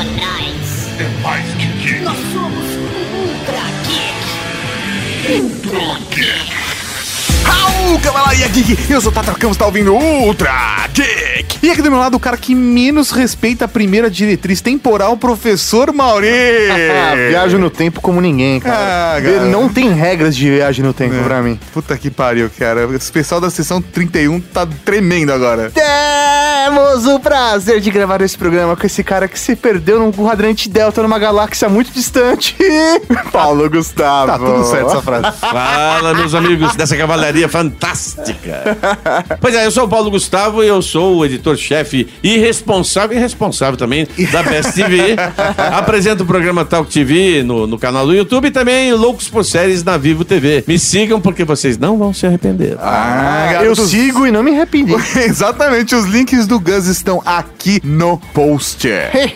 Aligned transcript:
atrás. 0.00 0.88
É 0.98 1.22
mais 1.22 1.46
que 1.54 1.66
geek. 1.66 2.02
Nós 2.02 2.18
somos 2.32 2.66
Ultra 3.14 3.62
Geek. 3.86 5.40
Ultra 5.40 5.98
Geek. 6.10 6.61
Raul, 7.62 8.00
Cavalaria 8.00 8.48
Geek! 8.48 8.90
Eu 8.90 9.00
sou 9.00 9.12
o 9.12 9.14
Tata 9.14 9.32
Campos, 9.34 9.56
tá 9.56 9.66
ouvindo 9.66 9.94
Ultra 9.94 10.50
Geek! 10.92 11.58
E 11.62 11.70
aqui 11.70 11.80
do 11.80 11.90
meu 11.90 12.00
lado, 12.00 12.16
o 12.16 12.20
cara 12.20 12.36
que 12.36 12.56
menos 12.56 13.12
respeita 13.12 13.66
a 13.66 13.68
primeira 13.68 14.10
diretriz 14.10 14.60
temporal, 14.60 15.16
professor 15.16 15.92
Mauri! 15.94 16.26
Ah, 16.28 17.14
viajo 17.28 17.58
no 17.58 17.70
tempo 17.70 18.00
como 18.00 18.20
ninguém, 18.20 18.58
cara. 18.58 19.16
Ah, 19.16 19.22
cara. 19.22 19.44
Não 19.44 19.68
tem 19.68 19.92
regras 19.92 20.34
de 20.34 20.50
viagem 20.50 20.84
no 20.84 20.92
tempo 20.92 21.14
pra 21.22 21.40
mim. 21.40 21.58
Puta 21.72 21.96
que 21.96 22.10
pariu, 22.10 22.50
cara. 22.58 22.88
O 22.88 23.12
pessoal 23.12 23.40
da 23.40 23.48
sessão 23.48 23.80
31 23.80 24.40
tá 24.40 24.66
tremendo 24.84 25.32
agora. 25.32 25.70
Temos 25.70 27.06
o 27.06 27.20
prazer 27.20 27.80
de 27.80 27.90
gravar 27.92 28.20
esse 28.22 28.36
programa 28.36 28.76
com 28.76 28.84
esse 28.84 29.04
cara 29.04 29.28
que 29.28 29.38
se 29.38 29.54
perdeu 29.54 30.00
num 30.00 30.10
quadrante 30.10 30.68
delta 30.68 31.00
numa 31.02 31.18
galáxia 31.18 31.68
muito 31.68 31.92
distante. 31.92 32.56
Paulo 33.30 33.70
Gustavo. 33.70 34.26
Tá 34.26 34.38
tudo 34.38 34.64
certo 34.64 34.90
essa 34.90 35.02
frase. 35.02 35.38
Fala, 35.38 36.12
meus 36.14 36.34
amigos 36.34 36.74
dessa 36.74 36.96
cavalaria 36.96 37.48
fantástica. 37.52 38.62
Pois 39.40 39.54
é, 39.54 39.66
eu 39.66 39.70
sou 39.70 39.84
o 39.84 39.88
Paulo 39.88 40.10
Gustavo 40.10 40.62
e 40.62 40.68
eu 40.68 40.80
sou 40.80 41.16
o 41.16 41.24
editor-chefe 41.24 42.08
e 42.22 42.38
responsável, 42.38 43.16
e 43.16 43.20
responsável 43.20 43.76
também 43.76 44.06
da 44.30 44.42
Best 44.42 44.72
TV. 44.72 45.16
Apresento 45.72 46.22
o 46.22 46.26
programa 46.26 46.64
Talk 46.64 46.90
TV 46.90 47.42
no, 47.42 47.66
no 47.66 47.78
canal 47.78 48.06
do 48.06 48.14
YouTube 48.14 48.46
e 48.46 48.50
também 48.50 48.92
Loucos 48.92 49.28
por 49.28 49.44
Séries 49.44 49.82
na 49.82 49.96
Vivo 49.96 50.24
TV. 50.24 50.64
Me 50.66 50.78
sigam 50.78 51.20
porque 51.20 51.44
vocês 51.44 51.76
não 51.76 51.98
vão 51.98 52.12
se 52.12 52.26
arrepender. 52.26 52.76
Ah, 52.80 53.48
Eu 53.54 53.60
garotos. 53.60 53.90
sigo 53.90 54.26
e 54.26 54.30
não 54.30 54.42
me 54.42 54.52
arrependi. 54.52 54.94
Exatamente, 55.18 55.94
os 55.94 56.04
links 56.06 56.46
do 56.46 56.58
Gus 56.60 56.86
estão 56.86 57.20
aqui 57.24 57.80
no 57.84 58.18
post. 58.32 58.88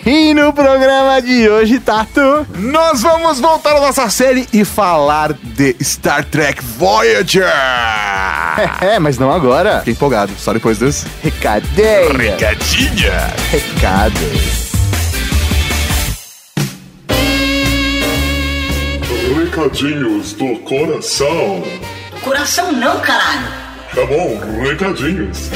e 0.06 0.33
no 0.34 0.53
programa 0.53 1.20
de 1.20 1.48
hoje, 1.48 1.81
Tato. 1.81 2.47
Nós 2.59 3.03
vamos 3.03 3.41
voltar 3.41 3.77
à 3.77 3.81
nossa 3.81 4.09
série 4.09 4.47
e 4.53 4.64
falar 4.64 5.33
de 5.33 5.75
Star 5.83 6.25
Trek 6.25 6.62
Voyager. 6.78 7.47
É, 8.81 8.99
mas 8.99 9.19
não 9.19 9.31
agora. 9.33 9.79
Fiquei 9.79 9.93
empolgado, 9.93 10.33
só 10.39 10.53
depois 10.53 10.79
desse. 10.79 11.07
Recadeia. 11.23 12.12
Recadinha. 12.12 13.35
Recado. 13.51 14.21
Recadinhos 19.34 20.33
do 20.34 20.57
coração. 20.61 21.62
Coração 22.23 22.73
não, 22.73 23.01
caralho. 23.01 23.47
Tá 23.95 24.05
bom, 24.05 24.39
recadinhos. 24.62 25.51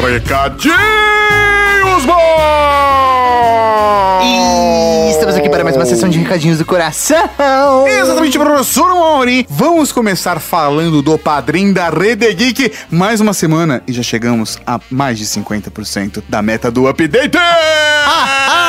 Recadinhos, 0.00 0.74
bom! 2.06 3.97
Estamos 5.28 5.44
aqui 5.44 5.50
para 5.50 5.62
mais 5.62 5.76
uma 5.76 5.84
sessão 5.84 6.08
de 6.08 6.18
recadinhos 6.18 6.56
do 6.56 6.64
coração. 6.64 7.86
Exatamente, 7.86 8.38
professor 8.38 8.94
Mauri. 8.94 9.46
Vamos 9.46 9.92
começar 9.92 10.40
falando 10.40 11.02
do 11.02 11.18
padrinho 11.18 11.74
da 11.74 11.90
Rede 11.90 12.32
Geek. 12.32 12.72
Mais 12.90 13.20
uma 13.20 13.34
semana 13.34 13.82
e 13.86 13.92
já 13.92 14.02
chegamos 14.02 14.58
a 14.66 14.80
mais 14.90 15.18
de 15.18 15.26
50% 15.26 16.22
da 16.30 16.40
meta 16.40 16.70
do 16.70 16.88
update. 16.88 17.36
Ah, 17.36 18.67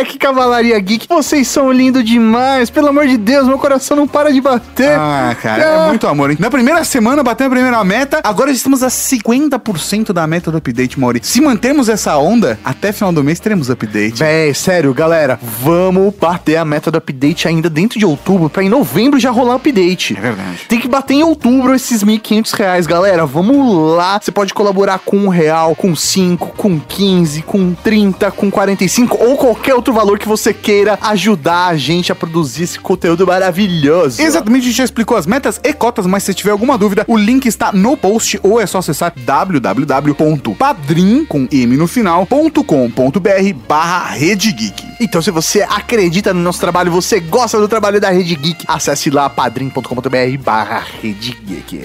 moleque, 0.00 0.18
Cavalaria 0.18 0.78
Geek, 0.78 1.06
vocês 1.08 1.46
são 1.46 1.70
lindos 1.70 2.04
demais. 2.04 2.70
Pelo 2.70 2.88
amor 2.88 3.06
de 3.06 3.16
Deus, 3.16 3.46
meu 3.46 3.58
coração 3.58 3.96
não 3.96 4.08
para 4.08 4.32
de 4.32 4.40
bater. 4.40 4.98
Ah, 4.98 5.36
cara, 5.40 5.62
é 5.62 5.88
muito 5.88 6.06
amor, 6.06 6.30
hein? 6.30 6.36
Na 6.40 6.50
primeira 6.50 6.82
semana, 6.84 7.22
batemos 7.22 7.52
a 7.52 7.54
primeira 7.54 7.84
meta, 7.84 8.20
agora 8.24 8.50
estamos 8.50 8.82
a 8.82 8.88
50% 8.88 10.12
da 10.12 10.26
meta 10.26 10.50
do 10.50 10.58
update, 10.58 10.98
Mauri. 10.98 11.20
Se 11.22 11.40
mantermos 11.40 11.88
essa 11.88 12.16
onda, 12.16 12.58
até 12.64 12.92
final 12.92 13.12
do 13.12 13.22
mês 13.22 13.40
teremos 13.40 13.68
update. 13.70 14.18
Véi, 14.18 14.54
sério, 14.54 14.94
galera, 14.94 15.38
vamos 15.42 16.14
bater 16.14 16.56
a 16.56 16.64
meta 16.64 16.90
do 16.90 16.98
update 16.98 17.46
ainda 17.46 17.68
dentro 17.68 17.98
de 17.98 18.06
outubro, 18.06 18.48
pra 18.48 18.62
em 18.62 18.68
novembro 18.68 19.18
já 19.20 19.30
rolar 19.30 19.56
update. 19.56 20.16
É 20.16 20.20
verdade. 20.20 20.60
Tem 20.68 20.80
que 20.80 20.88
bater 20.88 21.14
em 21.14 21.22
outubro 21.22 21.74
esses 21.74 22.02
1.500 22.02 22.54
reais, 22.56 22.86
galera. 22.86 23.26
Vamos 23.26 23.96
lá. 23.96 24.18
Você 24.20 24.32
pode 24.32 24.54
colaborar 24.54 24.98
com 25.00 25.16
um 25.16 25.28
real, 25.28 25.74
com 25.74 25.94
5, 25.94 26.54
com 26.56 26.80
15, 26.80 27.42
com 27.42 27.74
30, 27.74 28.30
com 28.30 28.50
45 28.50 29.18
ou 29.22 29.36
qualquer 29.36 29.74
outro 29.74 29.89
valor 29.92 30.18
que 30.18 30.28
você 30.28 30.52
queira 30.52 30.98
ajudar 31.02 31.68
a 31.68 31.76
gente 31.76 32.12
a 32.12 32.14
produzir 32.14 32.64
esse 32.64 32.78
conteúdo 32.78 33.26
maravilhoso. 33.26 34.20
Exatamente, 34.20 34.62
a 34.62 34.66
gente 34.66 34.76
já 34.76 34.84
explicou 34.84 35.16
as 35.16 35.26
metas 35.26 35.60
e 35.62 35.72
cotas, 35.72 36.06
mas 36.06 36.22
se 36.22 36.34
tiver 36.34 36.50
alguma 36.50 36.76
dúvida, 36.76 37.04
o 37.08 37.16
link 37.16 37.46
está 37.46 37.72
no 37.72 37.96
post 37.96 38.38
ou 38.42 38.60
é 38.60 38.66
só 38.66 38.78
acessar 38.78 39.12
www.padrim 39.16 41.24
com 41.24 41.48
m 41.50 41.76
no 41.76 41.86
final.com.br 41.86 43.54
barra 43.66 44.10
Rede 44.10 44.52
Geek. 44.52 44.86
Então, 45.00 45.22
se 45.22 45.30
você 45.30 45.62
acredita 45.62 46.34
no 46.34 46.40
nosso 46.40 46.60
trabalho, 46.60 46.90
você 46.90 47.20
gosta 47.20 47.58
do 47.58 47.68
trabalho 47.68 48.00
da 48.00 48.10
Rede 48.10 48.34
Geek, 48.34 48.64
acesse 48.68 49.10
lá 49.10 49.30
padrim.com.br 49.30 50.42
barra 50.42 50.84
Rede 51.00 51.36
Geek. 51.44 51.80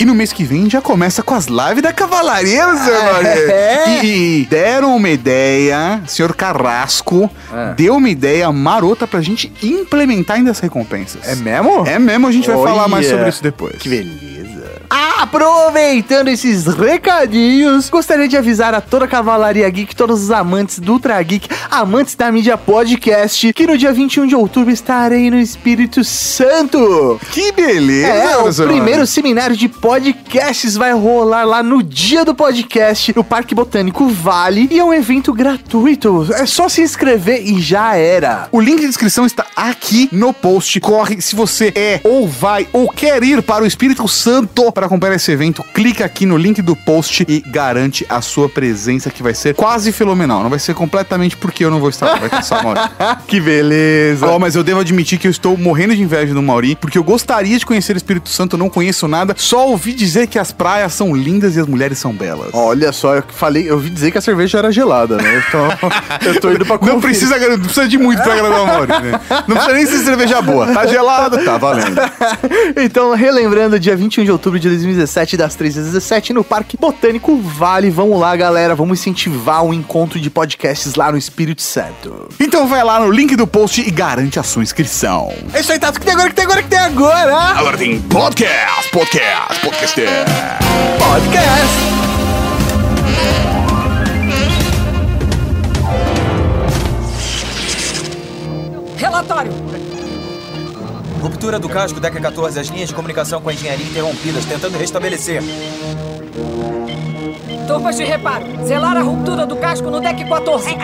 E 0.00 0.04
no 0.04 0.14
mês 0.14 0.32
que 0.32 0.44
vem 0.44 0.70
já 0.70 0.80
começa 0.80 1.24
com 1.24 1.34
as 1.34 1.46
lives 1.46 1.82
da 1.82 1.92
Cavalaria, 1.92 2.64
seu 2.76 3.02
Mauri. 3.02 3.26
é? 3.26 4.04
E 4.04 4.46
deram 4.48 4.94
uma 4.96 5.08
ideia, 5.08 6.00
senhor 6.06 6.34
Carrasco, 6.36 7.28
É. 7.52 7.74
deu 7.74 7.96
uma 7.96 8.08
ideia 8.08 8.50
marota 8.52 9.08
pra 9.08 9.20
gente 9.20 9.52
implementar 9.60 10.36
ainda 10.36 10.52
as 10.52 10.60
recompensas. 10.60 11.26
É 11.26 11.34
mesmo? 11.34 11.84
É 11.86 11.98
mesmo, 11.98 12.28
a 12.28 12.32
gente 12.32 12.46
vai 12.46 12.56
Olha. 12.56 12.68
falar 12.70 12.86
mais 12.88 13.06
sobre 13.08 13.28
isso 13.28 13.42
depois. 13.42 13.74
Que 13.76 13.88
beleza. 13.88 14.37
Aproveitando 14.90 16.28
esses 16.28 16.66
recadinhos, 16.66 17.90
gostaria 17.90 18.26
de 18.26 18.36
avisar 18.36 18.72
a 18.74 18.80
toda 18.80 19.04
a 19.04 19.08
Cavalaria 19.08 19.68
Geek, 19.68 19.94
todos 19.94 20.22
os 20.22 20.30
amantes 20.30 20.78
do 20.78 20.92
Ultra 20.94 21.22
Geek, 21.22 21.48
amantes 21.70 22.14
da 22.14 22.32
mídia 22.32 22.56
podcast, 22.56 23.52
que 23.52 23.66
no 23.66 23.76
dia 23.76 23.92
21 23.92 24.26
de 24.26 24.34
outubro 24.34 24.72
estarei 24.72 25.30
no 25.30 25.38
Espírito 25.38 26.02
Santo. 26.02 27.20
Que 27.30 27.52
beleza, 27.52 28.08
É, 28.08 28.36
o 28.38 28.68
primeiro 28.68 29.06
seminário 29.06 29.56
de 29.56 29.68
podcasts 29.68 30.76
vai 30.76 30.92
rolar 30.92 31.44
lá 31.44 31.62
no 31.62 31.82
dia 31.82 32.24
do 32.24 32.34
podcast, 32.34 33.12
no 33.14 33.22
Parque 33.22 33.54
Botânico 33.54 34.08
Vale, 34.08 34.68
e 34.70 34.78
é 34.78 34.84
um 34.84 34.94
evento 34.94 35.32
gratuito. 35.32 36.26
É 36.32 36.46
só 36.46 36.68
se 36.68 36.80
inscrever 36.80 37.46
e 37.46 37.60
já 37.60 37.94
era. 37.96 38.48
O 38.50 38.60
link 38.60 38.80
de 38.80 38.86
inscrição 38.86 39.26
está 39.26 39.44
aqui 39.54 40.08
no 40.10 40.32
post. 40.32 40.80
Corre 40.80 41.20
se 41.20 41.36
você 41.36 41.72
é 41.74 42.00
ou 42.04 42.26
vai 42.26 42.66
ou 42.72 42.88
quer 42.88 43.22
ir 43.22 43.42
para 43.42 43.64
o 43.64 43.66
Espírito 43.66 44.06
Santo 44.08 44.72
para 44.78 44.86
acompanhar 44.86 45.16
esse 45.16 45.32
evento. 45.32 45.64
Clica 45.74 46.04
aqui 46.04 46.24
no 46.24 46.36
link 46.36 46.62
do 46.62 46.76
post 46.76 47.24
e 47.28 47.40
garante 47.40 48.06
a 48.08 48.20
sua 48.20 48.48
presença 48.48 49.10
que 49.10 49.24
vai 49.24 49.34
ser 49.34 49.52
quase 49.56 49.90
fenomenal. 49.90 50.40
Não 50.44 50.50
vai 50.50 50.60
ser 50.60 50.72
completamente 50.72 51.36
porque 51.36 51.64
eu 51.64 51.70
não 51.70 51.80
vou 51.80 51.90
estar 51.90 52.06
lá, 52.06 53.18
que 53.26 53.40
beleza. 53.40 54.24
Ó, 54.24 54.38
mas 54.38 54.54
eu 54.54 54.62
devo 54.62 54.78
admitir 54.78 55.18
que 55.18 55.26
eu 55.26 55.32
estou 55.32 55.56
morrendo 55.56 55.96
de 55.96 56.02
inveja 56.02 56.32
do 56.32 56.40
Mauri, 56.40 56.76
porque 56.76 56.96
eu 56.96 57.02
gostaria 57.02 57.58
de 57.58 57.66
conhecer 57.66 57.96
o 57.96 57.96
Espírito 57.96 58.28
Santo, 58.28 58.56
não 58.56 58.70
conheço 58.70 59.08
nada, 59.08 59.34
só 59.36 59.66
ouvi 59.68 59.92
dizer 59.92 60.28
que 60.28 60.38
as 60.38 60.52
praias 60.52 60.92
são 60.92 61.12
lindas 61.12 61.56
e 61.56 61.60
as 61.60 61.66
mulheres 61.66 61.98
são 61.98 62.12
belas. 62.12 62.50
Olha 62.52 62.92
só, 62.92 63.16
eu 63.16 63.24
falei, 63.26 63.68
eu 63.68 63.74
ouvi 63.74 63.90
dizer 63.90 64.12
que 64.12 64.18
a 64.18 64.20
cerveja 64.20 64.58
era 64.58 64.70
gelada, 64.70 65.16
né? 65.16 65.42
Então, 65.48 65.68
eu 66.24 66.40
tô 66.40 66.52
indo 66.52 66.64
pra 66.64 66.74
Não 66.76 66.94
conferir. 66.94 67.00
precisa, 67.00 67.36
não 67.48 67.58
precisa 67.58 67.88
de 67.88 67.98
muito 67.98 68.22
pra 68.22 68.32
agradar 68.34 68.62
o 68.62 68.66
Mauri, 68.66 68.92
né? 68.92 69.20
Não 69.48 69.56
precisa 69.56 69.74
nem 69.74 69.86
ser 69.86 69.98
cerveja 70.04 70.40
boa. 70.40 70.72
Tá 70.72 70.86
gelado, 70.86 71.44
tá 71.44 71.58
valendo. 71.58 72.00
Então, 72.76 73.12
relembrando, 73.14 73.78
dia 73.80 73.96
21 73.96 74.24
de 74.24 74.30
outubro 74.30 74.58
de 74.58 74.67
2017, 74.68 75.36
das 75.36 75.54
3 75.54 75.78
às 75.78 75.84
17, 75.86 76.32
no 76.32 76.44
Parque 76.44 76.76
Botânico 76.76 77.36
Vale. 77.38 77.90
Vamos 77.90 78.18
lá, 78.18 78.34
galera. 78.36 78.74
Vamos 78.74 79.00
incentivar 79.00 79.64
o 79.64 79.72
encontro 79.74 80.20
de 80.20 80.30
podcasts 80.30 80.94
lá 80.94 81.10
no 81.10 81.18
Espírito 81.18 81.62
Santo. 81.62 82.28
Então 82.40 82.66
vai 82.66 82.82
lá 82.84 83.00
no 83.00 83.10
link 83.10 83.36
do 83.36 83.46
post 83.46 83.80
e 83.80 83.90
garante 83.90 84.38
a 84.38 84.42
sua 84.42 84.62
inscrição. 84.62 85.32
É 85.52 85.60
isso 85.60 85.72
aí, 85.72 85.78
Tato. 85.78 85.96
O 85.96 86.00
que 86.00 86.06
tem 86.06 86.14
agora? 86.14 86.28
O 86.28 86.30
que 86.30 86.36
tem 86.36 86.44
agora? 86.44 86.60
O 86.60 86.62
que 86.62 86.68
tem 86.68 86.78
agora? 86.78 87.34
Agora 87.58 87.76
tem 87.76 88.00
podcast, 88.00 88.90
podcast, 88.90 89.60
podcast. 89.60 90.08
Podcast. 90.98 92.08
Relatório! 98.96 99.67
Ruptura 101.20 101.58
do 101.58 101.68
casco 101.68 102.00
Deca 102.00 102.20
14, 102.20 102.60
as 102.60 102.68
linhas 102.68 102.88
de 102.88 102.94
comunicação 102.94 103.40
com 103.40 103.48
a 103.48 103.52
engenharia 103.52 103.86
interrompidas, 103.86 104.44
tentando 104.44 104.78
restabelecer. 104.78 105.42
Turmas 107.66 107.96
de 107.96 108.04
reparo. 108.04 108.44
Zelar 108.64 108.96
a 108.96 109.00
ruptura 109.00 109.44
do 109.46 109.56
casco 109.56 109.90
no 109.90 110.00
deck 110.00 110.24
14. 110.24 110.76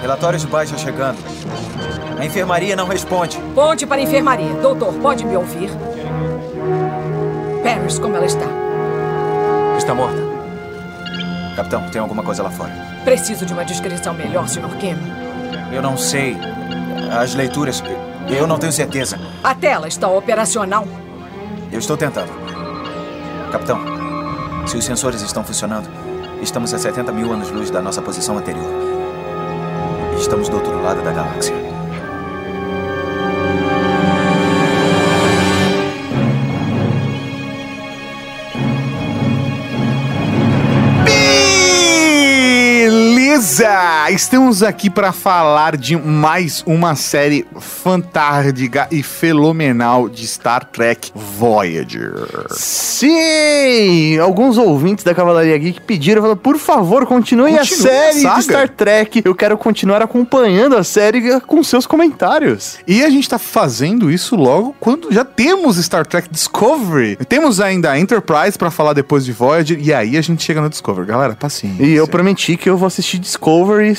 Relatórios 0.00 0.42
de 0.42 0.48
baixa 0.48 0.78
chegando. 0.78 1.18
A 2.18 2.24
enfermaria 2.24 2.74
não 2.74 2.86
responde. 2.86 3.38
Ponte 3.54 3.86
para 3.86 3.96
a 3.96 4.02
enfermaria. 4.02 4.54
Doutor, 4.54 4.94
pode 4.94 5.24
me 5.24 5.36
ouvir? 5.36 5.70
Paris, 7.62 7.98
como 7.98 8.16
ela 8.16 8.26
está? 8.26 8.46
Está 9.76 9.94
morta. 9.94 10.18
Capitão, 11.56 11.88
tem 11.90 12.00
alguma 12.00 12.22
coisa 12.22 12.42
lá 12.42 12.50
fora? 12.50 12.72
Preciso 13.04 13.44
de 13.46 13.52
uma 13.52 13.64
descrição 13.64 14.14
melhor, 14.14 14.48
Sr. 14.48 14.76
Kim. 14.78 14.96
Eu 15.72 15.82
não 15.82 15.96
sei. 15.96 16.36
As 17.10 17.34
leituras. 17.34 17.82
Eu 18.30 18.46
não 18.46 18.58
tenho 18.58 18.72
certeza. 18.72 19.18
A 19.42 19.54
tela 19.54 19.88
está 19.88 20.08
operacional. 20.08 20.86
Eu 21.72 21.78
estou 21.78 21.96
tentando. 21.96 22.30
Capitão, 23.50 23.80
se 24.66 24.76
os 24.76 24.84
sensores 24.84 25.22
estão 25.22 25.42
funcionando, 25.42 25.88
Estamos 26.42 26.72
a 26.72 26.78
70 26.78 27.10
mil 27.10 27.32
anos-luz 27.32 27.68
da 27.68 27.82
nossa 27.82 28.00
posição 28.00 28.38
anterior. 28.38 28.70
Estamos 30.16 30.48
do 30.48 30.56
outro 30.56 30.80
lado 30.80 31.02
da 31.02 31.12
galáxia. 31.12 31.67
Beleza! 43.58 44.10
Estamos 44.10 44.62
aqui 44.62 44.88
para 44.88 45.10
falar 45.10 45.76
de 45.76 45.96
mais 45.96 46.62
uma 46.64 46.94
série 46.94 47.44
fantástica 47.58 48.86
e 48.88 49.02
fenomenal 49.02 50.08
de 50.08 50.26
Star 50.26 50.64
Trek 50.64 51.10
Voyager. 51.12 52.12
Sim! 52.50 54.16
Alguns 54.18 54.56
ouvintes 54.58 55.04
da 55.04 55.12
Cavalaria 55.12 55.58
Geek 55.58 55.80
pediram, 55.80 56.22
falaram, 56.22 56.40
por 56.40 56.56
favor, 56.56 57.04
continue, 57.04 57.58
a 57.58 57.64
série 57.64 58.24
a 58.26 58.34
de 58.36 58.44
Star 58.44 58.68
Trek. 58.68 59.22
Eu 59.24 59.34
quero 59.34 59.58
continuar 59.58 60.02
acompanhando 60.02 60.76
a 60.76 60.84
série 60.84 61.40
com 61.40 61.62
seus 61.64 61.84
comentários. 61.84 62.78
E 62.86 63.04
a 63.04 63.10
gente 63.10 63.28
tá 63.28 63.38
fazendo 63.38 64.08
isso 64.08 64.36
logo 64.36 64.74
quando 64.78 65.12
já 65.12 65.24
temos 65.24 65.76
Star 65.78 66.06
Trek 66.06 66.28
Discovery. 66.30 67.16
Temos 67.28 67.60
ainda 67.60 67.90
a 67.90 67.98
Enterprise 67.98 68.56
para 68.56 68.70
falar 68.70 68.92
depois 68.92 69.24
de 69.24 69.32
Voyager 69.32 69.78
e 69.80 69.92
aí 69.92 70.16
a 70.16 70.22
gente 70.22 70.44
chega 70.44 70.60
no 70.60 70.70
Discovery. 70.70 71.08
Galera, 71.08 71.34
paciência. 71.34 71.84
E 71.84 71.92
eu 71.94 72.06
prometi 72.06 72.56
que 72.56 72.70
eu 72.70 72.76
vou 72.76 72.86
assistir 72.86 73.18
Discovery 73.18 73.47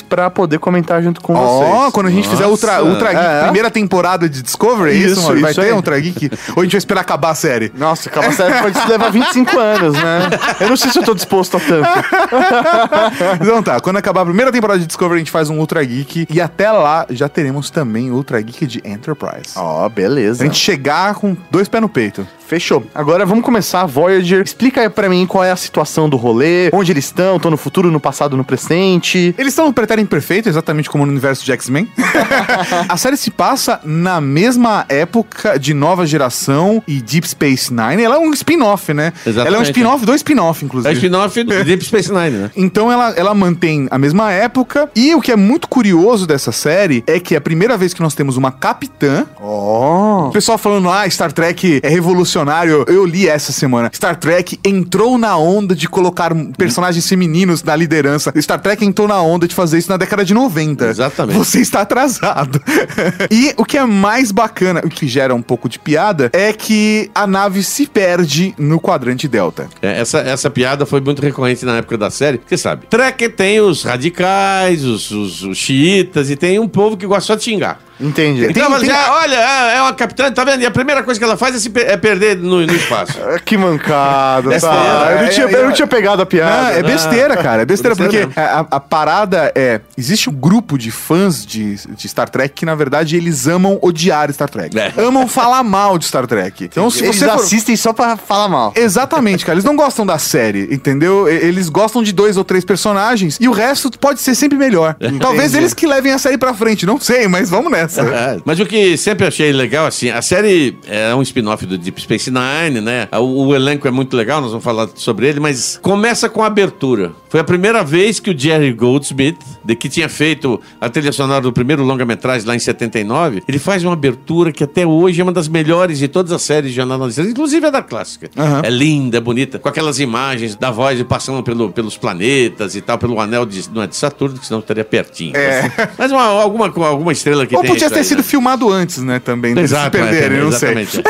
pra 0.08 0.30
poder 0.30 0.60
comentar 0.60 1.02
junto 1.02 1.22
com 1.22 1.34
Ó, 1.34 1.80
vocês. 1.80 1.94
quando 1.94 2.08
a 2.08 2.12
gente 2.12 2.28
fizer 2.28 2.46
Ultra, 2.46 2.78
Nossa, 2.78 2.90
Ultra 2.90 3.14
Geek, 3.14 3.26
é. 3.26 3.44
primeira 3.44 3.72
temporada 3.72 4.30
de 4.30 4.42
Discovery, 4.42 4.92
é 4.92 4.94
isso, 4.96 5.14
Isso, 5.20 5.22
mano? 5.24 5.42
Vai 5.42 5.52
isso 5.52 5.60
ter 5.62 5.68
aí. 5.68 5.74
um 5.74 5.78
Ultra 5.78 6.00
Geek? 6.00 6.32
Ou 6.56 6.62
a 6.62 6.64
gente 6.64 6.72
vai 6.74 6.78
esperar 6.78 7.02
acabar 7.02 7.32
a 7.32 7.36
série? 7.36 7.72
Nossa, 7.76 8.10
aquela 8.10 8.32
série 8.32 8.62
pode 8.62 8.88
levar 8.88 9.10
25 9.12 9.60
anos, 9.60 9.94
né? 9.94 10.30
Eu 10.60 10.70
não 10.70 10.78
sei 10.78 10.92
se 10.92 11.00
eu 11.00 11.04
tô 11.04 11.14
disposto 11.14 11.58
a 11.58 11.60
tanto. 11.60 11.90
Então 13.42 13.62
tá, 13.64 13.80
quando 13.80 13.98
acabar 13.98 14.22
a 14.22 14.26
primeira 14.26 14.52
temporada 14.52 14.80
de 14.80 14.86
Discovery, 14.86 15.16
a 15.16 15.20
gente 15.20 15.32
faz 15.32 15.50
um 15.50 15.58
Ultra 15.60 15.84
Geek. 15.84 16.28
E 16.30 16.42
até 16.42 16.72
lá 16.72 17.06
já 17.10 17.28
teremos 17.30 17.70
também 17.70 18.12
o 18.12 18.16
Ultra 18.16 18.42
Geek 18.42 18.66
de 18.66 18.82
Enterprise. 18.86 19.54
Ó, 19.56 19.88
beleza. 19.90 20.44
A 20.44 20.46
gente 20.46 20.58
chegar 20.60 21.16
com 21.16 21.36
dois 21.50 21.68
pés 21.68 21.82
no 21.82 21.90
peito. 21.90 22.28
Fechou. 22.48 22.84
Agora 22.96 23.26
vamos 23.28 23.44
começar 23.46 23.82
a 23.82 23.86
Voyager. 23.86 24.42
Explica 24.44 24.82
aí 24.82 24.90
pra 24.90 25.08
mim 25.08 25.28
qual 25.28 25.44
é 25.44 25.52
a 25.52 25.56
situação 25.56 26.10
do 26.10 26.18
rolê, 26.18 26.70
onde 26.74 26.92
eles 26.92 27.06
estão, 27.06 27.36
estão 27.36 27.52
no 27.52 27.58
futuro, 27.58 27.92
no 27.92 28.00
passado, 28.00 28.36
no 28.36 28.44
presente. 28.44 29.36
Eles 29.40 29.54
estão 29.54 29.68
no 29.68 29.74
pretérito 29.74 30.10
perfeito, 30.10 30.50
exatamente 30.50 30.90
como 30.90 31.06
no 31.06 31.12
universo 31.14 31.46
de 31.46 31.52
X-Men. 31.54 31.90
a 32.90 32.98
série 32.98 33.16
se 33.16 33.32
passa 33.32 33.80
na 33.86 34.20
mesma 34.20 34.86
época 34.90 35.58
de 35.58 35.74
Nova 35.74 36.06
Geração 36.06 36.84
e 36.86 37.02
Deep 37.02 37.26
Space 37.26 37.74
Nine. 37.74 38.04
Ela 38.04 38.16
é 38.16 38.20
um 38.20 38.34
spin-off, 38.34 38.94
né? 38.94 39.14
Exatamente. 39.26 39.48
Ela 39.48 39.56
é 39.56 39.60
um 39.62 39.64
spin-off 39.64 40.06
do 40.06 40.14
spin-off, 40.14 40.62
É 40.62 40.66
inclusive. 40.66 40.94
spin-off 40.94 41.42
do 41.42 41.64
Deep 41.64 41.86
Space 41.86 42.12
Nine, 42.12 42.32
né? 42.32 42.52
Então 42.54 42.92
ela, 42.92 43.12
ela 43.12 43.34
mantém 43.34 43.88
a 43.90 43.98
mesma 43.98 44.30
época. 44.30 44.90
E 44.94 45.16
o 45.16 45.22
que 45.22 45.32
é 45.32 45.38
muito 45.38 45.70
curioso 45.70 46.28
dessa 46.28 46.52
série 46.52 47.02
é 47.08 47.18
que 47.18 47.34
é 47.34 47.38
a 47.38 47.42
primeira 47.42 47.78
vez 47.78 47.94
que 47.94 48.02
nós 48.02 48.14
temos 48.14 48.36
uma 48.36 48.52
capitã. 48.52 49.26
Ó. 49.40 50.28
O 50.28 50.32
pessoal 50.32 50.58
falando, 50.58 50.90
ah, 50.90 51.10
Star 51.10 51.32
Trek 51.32 51.80
é 51.82 51.88
revolucionário. 51.88 52.84
Eu 52.90 53.06
li 53.06 53.30
essa 53.30 53.54
semana. 53.54 53.90
Star 53.96 54.18
Trek 54.18 54.60
entrou 54.66 55.18
na 55.18 55.38
onda 55.38 55.74
de 55.74 55.88
colocar 55.88 56.36
personagens 56.58 57.08
femininos 57.08 57.64
na 57.64 57.74
liderança. 57.74 58.34
Star 58.42 58.60
Trek 58.60 58.84
entrou 58.84 59.08
na 59.08 59.22
onda 59.22 59.29
de 59.38 59.54
fazer 59.54 59.78
isso 59.78 59.90
na 59.90 59.98
década 59.98 60.24
de 60.24 60.34
90. 60.34 60.88
Exatamente. 60.88 61.38
Você 61.38 61.60
está 61.60 61.82
atrasado. 61.82 62.62
e 63.30 63.54
o 63.58 63.66
que 63.66 63.78
é 63.78 63.86
mais 63.86 64.32
bacana, 64.32 64.82
o 64.84 64.90
que 64.90 65.08
gera 65.08 65.36
um 65.36 65.42
pouco 65.42 65.68
de 65.68 65.78
piada, 65.78 66.30
é 66.34 66.54
que 66.54 67.12
a 67.14 67.28
nave 67.28 67.64
se 67.64 67.86
perde 67.86 68.54
no 68.58 68.80
quadrante 68.80 69.28
Delta. 69.28 69.70
É, 69.82 70.00
essa, 70.00 70.20
essa 70.20 70.50
piada 70.50 70.86
foi 70.86 71.02
muito 71.02 71.22
recorrente 71.22 71.66
na 71.66 71.78
época 71.78 71.98
da 71.98 72.10
série. 72.10 72.40
Você 72.46 72.58
sabe, 72.58 72.86
Trek 72.90 73.30
tem 73.30 73.60
os 73.60 73.84
radicais, 73.84 74.84
os, 74.84 75.12
os, 75.12 75.44
os 75.44 75.58
xiitas 75.58 76.30
e 76.30 76.36
tem 76.36 76.60
um 76.60 76.68
povo 76.68 76.98
que 76.98 77.06
gosta 77.06 77.28
só 77.28 77.36
de 77.36 77.44
xingar. 77.44 77.89
Entendi. 78.00 78.42
Tem- 78.42 78.50
Então, 78.52 78.66
ela 78.66 78.80
tem- 78.80 78.88
diz, 78.90 78.98
ah, 78.98 79.20
olha, 79.22 79.36
é 79.36 79.78
é 79.78 79.82
uma 79.82 79.94
capitã, 79.94 80.32
tá 80.32 80.44
vendo? 80.44 80.62
E 80.62 80.66
a 80.66 80.72
primeira 80.72 81.04
coisa 81.04 81.20
que 81.20 81.24
ela 81.24 81.36
faz 81.38 81.56
é, 81.56 81.60
se 81.60 81.70
per- 81.70 81.88
é 81.90 81.98
perder 81.98 82.38
no, 82.38 82.66
no 82.66 82.74
espaço. 82.74 83.14
Ah, 83.22 83.40
Que 83.44 83.58
mancada, 83.58 84.50
Besteira. 84.50 84.76
tá? 84.76 85.08
Eu 85.12 85.18
não, 85.18 85.24
É, 85.24 85.28
tinha, 85.30 85.46
é, 85.48 85.56
eu 85.56 85.64
não 85.64 85.70
é. 85.70 85.74
tinha 85.74 85.88
pegado 85.88 86.22
a 86.22 86.26
piada. 86.26 86.62
Não, 86.64 86.70
é 86.80 86.84
besteira, 86.84 87.38
cara. 87.38 87.62
É 87.62 87.66
besteira, 87.66 87.96
Besteira 87.96 88.28
porque 88.28 88.40
a, 88.40 88.60
a 88.72 88.80
parada 88.80 89.52
é. 89.56 89.82
Existe 89.98 90.30
um 90.30 90.34
grupo 90.34 90.78
de 90.78 90.92
fãs 90.92 91.46
de, 91.46 91.76
de 91.76 92.08
Star 92.10 92.30
Trek 92.30 92.54
que, 92.54 92.66
na 92.66 92.76
verdade, 92.76 93.16
eles 93.18 93.48
amam 93.48 93.78
odiar 93.82 94.32
Star 94.32 94.50
Trek. 94.50 94.78
É. 94.78 94.94
Amam 94.98 95.28
falar 95.28 95.64
mal 95.64 95.98
de 95.98 96.06
Star 96.06 96.26
Trek. 96.28 96.64
Então, 96.66 96.90
se 96.90 97.04
Eles 97.04 97.18
você 97.18 97.26
for. 97.26 97.36
assistem 97.36 97.76
só 97.76 97.92
pra 97.94 98.16
falar 98.18 98.48
mal. 98.48 98.74
Exatamente, 98.76 99.46
cara. 99.46 99.56
Eles 99.56 99.66
não 99.66 99.76
gostam 99.76 100.06
da 100.06 100.18
série, 100.18 100.74
entendeu? 100.74 101.28
Eles 101.28 101.70
gostam 101.70 102.02
de 102.04 102.12
dois 102.12 102.38
ou 102.38 102.44
três 102.44 102.64
personagens 102.64 103.38
e 103.40 103.48
o 103.48 103.52
resto 103.52 103.90
pode 104.00 104.20
ser 104.22 104.36
sempre 104.36 104.58
melhor. 104.58 104.96
Talvez 105.20 105.54
eles 105.54 105.74
que 105.74 105.86
levem 105.88 106.12
a 106.14 106.18
série 106.18 106.38
pra 106.38 106.54
frente, 106.54 106.86
não 106.86 107.00
sei, 107.00 107.28
mas 107.28 107.50
vamos 107.50 107.72
nessa. 107.72 107.89
É, 107.98 108.40
Mas 108.46 108.60
o 108.60 108.66
que 108.66 108.96
sempre 108.98 109.26
achei 109.28 109.52
legal, 109.52 109.86
assim, 109.86 110.10
a 110.10 110.22
série 110.22 110.78
é 110.88 111.14
um 111.16 111.22
spin-off 111.22 111.66
do 111.66 111.78
Deep 111.78 112.02
Space 112.02 112.30
Nine, 112.32 112.82
né? 112.82 113.08
O, 113.14 113.48
o 113.48 113.56
elenco 113.56 113.88
é 113.88 113.92
muito 113.92 114.16
legal, 114.16 114.42
nós 114.42 114.52
vamos 114.52 114.64
falar 114.64 114.90
sobre 114.96 115.28
ele, 115.28 115.40
mas 115.40 115.80
começa 115.82 116.30
com 116.30 116.44
a 116.44 116.48
abertura. 116.48 117.12
Foi 117.30 117.40
a 117.40 117.44
primeira 117.44 117.84
vez 117.84 118.20
que 118.20 118.32
o 118.32 118.38
Jerry 118.38 118.74
Goldsmith, 118.74 119.38
de 119.64 119.76
que 119.76 119.88
tinha 119.88 120.10
feito 120.10 120.60
a 120.82 120.90
trilha 120.90 121.12
sonora 121.12 121.42
do 121.42 121.54
primeiro 121.54 121.84
longa-metragem 121.84 122.48
lá 122.48 122.56
em 122.56 122.60
79, 122.60 123.44
ele 123.48 123.60
faz 123.60 123.84
uma 123.84 123.94
abertura 123.94 124.52
que 124.52 124.64
até 124.64 124.86
hoje 124.86 125.22
é 125.22 125.24
uma 125.24 125.32
das 125.32 125.48
melhores 125.48 126.00
de 126.00 126.08
todas 126.08 126.32
as 126.32 126.42
séries 126.42 126.72
de 126.72 126.76
Jornal 126.76 127.08
Estrelas, 127.08 127.32
inclusive 127.32 127.66
a 127.68 127.70
da 127.70 127.82
clássica. 127.84 128.30
Aham. 128.38 128.62
É 128.64 128.70
linda, 128.70 129.18
é 129.18 129.22
bonita, 129.22 129.60
com 129.60 129.70
aquelas 129.70 130.00
imagens 130.00 130.56
da 130.56 130.72
voz 130.72 131.02
passando 131.04 131.44
pelo- 131.44 131.72
pelos 131.72 131.98
planetas 131.98 132.76
e 132.76 132.82
tal, 132.82 132.98
pelo 132.98 133.20
anel 133.20 133.46
de, 133.46 133.70
não 133.72 133.84
é 133.84 133.88
de 133.88 133.96
Saturno, 133.96 134.38
que 134.40 134.46
senão 134.46 134.60
estaria 134.60 134.84
pertinho. 134.84 135.36
É. 135.38 135.70
Mas 135.98 136.12
uma, 136.12 136.24
alguma, 136.24 136.66
alguma 136.88 137.12
estrela 137.12 137.46
que 137.46 137.56
Ou 137.56 137.62
tem 137.62 137.72
podia 137.80 137.90
ter 137.90 138.00
aí, 138.00 138.06
sido 138.06 138.18
né? 138.18 138.24
filmado 138.24 138.70
antes, 138.72 138.98
né? 139.00 139.20
Também, 139.20 139.54
deles 139.54 139.70
se 139.70 139.76
Exato, 139.76 139.98
é, 139.98 140.02
perderem, 140.02 140.40
não 140.40 140.52
sei. 140.52 140.70
exatamente. 140.80 141.04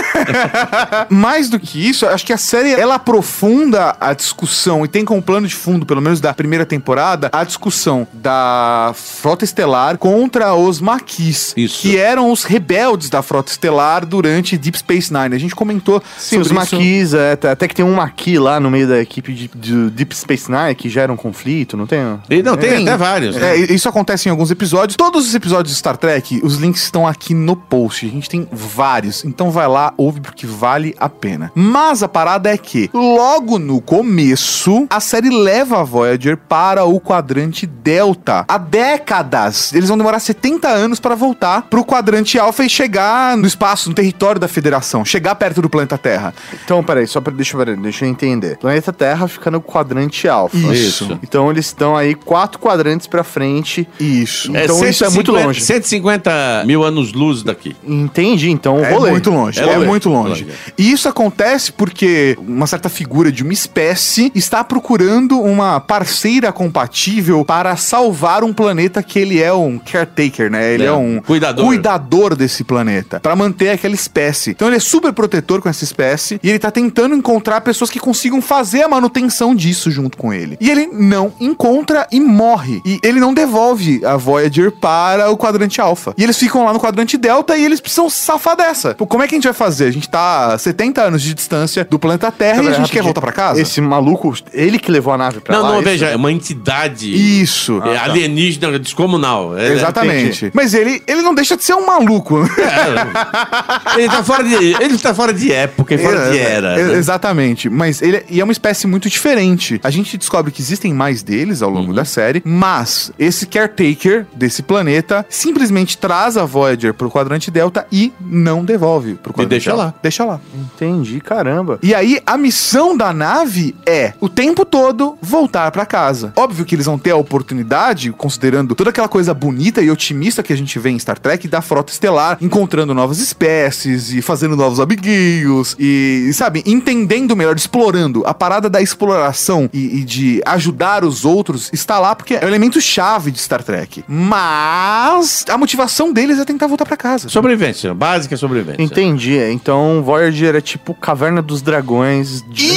Mais 1.10 1.50
do 1.50 1.60
que 1.60 1.88
isso, 1.90 2.06
acho 2.06 2.26
que 2.26 2.34
a 2.34 2.38
série 2.38 2.72
ela 2.74 2.96
aprofunda 2.96 3.96
a 4.00 4.14
discussão 4.14 4.84
e 4.86 4.88
tem 4.88 5.04
como 5.06 5.22
plano 5.22 5.48
de 5.48 5.56
fundo, 5.56 5.86
pelo 5.86 6.02
menos 6.02 6.20
da 6.22 6.34
primeira 6.34 6.66
temporada, 6.66 7.30
a 7.32 7.44
discussão 7.44 8.08
da 8.14 8.94
Frota 8.96 9.44
Estelar 9.46 9.98
contra 9.98 10.54
os 10.56 10.80
Maquis, 10.82 11.54
Isso. 11.56 11.80
que 11.82 11.98
eram 11.98 12.32
os 12.32 12.44
rebeldes 12.44 13.10
da 13.10 13.22
Frota 13.22 13.52
Estelar 13.52 14.06
durante 14.06 14.58
Deep 14.58 14.78
Space 14.78 15.12
Nine. 15.14 15.36
A 15.36 15.40
gente 15.40 15.56
comentou 15.56 16.02
Sim, 16.18 16.40
os 16.40 16.48
sobre 16.48 16.64
isso. 16.64 16.76
maquis, 16.76 17.14
é, 17.14 17.32
até 17.34 17.50
até 17.50 17.68
que 17.68 17.76
tem 17.76 17.84
um 17.86 17.96
maqui 17.96 18.38
lá 18.38 18.60
no 18.60 18.70
meio 18.70 18.88
da 18.88 19.00
equipe 19.00 19.34
de, 19.34 19.50
de 19.54 19.90
Deep 19.90 20.16
Space 20.16 20.50
Nine 20.52 20.76
que 20.76 20.88
gera 20.90 21.12
um 21.12 21.18
conflito, 21.18 21.76
não 21.76 21.86
tem? 21.88 22.00
E 22.30 22.42
não, 22.44 22.56
tem 22.56 22.70
Tem. 22.70 22.88
até 22.88 22.98
vários. 22.98 23.36
né? 23.36 23.58
É, 23.58 23.74
isso 23.74 23.90
acontece 23.90 24.28
em 24.30 24.32
alguns 24.32 24.52
episódios. 24.52 24.96
Todos 24.96 25.28
os 25.28 25.36
episódios 25.36 25.74
de 25.74 25.80
Star 25.80 25.98
Trek, 25.98 26.40
os 26.44 26.59
links 26.60 26.84
estão 26.84 27.08
aqui 27.08 27.34
no 27.34 27.56
post. 27.56 28.06
A 28.06 28.10
gente 28.10 28.30
tem 28.30 28.48
vários. 28.52 29.26
Então 29.26 29.52
vai 29.52 29.68
lá, 29.68 29.94
ouve 29.98 30.22
porque 30.22 30.46
vale 30.46 30.96
a 31.00 31.10
pena. 31.10 31.52
Mas 31.56 32.04
a 32.04 32.08
parada 32.08 32.50
é 32.50 32.58
que, 32.58 32.90
logo 32.94 33.58
no 33.58 33.82
começo, 33.82 34.86
a 34.90 35.00
série 35.00 35.30
leva 35.30 35.80
a 35.80 35.84
Voyager 35.84 36.38
para 36.38 36.86
o 36.86 37.00
quadrante 37.00 37.66
Delta. 37.66 38.46
Há 38.48 38.58
décadas. 38.58 39.74
Eles 39.74 39.90
vão 39.90 39.98
demorar 39.98 40.20
70 40.20 40.68
anos 40.68 41.00
para 41.00 41.16
voltar 41.16 41.64
pro 41.64 41.84
quadrante 41.84 42.38
Alpha 42.38 42.64
e 42.64 42.70
chegar 42.70 43.36
no 43.38 43.48
espaço, 43.48 43.90
no 43.90 43.96
território 43.96 44.40
da 44.40 44.48
Federação. 44.48 45.04
Chegar 45.04 45.36
perto 45.36 45.62
do 45.62 45.70
planeta 45.70 45.98
Terra. 45.98 46.34
Então, 46.64 46.84
peraí, 46.84 47.08
só 47.08 47.22
pra, 47.22 47.34
deixa, 47.34 47.58
peraí, 47.58 47.76
deixa 47.76 48.06
eu 48.06 48.10
entender. 48.10 48.58
Planeta 48.58 48.94
Terra 48.94 49.28
fica 49.28 49.50
no 49.50 49.62
quadrante 49.62 50.28
alfa. 50.28 50.58
Isso. 50.58 51.20
Então 51.24 51.50
eles 51.50 51.68
estão 51.68 51.96
aí 51.96 52.16
quatro 52.16 52.60
quadrantes 52.60 53.08
pra 53.08 53.24
frente. 53.24 53.88
Isso. 54.00 54.56
Então 54.56 54.86
isso 54.86 55.06
é 55.06 55.10
muito 55.10 55.32
longe. 55.32 55.62
150 55.62 56.30
mil 56.66 56.84
anos-luz 56.84 57.44
daqui. 57.44 57.76
Entendi, 57.86 58.50
então 58.50 58.80
É 58.84 58.92
rolê. 58.92 59.12
muito 59.12 59.30
longe, 59.30 59.60
É 59.60 59.64
é, 59.70 59.78
muito 59.80 60.10
longe. 60.10 60.44
Rolê. 60.44 60.56
E 60.78 60.92
isso 60.92 61.08
acontece 61.10 61.72
porque 61.72 62.38
uma 62.46 62.68
certa 62.68 62.90
figura 62.90 63.32
de 63.32 63.44
uma 63.44 63.54
espécie 63.54 64.32
está 64.36 64.64
procurando 64.64 65.40
uma 65.40 65.80
parceira 65.80 66.52
compatível 66.52 67.44
para 67.46 67.76
salvar 67.76 68.44
um 68.44 68.54
planeta 68.54 69.02
que 69.04 69.20
ele 69.20 69.42
é 69.42 69.54
um 69.54 69.78
caretaker, 69.80 70.50
né? 70.52 70.74
Ele 70.74 70.84
é, 70.84 70.88
É, 70.88 70.92
um 70.94 71.22
cuidador. 71.22 71.66
cuidador 71.66 72.36
desse 72.36 72.64
planeta, 72.64 73.20
para 73.20 73.36
manter 73.36 73.70
aquela 73.70 73.94
espécie. 73.96 74.52
Então 74.52 74.68
ele 74.68 74.78
é 74.78 74.80
super 74.80 75.14
protetor 75.14 75.62
com 75.62 75.70
essa 75.70 75.84
espécie 75.84 76.40
e 76.44 76.50
ele 76.50 76.60
tá 76.60 76.72
tentando 76.72 77.16
encontrar 77.16 77.62
pessoas 77.62 77.90
que 77.90 78.00
consigam 78.00 78.42
fazer 78.42 78.82
a 78.84 78.88
manutenção 78.88 79.54
disso 79.56 79.92
junto 79.92 80.18
com 80.18 80.34
ele. 80.34 80.58
E 80.60 80.70
ele 80.70 80.88
não 80.92 81.32
encontra 81.40 82.08
e 82.12 82.20
morre. 82.20 82.82
E 82.86 83.00
ele 83.04 83.20
não 83.20 83.34
devolve 83.34 84.04
a 84.06 84.16
Voyager 84.18 84.72
para 84.72 85.30
o 85.32 85.38
quadrante 85.38 85.80
alfa. 85.82 86.14
E 86.18 86.24
eles 86.30 86.38
ficam 86.38 86.64
lá 86.66 86.74
no 86.74 86.80
quadrante 86.80 87.18
delta 87.18 87.58
e 87.58 87.66
eles 87.66 87.80
precisam 87.80 88.10
se 88.10 88.20
safar 88.20 88.56
dessa. 88.56 88.94
Pô, 88.96 89.06
como 89.08 89.24
é 89.24 89.28
que 89.28 89.36
a 89.36 89.38
gente 89.38 89.46
vai 89.46 89.54
fazer? 89.54 89.86
A 89.86 89.92
gente 89.92 90.08
tá 90.10 90.54
a 90.54 90.58
70 90.58 91.02
anos 91.02 91.22
de 91.22 91.34
distância 91.34 91.86
do 91.90 91.98
planeta 92.00 92.32
Terra 92.32 92.64
e 92.64 92.68
a 92.68 92.74
gente 92.74 92.92
quer 92.92 93.02
voltar 93.04 93.22
pra 93.22 93.32
casa? 93.32 93.62
Esse 93.62 93.82
maluco, 93.82 94.34
ele 94.54 94.78
que 94.80 94.92
levou 94.92 95.14
a 95.14 95.18
nave 95.18 95.40
pra 95.40 95.56
Não, 95.56 95.64
lá. 95.64 95.70
não 95.70 95.76
isso. 95.80 95.90
veja, 95.90 96.06
é 96.08 96.16
uma 96.16 96.32
entidade 96.32 97.42
Isso. 97.42 97.82
é, 97.84 97.98
alienígena 97.98 98.78
descomunal. 98.80 99.58
É, 99.58 99.74
Exatamente. 99.74 100.52
Mas 100.54 100.74
ele, 100.74 101.02
ele 101.08 101.22
não 101.22 101.34
deixa 101.34 101.58
de 101.58 101.64
ser 101.64 101.74
um 101.74 101.86
maluco. 101.86 102.40
é, 102.60 104.00
ele, 104.00 104.10
tá 104.10 104.24
fora 104.24 104.44
de, 104.44 104.56
ele 104.56 104.98
tá 104.98 105.14
fora 105.14 105.34
de 105.34 105.52
época 105.52 105.96
e 105.96 105.98
fora 105.98 106.30
de 106.32 106.38
era. 106.40 106.80
É, 106.80 106.84
né? 106.86 106.94
Exatamente. 106.94 107.70
Mas 107.70 108.02
ele 108.02 108.24
e 108.30 108.40
é 108.40 108.44
uma 108.44 108.54
espécie 108.54 108.86
muito 108.88 109.10
diferente. 109.10 109.80
A 109.84 109.90
gente 109.90 110.18
descobre 110.18 110.52
que 110.52 110.62
existem 110.62 110.94
mais 110.94 111.24
deles 111.24 111.62
ao 111.62 111.70
Uhum. 111.70 111.76
longo 111.76 111.94
da 111.94 112.04
série, 112.04 112.42
mas 112.44 113.12
esse 113.20 113.46
caretaker 113.46 114.26
desse 114.34 114.62
planeta 114.64 115.26
simplesmente 115.30 115.98
traz 115.98 116.19
a 116.38 116.46
Voyager 116.46 116.94
pro 116.94 117.10
quadrante 117.10 117.52
Delta 117.52 117.86
e 117.92 118.12
não 118.20 118.64
devolve 118.64 119.16
pro 119.16 119.34
quadrante 119.34 119.50
deixa 119.50 119.70
Delta. 119.72 119.84
lá. 119.84 119.94
Deixa 120.02 120.26
lá. 120.26 120.40
Entendi, 120.56 121.20
caramba. 121.22 121.80
E 121.82 121.94
aí, 121.94 122.22
a 122.26 122.38
missão 122.38 122.96
da 122.96 123.14
nave 123.14 123.76
é, 123.86 124.14
o 124.20 124.30
tempo 124.30 124.66
todo, 124.66 125.18
voltar 125.22 125.72
pra 125.72 125.86
casa. 125.86 126.34
Óbvio 126.36 126.66
que 126.66 126.76
eles 126.76 126.86
vão 126.86 126.98
ter 126.98 127.12
a 127.12 127.16
oportunidade, 127.16 128.12
considerando 128.12 128.76
toda 128.76 128.90
aquela 128.90 129.08
coisa 129.08 129.34
bonita 129.34 129.82
e 129.82 129.90
otimista 129.90 130.44
que 130.44 130.54
a 130.54 130.58
gente 130.58 130.78
vê 130.80 130.90
em 130.90 131.00
Star 131.00 131.20
Trek, 131.20 131.48
da 131.48 131.62
frota 131.62 131.92
estelar, 131.92 132.38
encontrando 132.42 132.94
novas 132.94 133.20
espécies 133.20 134.12
e 134.12 134.22
fazendo 134.22 134.56
novos 134.56 134.80
amiguinhos 134.80 135.76
e, 135.80 136.30
sabe, 136.34 136.64
entendendo 136.66 137.36
melhor, 137.36 137.56
explorando. 137.56 138.24
A 138.26 138.34
parada 138.34 138.70
da 138.70 138.82
exploração 138.82 139.70
e, 139.74 140.00
e 140.00 140.04
de 140.04 140.42
ajudar 140.46 141.04
os 141.04 141.26
outros 141.26 141.70
está 141.74 142.00
lá 142.00 142.16
porque 142.16 142.36
é 142.36 142.46
o 142.46 142.48
elemento 142.48 142.80
chave 142.82 143.32
de 143.32 143.40
Star 143.40 143.64
Trek. 143.64 144.04
Mas 144.08 145.46
a 145.50 145.58
motivação 145.58 146.09
deles 146.12 146.40
é 146.40 146.46
tentar 146.46 146.68
voltar 146.68 146.86
pra 146.86 146.98
casa. 146.98 147.30
Sobrevivência, 147.30 147.94
básica 147.94 148.36
sobrevivência. 148.38 148.82
Entendi. 148.82 149.38
Então, 149.52 150.02
Voyager 150.04 150.56
é 150.56 150.62
tipo 150.62 150.94
Caverna 150.94 151.42
dos 151.42 151.62
Dragões. 151.62 152.44
De... 152.50 152.70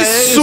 Isso! 0.00 0.40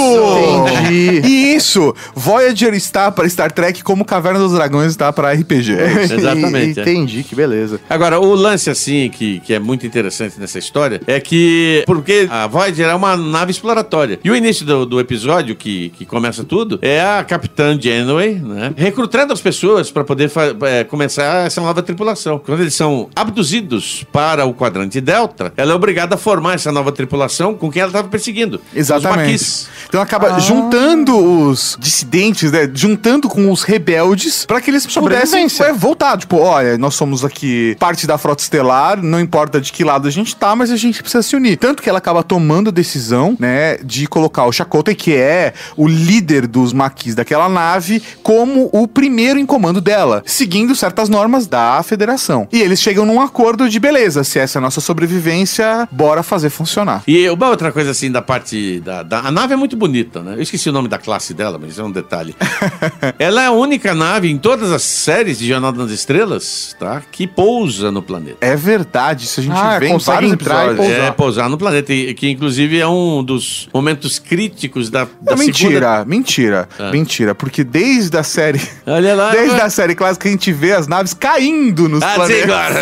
Entendi. 0.67 1.55
Isso! 1.55 1.95
Voyager 2.15 2.73
está 2.73 3.11
para 3.11 3.27
Star 3.29 3.51
Trek 3.51 3.83
como 3.83 4.05
Caverna 4.05 4.39
dos 4.39 4.53
Dragões 4.53 4.91
está 4.91 5.11
para 5.11 5.31
RPG. 5.31 5.73
Exatamente, 6.11 6.79
é. 6.79 6.83
Entendi, 6.83 7.23
que 7.23 7.35
beleza. 7.35 7.79
Agora, 7.89 8.19
o 8.19 8.33
lance, 8.33 8.69
assim, 8.69 9.09
que, 9.09 9.39
que 9.39 9.53
é 9.53 9.59
muito 9.59 9.85
interessante 9.85 10.39
nessa 10.39 10.59
história, 10.59 11.01
é 11.07 11.19
que. 11.19 11.83
Porque 11.85 12.27
a 12.29 12.47
Voyager 12.47 12.87
é 12.87 12.95
uma 12.95 13.15
nave 13.15 13.51
exploratória. 13.51 14.19
E 14.23 14.29
o 14.29 14.35
início 14.35 14.65
do, 14.65 14.85
do 14.85 14.99
episódio, 14.99 15.55
que, 15.55 15.89
que 15.89 16.05
começa 16.05 16.43
tudo, 16.43 16.79
é 16.81 17.01
a 17.01 17.23
Capitã 17.23 17.77
Janeway, 17.79 18.35
né? 18.35 18.73
Recrutando 18.75 19.33
as 19.33 19.41
pessoas 19.41 19.91
para 19.91 20.03
poder 20.03 20.31
é, 20.63 20.83
começar 20.83 21.45
essa 21.45 21.61
nova 21.61 21.81
tripulação. 21.81 22.16
Quando 22.45 22.61
eles 22.61 22.73
são 22.73 23.09
abduzidos 23.15 24.05
para 24.11 24.45
o 24.45 24.53
quadrante 24.53 24.99
Delta, 24.99 25.53
ela 25.55 25.71
é 25.71 25.75
obrigada 25.75 26.15
a 26.15 26.17
formar 26.17 26.55
essa 26.55 26.71
nova 26.71 26.91
tripulação 26.91 27.53
com 27.53 27.71
quem 27.71 27.81
ela 27.81 27.89
estava 27.89 28.07
perseguindo. 28.07 28.61
Os 28.71 28.77
Exatamente. 28.77 29.17
maquis. 29.17 29.69
Então 29.87 30.01
acaba 30.01 30.39
juntando 30.39 31.15
os 31.17 31.77
dissidentes, 31.79 32.51
né? 32.51 32.69
Juntando 32.73 33.29
com 33.29 33.51
os 33.51 33.63
rebeldes 33.63 34.45
para 34.45 34.59
que 34.59 34.69
eles 34.69 34.85
pudessem 34.85 35.47
é, 35.61 35.73
voltar. 35.73 36.17
Tipo, 36.17 36.37
olha, 36.37 36.77
nós 36.77 36.95
somos 36.95 37.23
aqui 37.23 37.75
parte 37.79 38.07
da 38.07 38.17
frota 38.17 38.41
estelar, 38.41 39.01
não 39.01 39.19
importa 39.19 39.61
de 39.61 39.71
que 39.71 39.83
lado 39.83 40.07
a 40.07 40.11
gente 40.11 40.35
tá, 40.35 40.55
mas 40.55 40.71
a 40.71 40.75
gente 40.75 41.01
precisa 41.01 41.21
se 41.21 41.35
unir. 41.35 41.57
Tanto 41.57 41.81
que 41.81 41.89
ela 41.89 41.99
acaba 41.99 42.23
tomando 42.23 42.69
a 42.69 42.71
decisão, 42.71 43.35
né, 43.39 43.77
de 43.77 44.07
colocar 44.07 44.45
o 44.45 44.51
Chakotay, 44.51 44.95
que 44.95 45.15
é 45.15 45.53
o 45.75 45.87
líder 45.87 46.47
dos 46.47 46.73
maquis 46.73 47.15
daquela 47.15 47.47
nave, 47.47 48.01
como 48.23 48.69
o 48.71 48.87
primeiro 48.87 49.39
em 49.39 49.45
comando 49.45 49.79
dela, 49.79 50.23
seguindo 50.25 50.75
certas 50.75 51.09
normas 51.09 51.47
da 51.47 51.81
federação. 51.83 52.06
E 52.51 52.61
eles 52.61 52.79
chegam 52.79 53.05
num 53.05 53.19
acordo 53.19 53.67
de 53.69 53.79
beleza, 53.79 54.23
se 54.23 54.39
essa 54.39 54.57
é 54.57 54.59
a 54.59 54.61
nossa 54.61 54.79
sobrevivência, 54.81 55.87
bora 55.91 56.23
fazer 56.23 56.49
funcionar. 56.49 57.03
E 57.07 57.27
uma 57.29 57.49
outra 57.49 57.71
coisa 57.71 57.91
assim 57.91 58.11
da 58.11 58.21
parte 58.21 58.79
da, 58.79 59.03
da- 59.03 59.19
A 59.19 59.31
nave 59.31 59.53
é 59.53 59.57
muito 59.57 59.75
bonita, 59.75 60.21
né? 60.21 60.35
Eu 60.37 60.41
esqueci 60.41 60.69
o 60.69 60.71
nome 60.71 60.87
da 60.87 60.97
classe 60.97 61.33
dela, 61.33 61.57
mas 61.59 61.77
é 61.79 61.83
um 61.83 61.91
detalhe. 61.91 62.35
Ela 63.19 63.43
é 63.43 63.45
a 63.47 63.51
única 63.51 63.93
nave 63.93 64.29
em 64.29 64.37
todas 64.37 64.71
as 64.71 64.83
séries 64.83 65.37
de 65.39 65.47
Jornada 65.47 65.77
nas 65.81 65.91
Estrelas, 65.91 66.75
tá? 66.79 67.01
Que 67.11 67.25
pousa 67.27 67.91
no 67.91 68.01
planeta. 68.01 68.37
É 68.41 68.55
verdade, 68.55 69.25
isso 69.25 69.39
a 69.39 69.43
gente 69.43 69.55
Ah, 69.55 69.79
vê 69.79 69.87
em 69.87 69.93
consegue 69.93 70.15
vários 70.15 70.33
entrar 70.33 70.55
e 70.55 70.67
episódios. 70.69 70.87
pousar. 70.87 71.07
É, 71.07 71.11
pousar 71.11 71.49
no 71.49 71.57
planeta, 71.57 71.93
que 72.15 72.29
inclusive 72.29 72.79
é 72.79 72.87
um 72.87 73.23
dos 73.23 73.67
momentos 73.73 74.19
críticos 74.19 74.89
da, 74.89 75.05
da 75.21 75.31
Não, 75.31 75.37
mentira, 75.37 75.71
segunda... 75.71 76.05
mentira, 76.05 76.69
Ah. 76.79 76.91
mentira, 76.91 77.35
porque 77.35 77.63
desde 77.63 78.17
a 78.17 78.23
série, 78.23 78.61
Olha 78.85 79.15
lá. 79.15 79.31
desde 79.35 79.55
ué. 79.55 79.61
a 79.61 79.69
série 79.69 79.95
clássica 79.95 80.27
a 80.27 80.31
gente 80.31 80.51
vê 80.51 80.73
as 80.73 80.87
naves 80.87 81.13
caindo 81.13 81.87
nos 81.97 82.03
Ah, 82.03 82.11
sim, 82.11 82.15
planetas. 82.15 82.45
claro. 82.45 82.75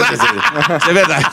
Isso 0.82 0.90
é 0.90 0.94
verdade. 0.94 1.26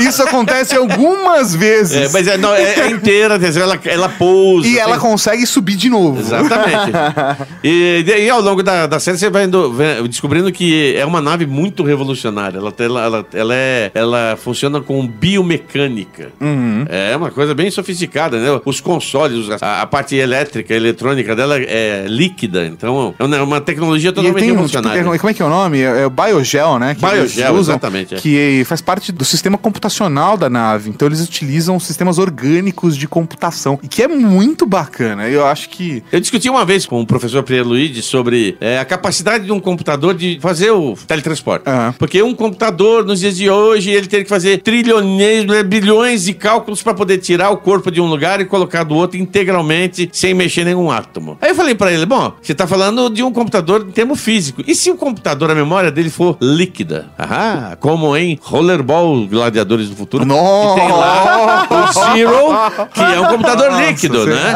Isso 0.00 0.22
acontece 0.22 0.76
algumas 0.76 1.54
vezes. 1.54 1.96
É, 1.96 2.08
mas 2.12 2.26
é, 2.26 2.36
não, 2.36 2.54
é, 2.54 2.80
é 2.80 2.90
inteira, 2.90 3.38
ela, 3.58 3.78
ela 3.84 4.08
pousa. 4.08 4.66
E 4.66 4.78
ela 4.78 4.92
tem- 4.92 5.00
consegue 5.00 5.46
subir 5.46 5.76
de 5.76 5.88
novo. 5.88 6.20
Exatamente. 6.20 6.92
e, 7.62 8.04
e 8.06 8.30
ao 8.30 8.40
longo 8.40 8.62
da, 8.62 8.86
da 8.86 8.98
série 9.00 9.18
você 9.18 9.30
vai 9.30 9.44
indo- 9.44 9.74
descobrindo 10.08 10.50
que 10.52 10.94
é 10.96 11.04
uma 11.04 11.20
nave 11.20 11.46
muito 11.46 11.82
revolucionária. 11.82 12.58
Ela, 12.58 12.72
tem- 12.72 12.86
ela, 12.86 13.02
ela, 13.04 13.26
ela, 13.32 13.54
é, 13.54 13.90
ela 13.94 14.36
funciona 14.42 14.80
com 14.80 15.06
biomecânica. 15.06 16.28
Uhum. 16.40 16.84
É 16.88 17.16
uma 17.16 17.30
coisa 17.30 17.54
bem 17.54 17.70
sofisticada, 17.70 18.38
né? 18.38 18.60
Os 18.64 18.80
consoles, 18.80 19.46
a, 19.60 19.82
a 19.82 19.86
parte 19.86 20.14
elétrica, 20.16 20.74
eletrônica 20.74 21.34
dela 21.36 21.56
é 21.58 22.04
líquida. 22.08 22.64
Então 22.66 23.14
é 23.18 23.42
uma, 23.42 23.60
tecnologia 23.60 24.10
E 24.10 24.12
totalmente 24.12 24.34
tem 24.40 24.44
um, 24.52 24.54
tipo, 24.54 24.62
revolucionária. 24.66 25.18
como 25.18 25.30
é 25.30 25.34
que 25.34 25.42
é 25.42 25.44
o 25.44 25.48
nome? 25.48 25.80
É, 25.80 26.02
é 26.02 26.06
o 26.06 26.10
Biogel, 26.10 26.78
né? 26.78 26.94
Que 26.94 27.00
Biogel, 27.00 27.25
eles 27.34 27.50
usam, 27.50 27.74
exatamente, 27.74 28.14
é. 28.14 28.18
Que 28.18 28.62
faz 28.66 28.80
parte 28.80 29.12
do 29.12 29.24
sistema 29.24 29.58
computacional 29.58 30.36
da 30.36 30.48
nave. 30.48 30.90
Então 30.90 31.08
eles 31.08 31.20
utilizam 31.20 31.78
sistemas 31.80 32.18
orgânicos 32.18 32.96
de 32.96 33.08
computação. 33.08 33.78
E 33.82 33.88
que 33.88 34.02
é 34.02 34.08
muito 34.08 34.66
bacana. 34.66 35.28
Eu 35.28 35.46
acho 35.46 35.68
que 35.68 36.02
Eu 36.12 36.20
discuti 36.20 36.48
uma 36.48 36.64
vez 36.64 36.86
com 36.86 37.00
o 37.00 37.06
professor 37.06 37.42
Pierre 37.42 37.66
Luigi 37.66 38.02
sobre 38.02 38.56
é, 38.60 38.78
a 38.78 38.84
capacidade 38.84 39.44
de 39.44 39.52
um 39.52 39.60
computador 39.60 40.14
de 40.14 40.38
fazer 40.40 40.70
o 40.70 40.96
teletransporte. 41.06 41.68
Aham. 41.68 41.94
Porque 41.98 42.22
um 42.22 42.34
computador, 42.34 43.04
nos 43.04 43.20
dias 43.20 43.36
de 43.36 43.48
hoje, 43.48 43.90
ele 43.90 44.06
tem 44.06 44.22
que 44.22 44.28
fazer 44.28 44.58
trilhões, 44.58 45.46
né, 45.46 45.62
bilhões 45.62 46.24
de 46.24 46.34
cálculos 46.34 46.82
para 46.82 46.94
poder 46.94 47.18
tirar 47.18 47.50
o 47.50 47.56
corpo 47.56 47.90
de 47.90 48.00
um 48.00 48.06
lugar 48.06 48.40
e 48.40 48.44
colocar 48.44 48.84
do 48.84 48.94
outro 48.94 49.18
integralmente, 49.18 50.08
sem 50.12 50.34
mexer 50.34 50.64
nenhum 50.64 50.90
átomo. 50.90 51.38
Aí 51.40 51.50
eu 51.50 51.54
falei 51.54 51.74
para 51.74 51.92
ele: 51.92 52.06
bom, 52.06 52.32
você 52.40 52.54
tá 52.54 52.66
falando 52.66 53.10
de 53.10 53.22
um 53.22 53.32
computador 53.32 53.86
em 53.86 53.90
termo 53.90 54.14
físico. 54.14 54.62
E 54.66 54.74
se 54.74 54.90
o 54.90 54.96
computador, 54.96 55.50
a 55.50 55.54
memória 55.54 55.90
dele 55.90 56.10
for 56.10 56.36
líquida? 56.40 57.10
Ah, 57.18 57.76
como 57.80 58.14
em 58.16 58.38
Rollerball 58.42 59.26
Gladiadores 59.26 59.88
do 59.88 59.96
Futuro. 59.96 60.24
Nossa! 60.26 60.74
Que 60.74 60.80
tem 60.86 60.92
lá 60.92 61.66
o 61.70 61.92
Zero, 61.92 62.88
que 62.92 63.00
é 63.00 63.18
um 63.20 63.24
computador 63.26 63.70
Nossa, 63.70 63.86
líquido, 63.86 64.20
você- 64.20 64.34
né? 64.34 64.54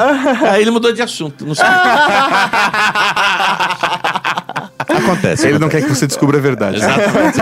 Aí 0.50 0.61
ele 0.61 0.71
mudou 0.71 0.93
de 0.93 1.00
assunto. 1.00 1.47
Não 1.47 1.55
sei. 1.55 1.64
Acontece. 5.00 5.47
ele 5.49 5.59
não 5.59 5.69
quer 5.69 5.83
que 5.83 5.88
você 5.88 6.07
descubra 6.07 6.38
a 6.38 6.40
verdade. 6.40 6.76
Exatamente. 6.78 7.40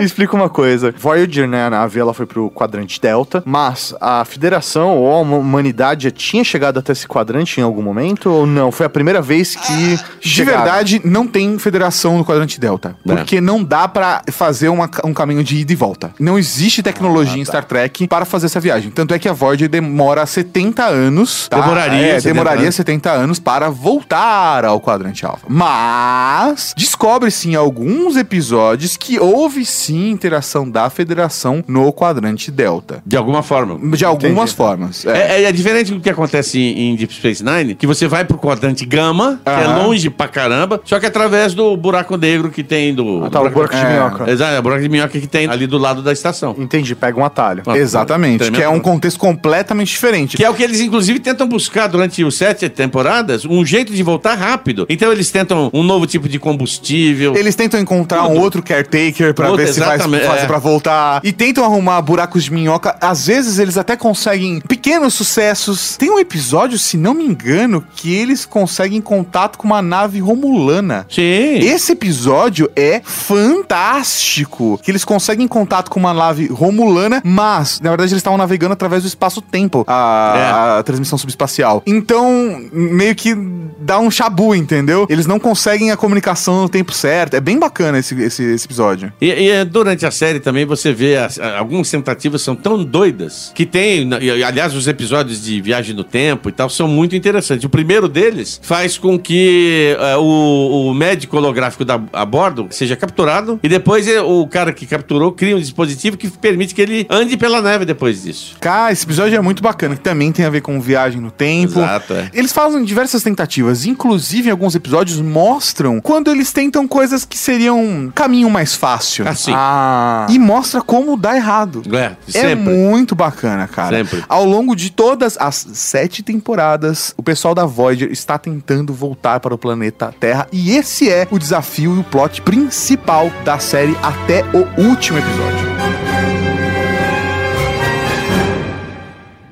Explica 0.02 0.34
uma 0.34 0.48
coisa. 0.48 0.94
Voyager, 0.96 1.46
né, 1.48 1.66
a 1.66 1.70
nave, 1.70 1.98
ela 2.00 2.14
foi 2.14 2.26
pro 2.26 2.50
quadrante 2.50 3.00
Delta, 3.00 3.42
mas 3.46 3.94
a 4.00 4.24
Federação 4.24 4.96
ou 4.96 5.12
a 5.12 5.20
humanidade 5.20 6.04
já 6.04 6.10
tinha 6.10 6.44
chegado 6.44 6.78
até 6.78 6.92
esse 6.92 7.06
quadrante 7.06 7.60
em 7.60 7.62
algum 7.62 7.82
momento 7.82 8.30
ou 8.30 8.46
não? 8.46 8.70
Foi 8.72 8.86
a 8.86 8.90
primeira 8.90 9.20
vez 9.22 9.54
que 9.56 9.96
De 10.20 10.28
chegaram? 10.28 10.62
verdade, 10.62 11.00
não 11.04 11.26
tem 11.26 11.58
federação 11.58 12.18
no 12.18 12.24
quadrante 12.24 12.58
Delta. 12.60 12.96
É. 13.06 13.14
Porque 13.14 13.40
não 13.40 13.62
dá 13.62 13.86
pra 13.88 14.22
fazer 14.30 14.68
uma- 14.68 14.90
um 15.04 15.12
caminho 15.14 15.42
de 15.44 15.56
ida 15.56 15.72
e 15.72 15.76
volta. 15.76 16.12
Não 16.18 16.38
existe 16.38 16.82
tecnologia 16.82 17.40
em 17.40 17.44
Star 17.44 17.64
Trek 17.64 18.06
para 18.08 18.24
fazer 18.24 18.46
essa 18.46 18.60
viagem. 18.60 18.90
Tanto 18.90 19.14
é 19.14 19.18
que 19.18 19.28
a 19.28 19.32
Voyager 19.32 19.68
demora 19.68 20.24
70 20.26 20.84
anos. 20.84 21.48
tá? 21.48 21.60
Demoraria 21.60 22.06
É, 22.06 22.20
70 22.20 22.22
demoraria 22.34 22.62
anos. 22.64 22.74
70 22.74 23.10
anos 23.10 23.38
para 23.38 23.70
voltar 23.70 24.64
ao 24.64 24.80
quadrante 24.80 25.24
Alpha. 25.24 25.46
Mas 25.48 26.43
descobre-se 26.76 27.48
em 27.50 27.54
alguns 27.54 28.16
episódios 28.16 28.96
que 28.96 29.18
houve 29.18 29.64
sim 29.64 30.10
interação 30.10 30.68
da 30.68 30.88
federação 30.90 31.62
no 31.66 31.92
quadrante 31.92 32.50
Delta. 32.50 33.02
De 33.06 33.16
alguma 33.16 33.42
forma. 33.42 33.78
De 33.96 34.04
algumas 34.04 34.32
Entendi. 34.50 34.54
formas. 34.56 35.04
É. 35.06 35.10
É, 35.10 35.42
é- 35.42 35.44
é 35.44 35.52
diferente 35.52 35.92
do 35.92 36.00
que 36.00 36.10
acontece 36.10 36.58
em, 36.58 36.90
em 36.92 36.96
Deep 36.96 37.12
Space 37.14 37.44
Nine, 37.44 37.74
que 37.74 37.86
você 37.86 38.06
vai 38.06 38.24
pro 38.24 38.38
quadrante 38.38 38.84
gama, 38.84 39.40
que 39.44 39.50
é 39.50 39.66
longe 39.66 40.10
pra 40.10 40.28
caramba, 40.28 40.80
só 40.84 40.98
que 41.00 41.06
através 41.06 41.54
do 41.54 41.76
buraco 41.76 42.16
negro 42.16 42.50
que 42.50 42.62
tem 42.62 42.94
do. 42.94 43.24
Ah, 43.24 43.30
tá, 43.30 43.40
o 43.40 43.50
buraco 43.50 43.74
de 43.74 43.80
É. 43.80 43.90
minhoca. 43.92 44.30
Exato, 44.30 44.52
é 44.54 44.58
o 44.58 44.62
buraco 44.62 44.82
de 44.82 44.88
minhoca 44.88 45.18
que 45.20 45.26
tem 45.26 45.48
ali 45.48 45.66
do 45.66 45.78
lado 45.78 46.02
da 46.02 46.12
estação. 46.12 46.54
Entendi, 46.58 46.94
pega 46.94 47.18
um 47.18 47.24
atalho. 47.24 47.62
Ah, 47.66 47.76
Exatamente, 47.76 48.50
que 48.50 48.62
é 48.62 48.68
um 48.68 48.80
contexto 48.80 49.18
completamente 49.18 49.88
diferente. 49.88 50.36
Que 50.36 50.44
é 50.44 50.50
o 50.50 50.54
que 50.54 50.62
eles, 50.62 50.80
inclusive, 50.80 51.18
tentam 51.20 51.46
buscar 51.46 51.86
durante 51.86 52.22
os 52.24 52.36
sete 52.36 52.68
temporadas, 52.68 53.44
um 53.44 53.64
jeito 53.64 53.92
de 53.92 54.02
voltar 54.02 54.34
rápido. 54.34 54.86
Então 54.88 55.12
eles 55.12 55.30
tentam 55.30 55.70
um 55.72 55.82
novo 55.82 56.06
tipo 56.06 56.28
de 56.28 56.33
combustível. 56.38 57.36
Eles 57.36 57.54
tentam 57.54 57.78
encontrar 57.80 58.24
um 58.24 58.28
Tudo. 58.28 58.40
outro 58.40 58.62
caretaker 58.62 59.34
pra 59.34 59.48
Tudo, 59.48 59.58
ver 59.58 59.72
se 59.72 59.80
vai 59.80 59.98
fazer 59.98 60.44
é. 60.44 60.46
pra 60.46 60.58
voltar. 60.58 61.20
E 61.24 61.32
tentam 61.32 61.64
arrumar 61.64 62.00
buracos 62.02 62.44
de 62.44 62.52
minhoca. 62.52 62.96
Às 63.00 63.26
vezes 63.26 63.58
eles 63.58 63.76
até 63.76 63.96
conseguem 63.96 64.60
pequenos 64.84 65.14
sucessos. 65.14 65.96
Tem 65.96 66.10
um 66.10 66.18
episódio, 66.18 66.78
se 66.78 66.98
não 66.98 67.14
me 67.14 67.24
engano, 67.24 67.82
que 67.96 68.14
eles 68.14 68.44
conseguem 68.44 69.00
contato 69.00 69.56
com 69.56 69.66
uma 69.66 69.80
nave 69.80 70.20
romulana. 70.20 71.06
Sim. 71.08 71.54
Esse 71.60 71.92
episódio 71.92 72.70
é 72.76 73.00
fantástico. 73.02 74.78
Que 74.82 74.90
eles 74.90 75.02
conseguem 75.02 75.48
contato 75.48 75.88
com 75.90 75.98
uma 75.98 76.12
nave 76.12 76.48
romulana, 76.48 77.22
mas, 77.24 77.80
na 77.80 77.88
verdade, 77.88 78.12
eles 78.12 78.18
estavam 78.20 78.36
navegando 78.36 78.74
através 78.74 79.04
do 79.04 79.06
espaço-tempo, 79.08 79.84
a, 79.86 80.78
a 80.80 80.82
transmissão 80.82 81.16
subespacial. 81.16 81.82
Então, 81.86 82.62
meio 82.70 83.14
que 83.14 83.34
dá 83.78 83.98
um 83.98 84.10
chabu, 84.10 84.54
entendeu? 84.54 85.06
Eles 85.08 85.26
não 85.26 85.40
conseguem 85.40 85.92
a 85.92 85.96
comunicação 85.96 86.60
no 86.60 86.68
tempo 86.68 86.92
certo. 86.92 87.34
É 87.34 87.40
bem 87.40 87.58
bacana 87.58 87.98
esse, 87.98 88.14
esse, 88.20 88.42
esse 88.42 88.66
episódio. 88.66 89.10
E, 89.18 89.28
e, 89.28 89.50
eh, 89.50 89.64
durante 89.64 90.04
a 90.04 90.10
série 90.10 90.40
também 90.40 90.66
você 90.66 90.92
vê 90.92 91.16
as- 91.16 91.38
algumas 91.38 91.90
tentativas 91.90 92.42
são 92.42 92.54
tão 92.54 92.84
doidas 92.84 93.50
que 93.54 93.64
tem, 93.64 94.06
e, 94.20 94.44
aliás, 94.74 94.76
os 94.76 94.88
episódios 94.88 95.42
de 95.42 95.60
viagem 95.60 95.94
no 95.94 96.04
tempo 96.04 96.48
e 96.48 96.52
tal 96.52 96.68
são 96.68 96.88
muito 96.88 97.14
interessantes. 97.14 97.64
O 97.64 97.68
primeiro 97.68 98.08
deles 98.08 98.60
faz 98.62 98.98
com 98.98 99.18
que 99.18 99.96
eh, 99.98 100.16
o, 100.16 100.88
o 100.90 100.94
médico 100.94 101.36
holográfico 101.36 101.84
da, 101.84 102.00
a 102.12 102.24
bordo 102.24 102.66
seja 102.70 102.96
capturado 102.96 103.58
e 103.62 103.68
depois 103.68 104.06
eh, 104.08 104.20
o 104.20 104.46
cara 104.46 104.72
que 104.72 104.86
capturou 104.86 105.32
cria 105.32 105.56
um 105.56 105.60
dispositivo 105.60 106.16
que 106.16 106.28
permite 106.28 106.74
que 106.74 106.82
ele 106.82 107.06
ande 107.08 107.36
pela 107.36 107.62
neve 107.62 107.84
depois 107.84 108.22
disso. 108.22 108.56
Cara, 108.60 108.92
esse 108.92 109.04
episódio 109.04 109.36
é 109.36 109.40
muito 109.40 109.62
bacana, 109.62 109.94
que 109.94 110.02
também 110.02 110.32
tem 110.32 110.44
a 110.44 110.50
ver 110.50 110.60
com 110.60 110.80
viagem 110.80 111.20
no 111.20 111.30
tempo. 111.30 111.78
Exato, 111.78 112.12
é. 112.14 112.30
Eles 112.32 112.52
fazem 112.52 112.84
diversas 112.84 113.22
tentativas, 113.22 113.84
inclusive 113.86 114.48
em 114.48 114.50
alguns 114.50 114.74
episódios 114.74 115.20
mostram 115.20 116.00
quando 116.00 116.30
eles 116.30 116.52
tentam 116.52 116.86
coisas 116.88 117.24
que 117.24 117.38
seriam 117.38 117.80
um 117.82 118.10
caminho 118.14 118.50
mais 118.50 118.74
fácil. 118.74 119.26
Assim. 119.28 119.52
Ah. 119.54 120.26
E 120.30 120.38
mostra 120.38 120.80
como 120.82 121.16
dá 121.16 121.36
errado. 121.36 121.82
É, 121.92 121.98
É 122.04 122.16
sempre. 122.28 122.72
muito 122.72 123.14
bacana, 123.14 123.66
cara. 123.68 123.96
Sempre. 123.98 124.22
Ao 124.28 124.44
longo 124.44 124.63
de 124.72 124.92
todas 124.92 125.36
as 125.36 125.56
sete 125.56 126.22
temporadas, 126.22 127.12
o 127.16 127.24
pessoal 127.24 127.56
da 127.56 127.66
Voyager 127.66 128.12
está 128.12 128.38
tentando 128.38 128.94
voltar 128.94 129.40
para 129.40 129.52
o 129.52 129.58
planeta 129.58 130.14
Terra. 130.20 130.46
E 130.52 130.76
esse 130.76 131.10
é 131.10 131.26
o 131.28 131.40
desafio 131.40 131.96
e 131.96 131.98
o 131.98 132.04
plot 132.04 132.40
principal 132.42 133.28
da 133.44 133.58
série 133.58 133.96
até 134.00 134.44
o 134.56 134.80
último 134.80 135.18
episódio. 135.18 135.66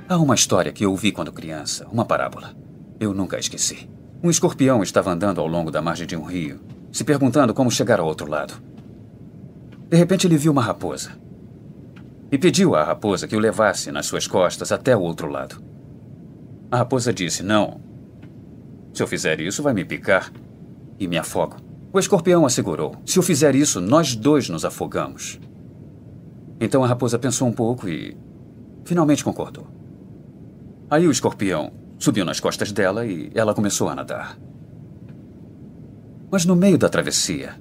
Há 0.08 0.16
uma 0.18 0.36
história 0.36 0.70
que 0.70 0.84
eu 0.84 0.92
ouvi 0.92 1.10
quando 1.10 1.32
criança, 1.32 1.84
uma 1.90 2.04
parábola. 2.04 2.54
Eu 3.00 3.12
nunca 3.12 3.40
esqueci. 3.40 3.90
Um 4.22 4.30
escorpião 4.30 4.84
estava 4.84 5.10
andando 5.10 5.40
ao 5.40 5.48
longo 5.48 5.72
da 5.72 5.82
margem 5.82 6.06
de 6.06 6.16
um 6.16 6.22
rio, 6.22 6.60
se 6.92 7.02
perguntando 7.02 7.52
como 7.52 7.72
chegar 7.72 7.98
ao 7.98 8.06
outro 8.06 8.30
lado. 8.30 8.54
De 9.88 9.96
repente 9.96 10.26
ele 10.28 10.36
viu 10.36 10.52
uma 10.52 10.62
raposa. 10.62 11.10
E 12.32 12.38
pediu 12.38 12.74
à 12.74 12.82
raposa 12.82 13.28
que 13.28 13.36
o 13.36 13.38
levasse 13.38 13.92
nas 13.92 14.06
suas 14.06 14.26
costas 14.26 14.72
até 14.72 14.96
o 14.96 15.00
outro 15.00 15.28
lado. 15.28 15.62
A 16.70 16.78
raposa 16.78 17.12
disse: 17.12 17.42
Não. 17.42 17.78
Se 18.94 19.02
eu 19.02 19.06
fizer 19.06 19.38
isso, 19.38 19.62
vai 19.62 19.74
me 19.74 19.84
picar 19.84 20.32
e 20.98 21.06
me 21.06 21.18
afogo. 21.18 21.56
O 21.92 21.98
escorpião 21.98 22.46
assegurou: 22.46 22.96
Se 23.04 23.18
eu 23.18 23.22
fizer 23.22 23.54
isso, 23.54 23.82
nós 23.82 24.16
dois 24.16 24.48
nos 24.48 24.64
afogamos. 24.64 25.38
Então 26.58 26.82
a 26.82 26.86
raposa 26.86 27.18
pensou 27.18 27.46
um 27.46 27.52
pouco 27.52 27.86
e 27.86 28.16
finalmente 28.82 29.22
concordou. 29.22 29.66
Aí 30.88 31.06
o 31.06 31.10
escorpião 31.10 31.70
subiu 31.98 32.24
nas 32.24 32.40
costas 32.40 32.72
dela 32.72 33.04
e 33.04 33.30
ela 33.34 33.54
começou 33.54 33.90
a 33.90 33.94
nadar. 33.94 34.38
Mas 36.30 36.46
no 36.46 36.56
meio 36.56 36.78
da 36.78 36.88
travessia, 36.88 37.60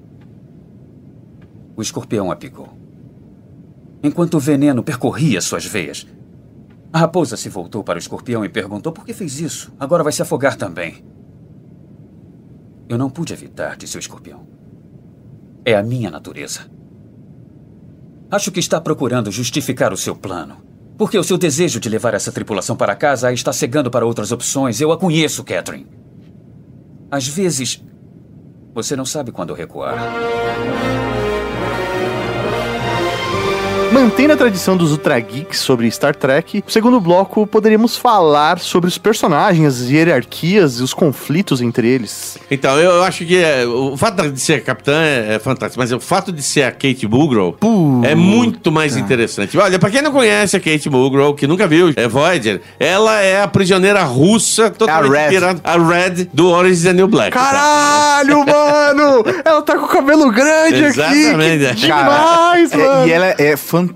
o 1.75 1.81
escorpião 1.81 2.31
a 2.31 2.37
picou. 2.37 2.80
Enquanto 4.03 4.35
o 4.35 4.39
veneno 4.39 4.83
percorria 4.83 5.41
suas 5.41 5.65
veias, 5.65 6.07
a 6.91 6.99
raposa 6.99 7.37
se 7.37 7.49
voltou 7.49 7.83
para 7.83 7.97
o 7.97 7.99
escorpião 7.99 8.43
e 8.43 8.49
perguntou 8.49 8.91
por 8.91 9.05
que 9.05 9.13
fez 9.13 9.39
isso. 9.39 9.71
Agora 9.79 10.03
vai 10.03 10.11
se 10.11 10.21
afogar 10.21 10.55
também. 10.55 11.03
Eu 12.89 12.97
não 12.97 13.09
pude 13.09 13.31
evitar, 13.31 13.77
disse 13.77 13.97
o 13.97 13.99
escorpião. 13.99 14.45
É 15.63 15.75
a 15.75 15.83
minha 15.83 16.11
natureza. 16.11 16.69
Acho 18.29 18.51
que 18.51 18.59
está 18.59 18.81
procurando 18.81 19.31
justificar 19.31 19.93
o 19.93 19.97
seu 19.97 20.15
plano. 20.15 20.57
Porque 20.97 21.17
o 21.17 21.23
seu 21.23 21.37
desejo 21.37 21.79
de 21.79 21.89
levar 21.89 22.13
essa 22.13 22.31
tripulação 22.31 22.75
para 22.75 22.95
casa 22.95 23.27
a 23.27 23.33
está 23.33 23.53
cegando 23.53 23.89
para 23.89 24.05
outras 24.05 24.31
opções. 24.31 24.81
Eu 24.81 24.91
a 24.91 24.97
conheço, 24.97 25.43
Catherine. 25.43 25.87
Às 27.09 27.27
vezes, 27.27 27.83
você 28.73 28.95
não 28.95 29.05
sabe 29.05 29.31
quando 29.31 29.53
recuar. 29.53 29.95
Mantendo 33.91 34.31
a 34.33 34.37
tradição 34.37 34.77
dos 34.77 34.91
Ultra 34.91 35.19
Geeks 35.19 35.59
sobre 35.59 35.89
Star 35.91 36.15
Trek, 36.15 36.63
no 36.65 36.71
segundo 36.71 36.99
bloco 37.01 37.45
poderíamos 37.45 37.97
falar 37.97 38.57
sobre 38.57 38.87
os 38.87 38.97
personagens, 38.97 39.81
as 39.81 39.89
hierarquias 39.89 40.79
e 40.79 40.83
os 40.83 40.93
conflitos 40.93 41.61
entre 41.61 41.89
eles. 41.89 42.37
Então, 42.49 42.79
eu, 42.79 42.91
eu 42.91 43.03
acho 43.03 43.25
que 43.25 43.37
é, 43.37 43.65
o 43.65 43.97
fato 43.97 44.29
de 44.31 44.39
ser 44.39 44.63
capitã 44.63 44.93
é, 44.93 45.33
é 45.35 45.39
fantástico, 45.39 45.77
mas 45.81 45.91
o 45.91 45.99
fato 45.99 46.31
de 46.31 46.41
ser 46.41 46.63
a 46.63 46.71
Kate 46.71 47.05
Mulgrew 47.05 47.57
é 48.03 48.15
muito 48.15 48.71
mais 48.71 48.95
interessante. 48.95 49.57
Olha, 49.57 49.77
pra 49.77 49.89
quem 49.89 50.01
não 50.01 50.11
conhece 50.13 50.55
a 50.55 50.59
Kate 50.59 50.89
Mulgrew, 50.89 51.33
que 51.33 51.45
nunca 51.45 51.67
viu, 51.67 51.91
é 51.97 52.07
Voyager, 52.07 52.61
ela 52.79 53.19
é 53.21 53.41
a 53.43 53.47
prisioneira 53.47 54.03
russa 54.03 54.69
totalmente 54.69 55.11
Red. 55.11 55.29
pirata, 55.29 55.61
a 55.65 55.77
Red 55.77 56.29
do 56.33 56.47
Orange 56.49 56.73
is 56.75 56.83
the 56.83 56.93
New 56.93 57.09
Black. 57.09 57.31
Caralho, 57.31 58.39
mano! 58.45 59.23
Ela 59.43 59.61
tá 59.61 59.75
com 59.77 59.85
o 59.85 59.89
cabelo 59.89 60.31
grande 60.31 60.81
Exatamente, 60.81 61.65
é. 61.65 61.69
aqui! 61.71 61.81
Que 61.81 61.87
demais, 61.87 62.71
É, 62.71 62.77
mano! 62.77 63.07
e 63.07 63.11
ela 63.11 63.25
é 63.37 63.57
fantástica. 63.57 63.80
É 63.83 63.87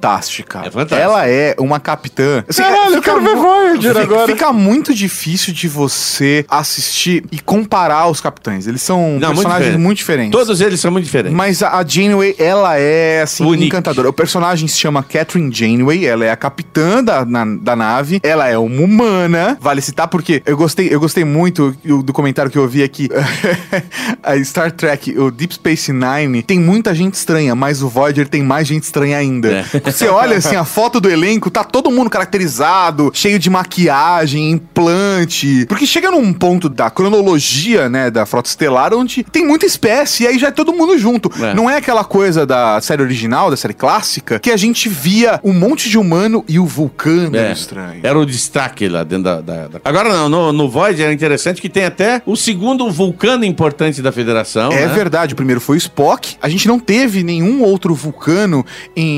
fantástica. 0.72 0.96
Ela 0.96 1.28
é 1.28 1.56
uma 1.60 1.80
capitã. 1.80 2.44
Assim, 2.48 2.62
Caralho, 2.62 2.96
eu 2.96 3.02
quero 3.02 3.22
ver 3.22 3.36
Voyager 3.36 3.94
fica, 3.94 4.02
agora. 4.04 4.28
Fica 4.28 4.54
muito 4.54 4.94
difícil 4.94 5.54
de 5.54 5.68
você 5.68 6.46
assistir 6.50 7.24
e 7.32 7.40
comparar 7.40 8.08
os 8.10 8.20
capitães. 8.22 8.68
Eles 8.68 8.82
são 8.82 9.00
Não, 9.02 9.10
muito 9.10 9.26
personagens 9.28 9.60
diferente. 9.66 9.82
muito, 9.84 9.98
diferentes. 9.98 10.32
Todos 10.32 10.62
eles 10.62 10.80
são 10.80 10.92
muito 10.92 11.06
diferentes. 11.06 11.36
Mas 11.36 11.62
a 11.64 11.84
Janeway, 11.86 12.36
ela 12.38 12.78
é, 12.78 13.22
assim, 13.22 13.44
Unique. 13.46 13.68
encantadora. 13.68 14.10
O 14.10 14.14
personagem 14.14 14.68
se 14.68 14.78
chama 14.78 15.04
Catherine 15.04 15.52
Janeway, 15.54 16.06
ela 16.06 16.26
é 16.26 16.32
a 16.32 16.36
capitã 16.36 17.04
da, 17.04 17.26
na- 17.26 17.46
da 17.46 17.76
nave, 17.76 18.20
ela 18.24 18.48
é 18.48 18.58
uma 18.58 18.82
humana, 18.82 19.58
vale 19.62 19.82
citar, 19.82 20.08
porque 20.08 20.42
eu 20.46 20.58
gostei, 20.58 20.88
eu 20.92 21.00
gostei 21.00 21.24
muito 21.24 21.76
do, 21.84 22.04
do 22.04 22.14
comentário 22.14 22.50
que 22.52 22.58
eu 22.58 22.68
vi 22.68 22.84
aqui. 22.84 23.10
a 24.24 24.42
Star 24.44 24.72
Trek, 24.72 25.18
o 25.18 25.32
Deep 25.32 25.54
Space 25.56 25.92
Nine, 25.92 26.42
tem 26.44 26.60
muita 26.60 26.94
gente 26.94 27.14
estranha, 27.16 27.56
mas 27.56 27.82
o 27.82 27.90
Voyager 27.90 28.28
tem 28.28 28.44
mais 28.44 28.68
gente 28.68 28.84
estranha 28.84 29.18
ainda. 29.18 29.66
É. 29.74 29.75
Você 29.84 30.08
olha, 30.08 30.38
assim, 30.38 30.56
a 30.56 30.64
foto 30.66 31.00
do 31.00 31.10
elenco, 31.10 31.50
tá 31.50 31.64
todo 31.64 31.92
mundo 31.92 32.10
caracterizado, 32.10 33.12
cheio 33.14 33.38
de 33.40 33.50
maquiagem, 33.50 34.52
implante, 34.52 35.66
porque 35.68 35.86
chega 35.86 36.12
num 36.12 36.32
ponto 36.34 36.70
da 36.70 36.90
cronologia, 36.90 37.90
né, 37.90 38.10
da 38.12 38.26
Frota 38.26 38.50
Estelar, 38.50 38.94
onde 38.94 39.24
tem 39.24 39.46
muita 39.46 39.66
espécie, 39.66 40.24
e 40.24 40.28
aí 40.28 40.38
já 40.40 40.48
é 40.48 40.52
todo 40.52 40.74
mundo 40.74 40.98
junto. 40.98 41.30
É. 41.44 41.54
Não 41.54 41.70
é 41.70 41.78
aquela 41.78 42.04
coisa 42.04 42.46
da 42.46 42.80
série 42.82 43.02
original, 43.02 43.50
da 43.50 43.58
série 43.58 43.74
clássica, 43.74 44.40
que 44.40 44.52
a 44.52 44.58
gente 44.58 44.88
via 44.90 45.40
um 45.44 45.54
monte 45.54 45.90
de 45.90 45.98
humano 45.98 46.44
e 46.48 46.60
o 46.60 46.66
vulcano 46.66 47.36
era 47.36 47.50
É, 47.50 47.52
estranho. 47.52 48.00
Era 48.04 48.18
o 48.18 48.26
destaque 48.26 48.88
lá 48.88 49.04
dentro 49.04 49.24
da. 49.26 49.42
da- 49.42 49.68
da- 49.68 49.80
Agora 49.84 50.10
não, 50.10 50.30
no, 50.30 50.52
no 50.54 50.70
Voyager 50.70 51.10
é 51.10 51.14
interessante 51.14 51.62
que 51.62 51.70
tem 51.70 51.86
até 51.86 52.22
o 52.26 52.36
segundo 52.36 52.90
vulcano 52.92 53.44
importante 53.46 54.02
da 54.02 54.12
federação. 54.12 54.72
É 54.72 54.86
né? 54.88 54.94
verdade, 54.94 55.34
o 55.34 55.36
primeiro 55.36 55.60
foi 55.62 55.78
o 55.78 55.80
Spock. 55.80 56.36
A 56.42 56.50
gente 56.50 56.68
não 56.68 56.80
teve 56.80 57.24
nenhum 57.24 57.62
outro 57.64 57.94
vulcano 57.96 58.66
em 58.96 59.16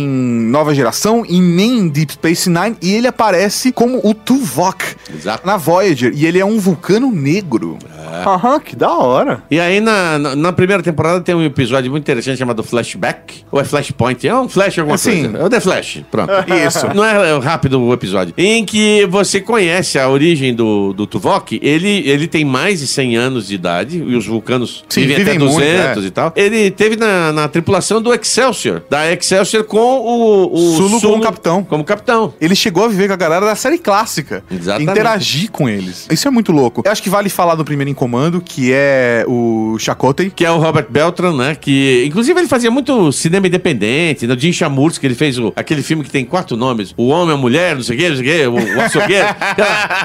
Nova 0.47 0.73
Geração 0.73 1.23
e 1.27 1.39
nem 1.39 1.79
em 1.79 1.87
Deep 1.87 2.13
Space 2.13 2.49
Nine. 2.49 2.77
E 2.81 2.93
ele 2.93 3.07
aparece 3.07 3.71
como 3.71 3.99
o 4.03 4.13
Tuvok 4.13 4.83
Exato. 5.13 5.45
na 5.45 5.57
Voyager. 5.57 6.11
E 6.15 6.25
ele 6.25 6.39
é 6.39 6.45
um 6.45 6.59
vulcano 6.59 7.11
negro. 7.11 7.77
Aham, 8.25 8.59
que 8.59 8.75
da 8.75 8.91
hora. 8.91 9.43
E 9.49 9.59
aí, 9.59 9.79
na, 9.79 10.17
na, 10.17 10.35
na 10.35 10.53
primeira 10.53 10.81
temporada, 10.81 11.21
tem 11.21 11.35
um 11.35 11.43
episódio 11.43 11.89
muito 11.91 12.03
interessante 12.03 12.37
chamado 12.37 12.63
Flashback. 12.63 13.43
Ou 13.51 13.59
é 13.59 13.63
Flashpoint? 13.63 14.27
É 14.27 14.35
um 14.35 14.49
flash 14.49 14.79
alguma 14.79 14.95
Assim. 14.95 15.23
coisa. 15.23 15.37
É 15.37 15.45
o 15.45 15.49
The 15.49 15.59
Flash. 15.59 16.01
Pronto. 16.09 16.31
Isso. 16.67 16.87
Não 16.93 17.03
é 17.03 17.37
rápido 17.39 17.81
o 17.81 17.93
episódio. 17.93 18.33
Em 18.37 18.65
que 18.65 19.05
você 19.07 19.39
conhece 19.39 19.99
a 19.99 20.09
origem 20.09 20.53
do, 20.53 20.93
do 20.93 21.05
Tuvok. 21.05 21.59
Ele, 21.61 22.07
ele 22.07 22.27
tem 22.27 22.43
mais 22.45 22.79
de 22.79 22.87
100 22.87 23.17
anos 23.17 23.47
de 23.47 23.55
idade. 23.55 23.97
E 23.97 24.15
os 24.15 24.25
vulcanos 24.25 24.83
Sim, 24.89 25.01
vivem, 25.01 25.17
vivem 25.17 25.35
até 25.35 25.43
muito, 25.43 25.59
200 25.59 26.03
é. 26.03 26.07
e 26.07 26.11
tal. 26.11 26.33
Ele 26.35 26.71
teve 26.71 26.95
na, 26.95 27.31
na 27.31 27.47
tripulação 27.47 28.01
do 28.01 28.13
Excelsior. 28.13 28.81
Da 28.89 29.11
Excelsior 29.11 29.63
com 29.63 29.77
o, 29.77 30.53
o 30.53 30.75
Sulu 30.77 31.01
como 31.01 31.23
capitão. 31.23 31.63
Como 31.63 31.83
capitão. 31.83 32.33
Ele 32.39 32.55
chegou 32.55 32.85
a 32.85 32.87
viver 32.87 33.07
com 33.07 33.13
a 33.13 33.17
galera 33.17 33.45
da 33.45 33.55
série 33.55 33.77
clássica. 33.77 34.43
Exatamente. 34.49 34.91
Interagir 34.91 35.51
com 35.51 35.67
eles. 35.67 36.07
Isso 36.11 36.27
é 36.27 36.31
muito 36.31 36.51
louco. 36.51 36.81
Eu 36.85 36.91
acho 36.91 37.01
que 37.01 37.09
vale 37.09 37.29
falar 37.29 37.55
do 37.55 37.65
primeiro 37.65 37.89
comando, 38.07 38.39
que 38.41 38.71
é 38.73 39.25
o 39.27 39.75
Chakotay. 39.79 40.31
Que 40.33 40.45
é 40.45 40.51
o 40.51 40.57
Robert 40.57 40.87
Beltran, 40.89 41.35
né? 41.35 41.55
Que, 41.55 42.03
inclusive, 42.07 42.39
ele 42.39 42.47
fazia 42.47 42.71
muito 42.71 43.11
cinema 43.11 43.47
independente. 43.47 44.25
No 44.25 44.39
Jim 44.39 44.53
Chamurski, 44.53 45.05
ele 45.05 45.13
fez 45.15 45.37
o- 45.37 45.51
aquele 45.55 45.83
filme 45.83 46.03
que 46.03 46.09
tem 46.09 46.23
quatro 46.23 46.55
nomes. 46.55 46.93
O 46.95 47.07
Homem, 47.09 47.33
a 47.35 47.37
Mulher, 47.37 47.75
não 47.75 47.83
sei 47.83 47.95
o 47.95 47.99
quê, 47.99 48.09
não 48.09 48.15
sei 48.17 48.25
o 48.25 48.27
quê, 48.37 48.47
o, 48.47 48.77
o 48.77 48.81
Açougueiro. 48.81 49.27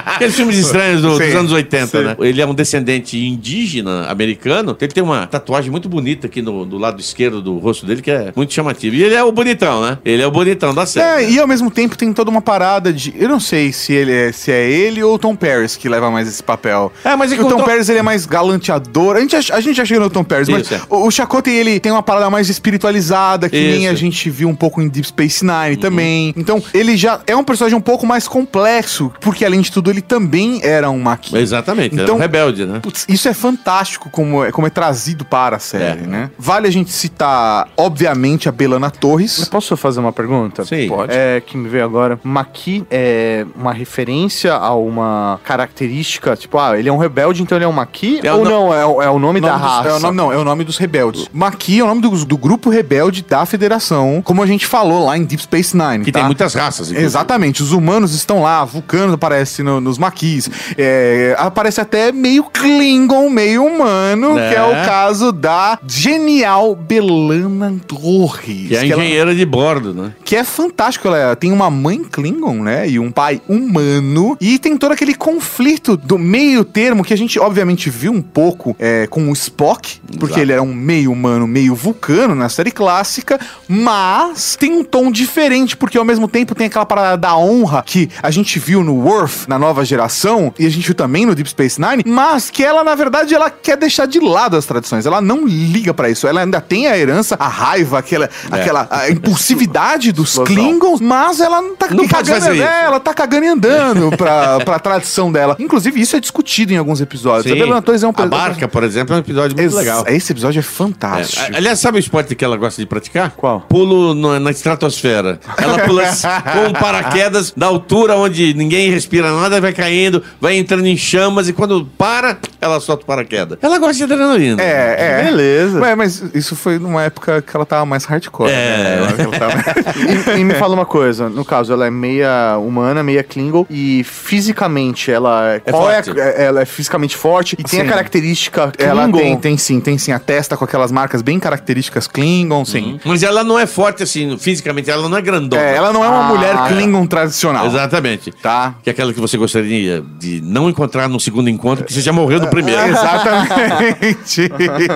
Aqueles 0.05 0.35
filmes 0.35 0.57
estranhos 0.57 1.01
do- 1.01 1.17
dos 1.17 1.35
anos 1.35 1.51
80, 1.51 1.87
sim. 1.87 2.03
né? 2.03 2.15
Ele 2.19 2.41
é 2.41 2.45
um 2.45 2.53
descendente 2.53 3.17
indígena 3.17 4.07
americano. 4.09 4.75
Ele 4.79 4.91
tem 4.91 5.03
uma 5.03 5.25
tatuagem 5.27 5.71
muito 5.71 5.87
bonita 5.87 6.27
aqui 6.27 6.41
no, 6.41 6.65
do 6.65 6.77
lado 6.77 6.99
esquerdo 6.99 7.41
do 7.41 7.57
rosto 7.57 7.85
dele, 7.85 8.01
que 8.01 8.11
é 8.11 8.31
muito 8.35 8.53
chamativo. 8.53 8.95
E 8.95 9.03
ele 9.03 9.15
é 9.15 9.23
o 9.23 9.31
bonitão, 9.31 9.81
né? 9.81 9.97
Ele 10.03 10.21
é 10.21 10.27
o 10.27 10.31
bonitão 10.31 10.73
da 10.73 10.85
série. 10.85 11.23
É, 11.25 11.29
e 11.31 11.39
ao 11.39 11.47
mesmo 11.47 11.71
tempo 11.71 11.97
tem 11.97 12.11
toda 12.13 12.29
uma 12.29 12.41
parada 12.41 12.91
de. 12.91 13.13
Eu 13.17 13.29
não 13.29 13.39
sei 13.39 13.71
se 13.71 13.93
ele 13.93 14.11
é, 14.11 14.31
se 14.31 14.51
é 14.51 14.69
ele 14.69 15.01
ou 15.03 15.15
o 15.15 15.19
Tom 15.19 15.35
Paris 15.35 15.75
que 15.75 15.87
leva 15.87 16.09
mais 16.11 16.27
esse 16.27 16.43
papel. 16.43 16.91
É, 17.03 17.15
mas 17.15 17.31
é 17.31 17.35
que 17.35 17.41
o 17.41 17.45
o 17.45 17.49
Tom 17.49 17.57
Tom- 17.57 17.63
Paris 17.65 17.89
ele 17.93 17.99
é 17.99 18.03
mais 18.03 18.25
galanteador. 18.25 19.15
A 19.15 19.19
gente, 19.21 19.39
já- 19.41 19.55
a 19.55 19.61
gente 19.61 19.75
já 19.77 19.85
chegou 19.85 20.03
no 20.03 20.09
Tom 20.09 20.23
Paris, 20.23 20.49
mas 20.49 20.63
Isso, 20.63 20.73
é. 20.75 20.81
o, 20.89 21.07
o 21.07 21.11
Chakotay 21.11 21.55
ele 21.55 21.79
tem 21.79 21.91
uma 21.91 22.03
parada 22.03 22.29
mais 22.29 22.49
espiritualizada, 22.49 23.49
que 23.49 23.55
nem 23.55 23.75
Isso. 23.77 23.85
Uhum. 23.85 23.91
a 23.91 23.95
gente 23.95 24.29
viu 24.29 24.49
um 24.49 24.55
pouco 24.55 24.81
em 24.81 24.87
Deep 24.87 25.07
Space 25.07 25.45
Nine 25.45 25.77
também. 25.77 26.33
Então, 26.35 26.61
ele 26.73 26.95
já 26.97 27.21
é 27.27 27.35
um 27.35 27.43
personagem 27.43 27.77
um 27.77 27.81
pouco 27.81 28.05
mais 28.05 28.27
complexo, 28.27 29.11
porque 29.21 29.45
além 29.45 29.61
de 29.61 29.71
tudo, 29.71 29.89
ele 29.89 30.01
também 30.01 30.59
era 30.63 30.89
um 30.89 30.99
Maqui. 30.99 31.37
Exatamente, 31.37 31.99
é 31.99 32.03
Então- 32.03 32.15
um 32.15 32.19
rebelde, 32.19 32.65
né? 32.65 32.79
Putz, 32.81 33.05
isso 33.09 33.27
é 33.27 33.33
fantástico 33.33 34.09
como 34.09 34.43
é, 34.43 34.51
como 34.51 34.65
é 34.67 34.69
trazido 34.69 35.25
para 35.25 35.57
a 35.57 35.59
série, 35.59 36.03
É. 36.03 36.07
né? 36.07 36.31
Vale 36.37 36.67
a 36.67 36.71
gente 36.71 36.91
citar, 36.91 37.67
obviamente, 37.77 38.47
a 38.49 38.51
Belana 38.51 38.89
Torres. 38.89 39.39
Eu 39.39 39.45
Posso 39.47 39.75
fazer 39.77 39.99
uma 39.99 40.11
pergunta? 40.13 40.63
Sim. 40.65 40.87
Pode. 40.87 41.11
É, 41.13 41.41
que 41.45 41.55
me 41.57 41.67
veio 41.69 41.83
agora. 41.83 42.19
Maqui 42.23 42.83
é 42.89 43.45
uma 43.55 43.73
referência 43.73 44.53
a 44.53 44.73
uma 44.75 45.39
característica, 45.43 46.35
tipo, 46.35 46.57
ah, 46.57 46.77
ele 46.77 46.89
é 46.89 46.91
um 46.91 46.97
rebelde, 46.97 47.41
então 47.41 47.57
ele 47.57 47.65
é 47.65 47.67
um 47.67 47.71
Maqui? 47.83 48.19
É 48.23 48.31
o 48.33 48.37
ou 48.37 48.43
no- 48.43 48.49
não, 48.49 48.73
é, 48.73 48.85
o- 48.85 49.01
é 49.01 49.09
o 49.09 49.19
nome, 49.19 49.41
da 49.41 49.49
Nome 49.49 49.61
dos- 49.61 49.69
raça? 49.71 49.89
é 49.89 49.93
o 49.93 49.99
nome, 49.99 50.17
não, 50.17 50.31
é 50.33 50.37
o 50.37 50.43
nome 50.43 50.63
dos 50.63 50.77
rebeldes. 50.77 51.27
Maqui 51.33 51.79
é 51.79 51.83
o 51.83 51.87
nome 51.87 52.01
do, 52.01 52.09
do 52.25 52.37
grupo 52.37 52.69
rebelde 52.69 53.23
da 53.27 53.45
federação, 53.45 54.21
como 54.23 54.41
a 54.41 54.45
gente 54.45 54.65
falou 54.65 55.05
lá 55.05 55.17
em 55.17 55.23
Deep 55.25 55.43
Space 55.43 55.75
Nine. 55.75 56.03
Que 56.05 56.11
tá? 56.11 56.19
tem 56.19 56.25
muitas 56.25 56.53
raças. 56.53 56.87
inclusive. 56.87 57.05
Exatamente, 57.05 57.61
os 57.61 57.71
humanos 57.71 58.13
estão 58.13 58.41
lá, 58.41 58.63
vulcanos 58.63 59.13
aparecem 59.13 59.65
no- 59.65 59.81
nos 59.81 59.97
maquis, 59.97 60.49
é, 60.77 61.35
aparece 61.37 61.81
até 61.81 62.11
meio 62.11 62.43
Klingon, 62.45 63.29
meio 63.29 63.65
humano, 63.65 64.37
É. 64.37 64.49
que 64.49 64.55
é 64.55 64.63
o 64.63 64.85
caso 64.85 65.31
da 65.31 65.77
genial 65.87 66.75
Belana 66.75 67.73
Torres. 67.87 68.67
Que 68.69 68.75
é 68.75 68.79
a 68.79 68.85
ela- 68.85 69.03
engenheira 69.03 69.35
de 69.35 69.45
bordo, 69.45 69.93
né? 69.93 70.13
que 70.23 70.35
é 70.35 70.43
fantástico. 70.43 71.07
Ela 71.07 71.35
tem 71.35 71.51
uma 71.51 71.69
mãe 71.69 72.03
Klingon, 72.03 72.61
né? 72.63 72.87
E 72.87 72.99
um 72.99 73.11
pai 73.11 73.41
humano. 73.47 74.37
E 74.39 74.57
tem 74.59 74.77
todo 74.77 74.91
aquele 74.91 75.15
conflito 75.15 75.97
do 75.97 76.17
meio 76.17 76.63
termo 76.63 77.03
que 77.03 77.13
a 77.13 77.17
gente, 77.17 77.39
obviamente, 77.39 77.72
viu 77.89 78.11
um 78.11 78.21
pouco 78.21 78.75
é, 78.79 79.07
com 79.07 79.29
o 79.29 79.33
Spock, 79.33 79.99
porque 80.19 80.25
Exato. 80.25 80.39
ele 80.39 80.51
era 80.53 80.61
um 80.61 80.73
meio 80.73 81.11
humano, 81.11 81.47
meio 81.47 81.75
vulcano 81.75 82.35
na 82.35 82.49
série 82.49 82.71
clássica. 82.71 83.39
Mas 83.67 84.55
tem 84.55 84.71
um 84.71 84.83
tom 84.83 85.11
diferente, 85.11 85.75
porque 85.75 85.97
ao 85.97 86.05
mesmo 86.05 86.27
tempo 86.27 86.53
tem 86.55 86.67
aquela 86.67 86.85
parada 86.85 87.17
da 87.17 87.35
honra 87.35 87.83
que 87.85 88.09
a 88.21 88.31
gente 88.31 88.59
viu 88.59 88.83
no 88.83 88.95
Worf, 88.95 89.47
na 89.47 89.57
nova 89.57 89.83
geração, 89.83 90.53
e 90.59 90.65
a 90.65 90.69
gente 90.69 90.85
viu 90.85 90.95
também 90.95 91.25
no 91.25 91.33
Deep 91.35 91.49
Space 91.49 91.79
Nine, 91.81 92.03
mas 92.05 92.49
que 92.49 92.63
ela, 92.63 92.83
na 92.83 92.95
verdade, 92.95 93.33
ela 93.33 93.49
quer 93.49 93.77
deixar 93.77 94.05
de 94.05 94.19
lado 94.19 94.55
as 94.55 94.65
tradições. 94.65 95.05
Ela 95.05 95.21
não 95.21 95.45
liga 95.47 95.93
pra 95.93 96.09
isso. 96.09 96.27
Ela 96.27 96.41
ainda 96.41 96.61
tem 96.61 96.87
a 96.87 96.97
herança, 96.97 97.35
a 97.39 97.47
raiva, 97.47 97.99
aquela, 97.99 98.25
É. 98.51 98.61
aquela 98.61 98.87
a 98.89 99.09
impulsividade 99.11 100.11
dos. 100.11 100.37
Klingons, 100.43 100.99
mas 100.99 101.39
ela 101.39 101.61
não 101.61 101.75
tá 101.75 101.87
Não 101.89 102.07
cagando, 102.07 102.51
é, 102.51 102.83
ela 102.85 102.99
tá 102.99 103.13
cagando 103.13 103.45
e 103.45 103.47
andando 103.47 104.15
pra, 104.17 104.59
pra 104.59 104.79
tradição 104.79 105.31
dela. 105.31 105.55
Inclusive, 105.59 105.99
isso 105.99 106.15
é 106.15 106.19
discutido 106.19 106.73
em 106.73 106.77
alguns 106.77 107.01
episódios. 107.01 107.51
Sim. 107.53 107.62
Torres 107.81 108.03
é 108.03 108.07
um 108.07 108.13
A 108.15 108.25
barca, 108.25 108.67
por 108.67 108.83
exemplo, 108.83 109.13
é 109.13 109.17
um 109.17 109.19
episódio 109.19 109.55
muito 109.57 109.61
Ex- 109.69 109.73
legal. 109.75 110.03
Esse 110.07 110.31
episódio 110.31 110.59
é 110.59 110.63
fantástico. 110.63 111.41
É, 111.53 111.57
aliás, 111.57 111.79
sabe 111.79 111.97
o 111.97 111.99
esporte 111.99 112.35
que 112.35 112.43
ela 112.43 112.57
gosta 112.57 112.81
de 112.81 112.85
praticar? 112.87 113.31
Qual? 113.31 113.61
Pulo 113.61 114.13
no- 114.13 114.39
na 114.39 114.51
estratosfera. 114.51 115.39
Ela 115.57 115.79
pula 115.79 116.03
com 116.53 116.73
paraquedas 116.79 117.53
da 117.55 117.67
altura 117.67 118.15
onde 118.15 118.53
ninguém 118.53 118.89
respira 118.91 119.31
nada, 119.35 119.59
vai 119.61 119.73
caindo, 119.73 120.23
vai 120.39 120.55
entrando 120.57 120.85
em 120.85 120.97
chamas 120.97 121.47
e 121.49 121.53
quando 121.53 121.85
para, 121.97 122.37
ela 122.61 122.79
solta 122.79 123.03
o 123.03 123.05
paraquedas. 123.05 123.57
Ela 123.61 123.77
gosta 123.79 123.95
de 123.95 124.03
adrenalina. 124.03 124.61
É, 124.61 124.95
é. 125.19 125.23
Beleza. 125.23 125.79
Ué, 125.79 125.95
mas 125.95 126.23
isso 126.33 126.55
foi 126.55 126.79
numa 126.79 127.03
época 127.03 127.41
que 127.41 127.55
ela 127.55 127.65
tava 127.65 127.85
mais 127.85 128.05
hardcore. 128.05 128.49
É. 128.51 128.97
né? 129.17 129.37
Tava- 129.37 129.63
E, 130.35 130.39
e 130.39 130.43
me 130.43 130.53
fala 130.55 130.73
uma 130.73 130.85
coisa, 130.85 131.29
no 131.29 131.45
caso, 131.45 131.71
ela 131.73 131.85
é 131.87 131.91
meia 131.91 132.57
humana, 132.57 133.03
meia 133.03 133.23
Klingon, 133.23 133.65
e 133.69 134.03
fisicamente 134.03 135.11
ela 135.11 135.53
É 135.55 135.59
qual 135.59 135.83
forte. 135.83 136.19
É, 136.19 136.45
ela 136.45 136.61
é 136.61 136.65
fisicamente 136.65 137.15
forte 137.15 137.42
e 137.51 137.63
tem 137.63 137.81
a 137.81 137.85
característica 137.85 138.71
Klingon. 138.71 138.89
Ela 138.91 139.11
tem, 139.11 139.37
tem 139.37 139.57
sim, 139.57 139.79
tem 139.79 139.97
sim. 139.97 140.11
A 140.11 140.19
testa 140.19 140.55
com 140.55 140.63
aquelas 140.65 140.91
marcas 140.91 141.21
bem 141.21 141.39
características 141.39 142.07
Klingon, 142.07 142.63
sim. 142.65 142.99
Mas 143.03 143.23
ela 143.23 143.43
não 143.43 143.59
é 143.59 143.65
forte 143.65 144.03
assim, 144.03 144.37
fisicamente, 144.37 144.89
ela 144.89 145.07
não 145.09 145.17
é 145.17 145.21
grandona. 145.21 145.61
É, 145.61 145.75
ela 145.75 145.91
não 145.91 146.03
é 146.03 146.07
uma 146.07 146.25
Ah, 146.25 146.27
mulher 146.29 146.55
é. 146.55 146.67
Klingon 146.69 147.05
tradicional. 147.05 147.65
Exatamente. 147.67 148.31
Tá? 148.31 148.75
Que 148.83 148.89
é 148.89 148.93
aquela 148.93 149.13
que 149.13 149.19
você 149.19 149.37
gostaria 149.37 150.03
de 150.19 150.41
não 150.41 150.69
encontrar 150.69 151.07
no 151.07 151.19
segundo 151.19 151.49
encontro, 151.49 151.83
porque 151.83 151.93
você 151.93 152.01
já 152.01 152.13
morreu 152.13 152.39
no 152.39 152.47
primeiro. 152.47 152.81
Exatamente. 152.87 154.49